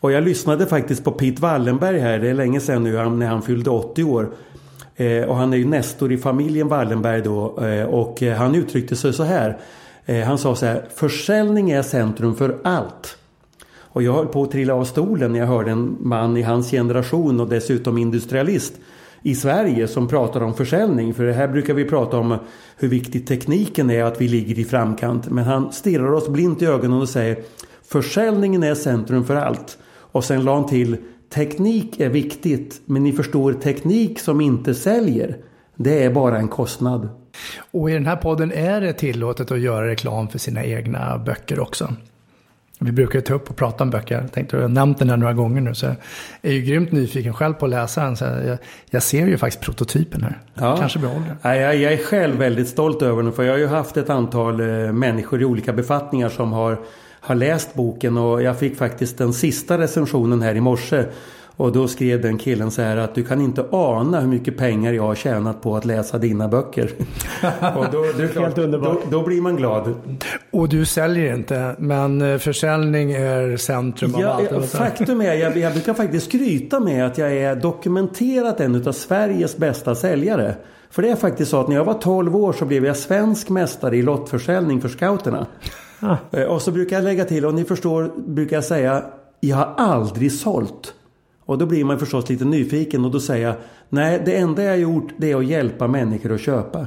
Och 0.00 0.12
jag 0.12 0.24
lyssnade 0.24 0.66
faktiskt 0.66 1.04
på 1.04 1.10
Pete 1.10 1.42
Wallenberg 1.42 1.98
här, 1.98 2.18
det 2.18 2.28
är 2.28 2.34
länge 2.34 2.60
sedan 2.60 2.84
nu 2.84 2.92
när 2.92 3.26
han 3.26 3.42
fyllde 3.42 3.70
80 3.70 4.04
år. 4.04 4.32
Eh, 4.96 5.24
och 5.24 5.36
han 5.36 5.52
är 5.52 5.56
ju 5.56 5.64
nestor 5.64 6.12
i 6.12 6.18
familjen 6.18 6.68
Wallenberg 6.68 7.22
då 7.22 7.64
eh, 7.66 7.84
och 7.84 8.22
eh, 8.22 8.36
han 8.36 8.54
uttryckte 8.54 8.96
sig 8.96 9.12
så 9.12 9.22
här. 9.22 9.58
Eh, 10.06 10.24
han 10.24 10.38
sa 10.38 10.54
så 10.54 10.66
här, 10.66 10.84
försäljning 10.94 11.70
är 11.70 11.82
centrum 11.82 12.34
för 12.34 12.58
allt. 12.64 13.16
Och 13.74 14.02
jag 14.02 14.12
höll 14.12 14.26
på 14.26 14.42
att 14.42 14.50
trilla 14.50 14.74
av 14.74 14.84
stolen 14.84 15.32
när 15.32 15.38
jag 15.38 15.46
hörde 15.46 15.70
en 15.70 15.96
man 16.00 16.36
i 16.36 16.42
hans 16.42 16.70
generation 16.70 17.40
och 17.40 17.48
dessutom 17.48 17.98
industrialist 17.98 18.74
i 19.22 19.34
Sverige 19.34 19.88
som 19.88 20.08
pratar 20.08 20.40
om 20.40 20.54
försäljning. 20.54 21.14
För 21.14 21.24
det 21.24 21.32
här 21.32 21.48
brukar 21.48 21.74
vi 21.74 21.84
prata 21.84 22.18
om 22.18 22.36
hur 22.76 22.88
viktig 22.88 23.26
tekniken 23.26 23.90
är 23.90 24.04
att 24.04 24.20
vi 24.20 24.28
ligger 24.28 24.58
i 24.58 24.64
framkant. 24.64 25.30
Men 25.30 25.44
han 25.44 25.72
stirrar 25.72 26.12
oss 26.12 26.28
blint 26.28 26.62
i 26.62 26.66
ögonen 26.66 27.00
och 27.00 27.08
säger 27.08 27.38
Försäljningen 27.82 28.62
är 28.62 28.74
centrum 28.74 29.24
för 29.24 29.36
allt. 29.36 29.78
Och 30.12 30.24
sen 30.24 30.44
la 30.44 30.54
han 30.54 30.66
till 30.68 30.96
Teknik 31.34 32.00
är 32.00 32.08
viktigt 32.08 32.80
men 32.84 33.02
ni 33.02 33.12
förstår 33.12 33.52
teknik 33.52 34.18
som 34.18 34.40
inte 34.40 34.74
säljer 34.74 35.36
det 35.76 36.04
är 36.04 36.10
bara 36.10 36.38
en 36.38 36.48
kostnad. 36.48 37.08
Och 37.72 37.90
i 37.90 37.92
den 37.92 38.06
här 38.06 38.16
podden 38.16 38.52
är 38.52 38.80
det 38.80 38.92
tillåtet 38.92 39.50
att 39.50 39.60
göra 39.60 39.88
reklam 39.88 40.28
för 40.28 40.38
sina 40.38 40.64
egna 40.64 41.18
böcker 41.18 41.60
också. 41.60 41.94
Vi 42.84 42.92
brukar 42.92 43.18
ju 43.18 43.22
ta 43.22 43.34
upp 43.34 43.50
och 43.50 43.56
prata 43.56 43.84
om 43.84 43.90
böcker. 43.90 44.20
Jag 44.20 44.32
tänkte, 44.32 44.56
jag 44.56 44.62
har 44.62 44.68
nämnt 44.68 44.98
den 44.98 45.10
här 45.10 45.16
några 45.16 45.32
gånger 45.32 45.60
nu. 45.60 45.74
Så 45.74 45.86
jag 45.86 45.96
är 46.42 46.52
ju 46.52 46.60
grymt 46.60 46.92
nyfiken 46.92 47.34
själv 47.34 47.54
på 47.54 47.64
att 47.64 47.70
läsa 47.70 48.04
den. 48.04 48.16
Så 48.16 48.24
jag, 48.24 48.58
jag 48.90 49.02
ser 49.02 49.26
ju 49.26 49.38
faktiskt 49.38 49.64
prototypen 49.64 50.22
här. 50.22 50.38
Ja. 50.54 50.76
Kanske 50.76 50.98
behåller 50.98 51.36
den. 51.42 51.56
Jag, 51.60 51.76
jag 51.76 51.92
är 51.92 51.96
själv 51.96 52.36
väldigt 52.36 52.68
stolt 52.68 53.02
över 53.02 53.22
den. 53.22 53.32
För 53.32 53.42
jag 53.42 53.52
har 53.52 53.58
ju 53.58 53.66
haft 53.66 53.96
ett 53.96 54.10
antal 54.10 54.60
eh, 54.60 54.92
människor 54.92 55.42
i 55.42 55.44
olika 55.44 55.72
befattningar 55.72 56.28
som 56.28 56.52
har, 56.52 56.78
har 57.20 57.34
läst 57.34 57.74
boken. 57.74 58.16
Och 58.16 58.42
jag 58.42 58.58
fick 58.58 58.76
faktiskt 58.76 59.18
den 59.18 59.32
sista 59.32 59.78
recensionen 59.78 60.42
här 60.42 60.54
i 60.54 60.60
morse. 60.60 61.04
Och 61.62 61.72
då 61.72 61.88
skrev 61.88 62.20
den 62.20 62.38
killen 62.38 62.70
så 62.70 62.82
här 62.82 62.96
att 62.96 63.14
du 63.14 63.24
kan 63.24 63.40
inte 63.40 63.64
ana 63.70 64.20
hur 64.20 64.28
mycket 64.28 64.56
pengar 64.56 64.92
jag 64.92 65.02
har 65.02 65.14
tjänat 65.14 65.62
på 65.62 65.76
att 65.76 65.84
läsa 65.84 66.18
dina 66.18 66.48
böcker. 66.48 66.84
och 67.76 67.86
då, 67.92 68.04
det 68.16 68.22
är 68.22 68.28
klart, 68.28 68.56
då, 68.56 69.00
då, 69.10 69.22
blir 69.22 69.40
man 69.40 69.56
glad. 69.56 69.94
Och 70.50 70.68
du 70.68 70.84
säljer 70.84 71.34
inte, 71.34 71.76
men 71.78 72.22
eh, 72.22 72.38
försäljning 72.38 73.12
är 73.12 73.56
centrum 73.56 74.14
ja, 74.18 74.34
av 74.34 74.56
allt. 74.56 74.70
Faktum 74.70 75.20
är, 75.20 75.34
jag, 75.34 75.56
jag 75.56 75.72
brukar 75.72 75.94
faktiskt 75.94 76.26
skryta 76.26 76.80
med 76.80 77.06
att 77.06 77.18
jag 77.18 77.32
är 77.32 77.56
dokumenterat 77.56 78.60
en 78.60 78.88
av 78.88 78.92
Sveriges 78.92 79.56
bästa 79.56 79.94
säljare. 79.94 80.54
För 80.90 81.02
det 81.02 81.10
är 81.10 81.16
faktiskt 81.16 81.50
så 81.50 81.60
att 81.60 81.68
när 81.68 81.76
jag 81.76 81.84
var 81.84 81.94
12 81.94 82.36
år 82.36 82.52
så 82.52 82.64
blev 82.64 82.86
jag 82.86 82.96
svensk 82.96 83.48
mästare 83.48 83.96
i 83.96 84.02
lottförsäljning 84.02 84.80
för 84.80 84.88
scouterna. 84.88 85.46
Ah. 86.00 86.16
Eh, 86.30 86.44
och 86.44 86.62
så 86.62 86.70
brukar 86.70 86.96
jag 86.96 87.04
lägga 87.04 87.24
till, 87.24 87.46
och 87.46 87.54
ni 87.54 87.64
förstår, 87.64 88.10
brukar 88.26 88.56
jag 88.56 88.64
säga, 88.64 89.04
jag 89.40 89.56
har 89.56 89.74
aldrig 89.76 90.32
sålt. 90.32 90.94
Och 91.44 91.58
då 91.58 91.66
blir 91.66 91.84
man 91.84 91.98
förstås 91.98 92.28
lite 92.28 92.44
nyfiken 92.44 93.04
och 93.04 93.10
då 93.10 93.20
säger 93.20 93.46
jag 93.46 93.56
Nej, 93.88 94.22
det 94.24 94.36
enda 94.36 94.62
jag 94.62 94.70
har 94.70 94.76
gjort 94.76 95.12
det 95.16 95.32
är 95.32 95.36
att 95.36 95.46
hjälpa 95.46 95.88
människor 95.88 96.32
att 96.32 96.40
köpa. 96.40 96.86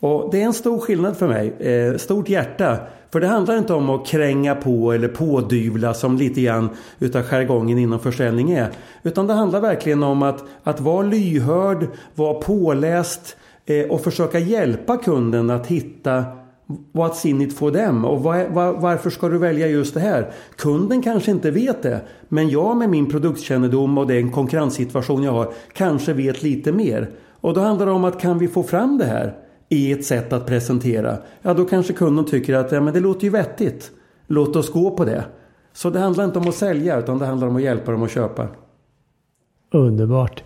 Och 0.00 0.28
det 0.32 0.42
är 0.42 0.46
en 0.46 0.52
stor 0.52 0.78
skillnad 0.78 1.16
för 1.16 1.28
mig. 1.28 1.48
Eh, 1.58 1.96
stort 1.96 2.28
hjärta. 2.28 2.78
För 3.10 3.20
det 3.20 3.26
handlar 3.26 3.58
inte 3.58 3.74
om 3.74 3.90
att 3.90 4.06
kränga 4.06 4.54
på 4.54 4.92
eller 4.92 5.08
pådyvla 5.08 5.94
som 5.94 6.16
lite 6.16 6.40
grann 6.40 6.68
utav 6.98 7.22
jargongen 7.22 7.78
inom 7.78 7.98
försäljning 8.00 8.50
är. 8.50 8.68
Utan 9.02 9.26
det 9.26 9.32
handlar 9.32 9.60
verkligen 9.60 10.02
om 10.02 10.22
att, 10.22 10.44
att 10.62 10.80
vara 10.80 11.02
lyhörd, 11.02 11.86
vara 12.14 12.34
påläst 12.34 13.36
eh, 13.66 13.86
och 13.86 14.00
försöka 14.00 14.38
hjälpa 14.38 14.96
kunden 14.96 15.50
att 15.50 15.66
hitta 15.66 16.24
What's 16.92 17.26
in 17.26 17.40
it 17.40 17.58
for 17.58 17.70
them? 17.70 18.04
Och 18.04 18.22
var, 18.22 18.48
var, 18.48 18.72
varför 18.72 19.10
ska 19.10 19.28
du 19.28 19.38
välja 19.38 19.66
just 19.66 19.94
det 19.94 20.00
här? 20.00 20.32
Kunden 20.56 21.02
kanske 21.02 21.30
inte 21.30 21.50
vet 21.50 21.82
det. 21.82 22.00
Men 22.28 22.48
jag 22.48 22.76
med 22.76 22.90
min 22.90 23.10
produktkännedom 23.10 23.98
och 23.98 24.06
den 24.06 24.30
konkurrenssituation 24.30 25.22
jag 25.22 25.32
har 25.32 25.52
kanske 25.72 26.12
vet 26.12 26.42
lite 26.42 26.72
mer. 26.72 27.10
Och 27.40 27.54
då 27.54 27.60
handlar 27.60 27.86
det 27.86 27.92
om 27.92 28.04
att 28.04 28.20
kan 28.20 28.38
vi 28.38 28.48
få 28.48 28.62
fram 28.62 28.98
det 28.98 29.04
här 29.04 29.34
i 29.68 29.92
ett 29.92 30.04
sätt 30.04 30.32
att 30.32 30.46
presentera? 30.46 31.16
Ja, 31.42 31.54
då 31.54 31.64
kanske 31.64 31.92
kunden 31.92 32.24
tycker 32.24 32.54
att 32.54 32.72
ja, 32.72 32.80
men 32.80 32.94
det 32.94 33.00
låter 33.00 33.24
ju 33.24 33.30
vettigt. 33.30 33.90
Låt 34.26 34.56
oss 34.56 34.72
gå 34.72 34.90
på 34.90 35.04
det. 35.04 35.24
Så 35.72 35.90
det 35.90 35.98
handlar 35.98 36.24
inte 36.24 36.38
om 36.38 36.48
att 36.48 36.54
sälja 36.54 36.98
utan 36.98 37.18
det 37.18 37.26
handlar 37.26 37.48
om 37.48 37.56
att 37.56 37.62
hjälpa 37.62 37.92
dem 37.92 38.02
att 38.02 38.10
köpa. 38.10 38.48
Underbart. 39.72 40.42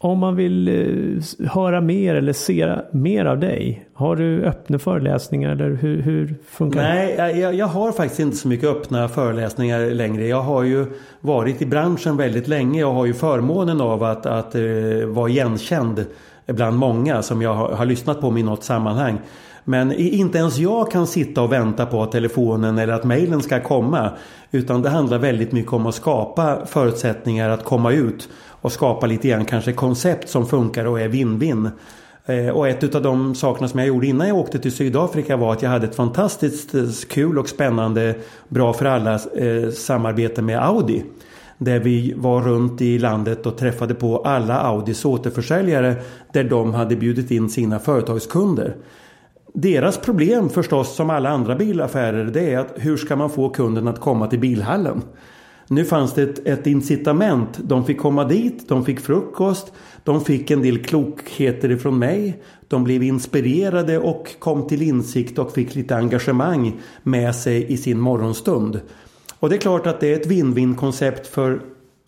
Om 0.00 0.18
man 0.18 0.36
vill 0.36 0.68
eh, 0.68 1.48
höra 1.48 1.80
mer 1.80 2.14
eller 2.14 2.32
se 2.32 2.74
mer 2.90 3.24
av 3.24 3.38
dig, 3.38 3.88
har 3.94 4.16
du 4.16 4.42
öppna 4.42 4.78
föreläsningar 4.78 5.50
eller 5.50 5.70
hur, 5.70 6.02
hur 6.02 6.34
funkar 6.48 6.82
det? 6.82 6.88
Nej, 6.88 7.38
jag, 7.38 7.54
jag, 7.54 7.66
har 7.66 7.92
faktiskt 7.92 8.20
inte 8.20 8.36
så 8.36 8.48
mycket 8.48 8.68
öppna 8.68 9.08
föreläsningar 9.08 9.90
längre. 9.90 10.26
Jag 10.26 10.42
har 10.42 10.62
ju 10.62 10.86
varit 11.20 11.62
i 11.62 11.66
branschen 11.66 12.16
väldigt 12.16 12.48
länge. 12.48 12.80
Jag 12.80 12.92
har 12.92 13.06
ju 13.06 13.14
förmånen 13.14 13.80
av 13.80 14.02
att, 14.02 14.26
att 14.26 14.54
uh, 14.56 15.06
vara 15.06 15.28
igenkänd 15.28 16.04
bland 16.46 16.76
många 16.76 17.22
som 17.22 17.42
jag 17.42 17.54
har, 17.54 17.72
har 17.72 17.86
lyssnat 17.86 18.20
på 18.20 18.38
i 18.38 18.42
något 18.42 18.64
sammanhang. 18.64 19.18
Men 19.64 19.92
inte 19.92 20.38
ens 20.38 20.58
jag 20.58 20.90
kan 20.90 21.06
sitta 21.06 21.42
och 21.42 21.52
vänta 21.52 21.86
på 21.86 22.02
att 22.02 22.12
telefonen 22.12 22.78
eller 22.78 22.92
att 22.92 23.04
mejlen 23.04 23.42
ska 23.42 23.60
komma. 23.60 24.10
Utan 24.50 24.82
det 24.82 24.88
handlar 24.88 25.18
väldigt 25.18 25.52
mycket 25.52 25.72
om 25.72 25.86
att 25.86 25.94
skapa 25.94 26.66
förutsättningar 26.66 27.50
att 27.50 27.64
komma 27.64 27.92
ut 27.92 28.28
och 28.60 28.72
skapa 28.72 29.06
lite 29.06 29.28
grann 29.28 29.44
kanske 29.44 29.72
koncept 29.72 30.28
som 30.28 30.46
funkar 30.46 30.84
och 30.84 31.00
är 31.00 31.08
win-win. 31.08 31.70
Eh, 32.26 32.48
och 32.48 32.68
ett 32.68 32.94
av 32.94 33.02
de 33.02 33.34
sakerna 33.34 33.68
som 33.68 33.78
jag 33.78 33.88
gjorde 33.88 34.06
innan 34.06 34.28
jag 34.28 34.36
åkte 34.36 34.58
till 34.58 34.72
Sydafrika 34.72 35.36
var 35.36 35.52
att 35.52 35.62
jag 35.62 35.70
hade 35.70 35.86
ett 35.86 35.94
fantastiskt 35.94 36.74
eh, 36.74 36.82
kul 37.08 37.38
och 37.38 37.48
spännande 37.48 38.14
bra 38.48 38.72
för 38.72 38.84
alla 38.84 39.14
eh, 39.14 39.70
samarbete 39.70 40.42
med 40.42 40.64
Audi. 40.64 41.04
Där 41.58 41.80
vi 41.80 42.14
var 42.16 42.42
runt 42.42 42.80
i 42.80 42.98
landet 42.98 43.46
och 43.46 43.56
träffade 43.56 43.94
på 43.94 44.18
alla 44.18 44.58
Audis 44.58 45.04
återförsäljare 45.04 45.96
där 46.32 46.44
de 46.44 46.74
hade 46.74 46.96
bjudit 46.96 47.30
in 47.30 47.50
sina 47.50 47.78
företagskunder. 47.78 48.76
Deras 49.54 49.98
problem 49.98 50.48
förstås 50.48 50.96
som 50.96 51.10
alla 51.10 51.28
andra 51.28 51.54
bilaffärer 51.54 52.24
det 52.24 52.54
är 52.54 52.58
att 52.58 52.72
hur 52.76 52.96
ska 52.96 53.16
man 53.16 53.30
få 53.30 53.48
kunden 53.48 53.88
att 53.88 54.00
komma 54.00 54.26
till 54.26 54.38
bilhallen? 54.38 55.02
Nu 55.70 55.84
fanns 55.84 56.14
det 56.14 56.22
ett, 56.22 56.46
ett 56.46 56.66
incitament. 56.66 57.58
De 57.62 57.84
fick 57.84 57.98
komma 57.98 58.24
dit, 58.24 58.68
de 58.68 58.84
fick 58.84 59.00
frukost, 59.00 59.72
de 60.04 60.20
fick 60.20 60.50
en 60.50 60.62
del 60.62 60.84
klokheter 60.84 61.70
ifrån 61.70 61.98
mig. 61.98 62.42
De 62.68 62.84
blev 62.84 63.02
inspirerade 63.02 63.98
och 63.98 64.34
kom 64.38 64.66
till 64.66 64.82
insikt 64.82 65.38
och 65.38 65.52
fick 65.52 65.74
lite 65.74 65.96
engagemang 65.96 66.80
med 67.02 67.34
sig 67.34 67.72
i 67.72 67.76
sin 67.76 68.00
morgonstund. 68.00 68.80
Och 69.38 69.48
det 69.48 69.56
är 69.56 69.60
klart 69.60 69.86
att 69.86 70.00
det 70.00 70.12
är 70.12 70.20
ett 70.20 70.26
win-win 70.26 70.76
koncept 70.76 71.26
för 71.26 71.60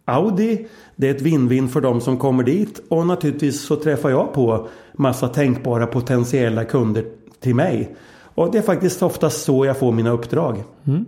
Audi. 0.04 0.66
Det 0.96 1.08
är 1.08 1.14
ett 1.14 1.22
win-win 1.22 1.68
för 1.68 1.80
de 1.80 2.00
som 2.00 2.18
kommer 2.18 2.44
dit 2.44 2.82
och 2.88 3.06
naturligtvis 3.06 3.60
så 3.60 3.76
träffar 3.76 4.10
jag 4.10 4.32
på 4.32 4.68
massa 4.92 5.28
tänkbara 5.28 5.86
potentiella 5.86 6.64
kunder 6.64 7.04
till 7.40 7.54
mig. 7.54 7.96
Och 8.34 8.52
det 8.52 8.58
är 8.58 8.62
faktiskt 8.62 9.02
oftast 9.02 9.44
så 9.44 9.66
jag 9.66 9.78
får 9.78 9.92
mina 9.92 10.10
uppdrag. 10.10 10.64
Mm. 10.86 11.04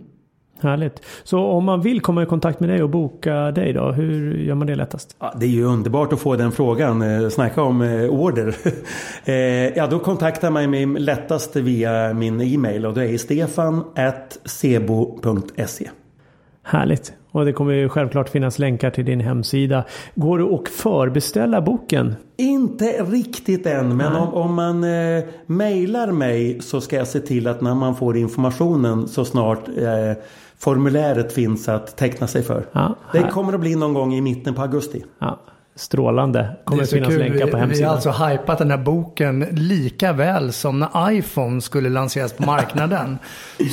Härligt. 0.62 1.02
Så 1.24 1.38
om 1.38 1.64
man 1.64 1.80
vill 1.80 2.00
komma 2.00 2.22
i 2.22 2.26
kontakt 2.26 2.60
med 2.60 2.68
dig 2.68 2.82
och 2.82 2.90
boka 2.90 3.50
dig 3.50 3.72
då, 3.72 3.92
hur 3.92 4.38
gör 4.38 4.54
man 4.54 4.66
det 4.66 4.74
lättast? 4.74 5.16
Ja, 5.18 5.34
det 5.40 5.46
är 5.46 5.50
ju 5.50 5.64
underbart 5.64 6.12
att 6.12 6.20
få 6.20 6.36
den 6.36 6.52
frågan. 6.52 7.02
Eh, 7.02 7.28
snacka 7.28 7.62
om 7.62 7.82
eh, 7.82 8.08
order. 8.08 8.56
Eh, 9.24 9.34
ja, 9.76 9.86
då 9.86 9.98
kontaktar 9.98 10.50
man 10.50 10.70
mig 10.70 10.86
lättast 10.86 11.56
via 11.56 12.14
min 12.14 12.40
e-mail 12.40 12.86
och 12.86 12.94
det 12.94 13.08
är 13.08 13.18
stefan.sebo.se. 13.18 13.90
Härligt. 16.62 17.12
Och 17.32 17.44
det 17.44 17.52
kommer 17.52 17.72
ju 17.72 17.88
självklart 17.88 18.28
finnas 18.28 18.58
länkar 18.58 18.90
till 18.90 19.04
din 19.04 19.20
hemsida. 19.20 19.84
Går 20.14 20.38
det 20.38 20.54
att 20.54 20.68
förbeställa 20.68 21.60
boken? 21.60 22.14
Inte 22.36 22.84
riktigt 22.84 23.66
än, 23.66 23.96
men 23.96 24.16
om, 24.16 24.34
om, 24.34 24.54
man 24.54 24.84
eh, 24.84 25.24
mejlar 25.46 26.12
mig 26.12 26.60
så 26.60 26.80
ska 26.80 26.96
jag 26.96 27.08
se 27.08 27.20
till 27.20 27.46
att 27.46 27.60
när 27.60 27.74
man 27.74 27.96
får 27.96 28.16
informationen 28.16 29.08
så 29.08 29.24
snart 29.24 29.68
eh, 29.68 30.22
formuläret 30.62 31.32
finns 31.32 31.68
att 31.68 31.96
teckna 31.96 32.26
sig 32.26 32.42
för. 32.42 32.66
Ja, 32.72 32.96
det 33.12 33.22
kommer 33.22 33.52
att 33.52 33.60
bli 33.60 33.74
någon 33.74 33.94
gång 33.94 34.14
i 34.14 34.20
mitten 34.20 34.54
på 34.54 34.62
augusti. 34.62 35.04
Ja, 35.18 35.40
Strålande. 35.74 36.56
Kommer 36.64 36.82
det 36.82 36.88
finnas 36.88 37.08
kul. 37.08 37.18
länkar 37.18 37.46
på 37.46 37.56
hemsidan. 37.56 37.78
Vi 37.78 37.84
har 37.84 37.94
alltså 37.94 38.10
hypat 38.10 38.58
den 38.58 38.70
här 38.70 38.78
boken 38.78 39.46
lika 39.50 40.12
väl 40.12 40.52
som 40.52 40.78
när 40.78 41.12
iPhone 41.12 41.60
skulle 41.60 41.88
lanseras 41.88 42.32
på 42.32 42.42
marknaden. 42.42 43.18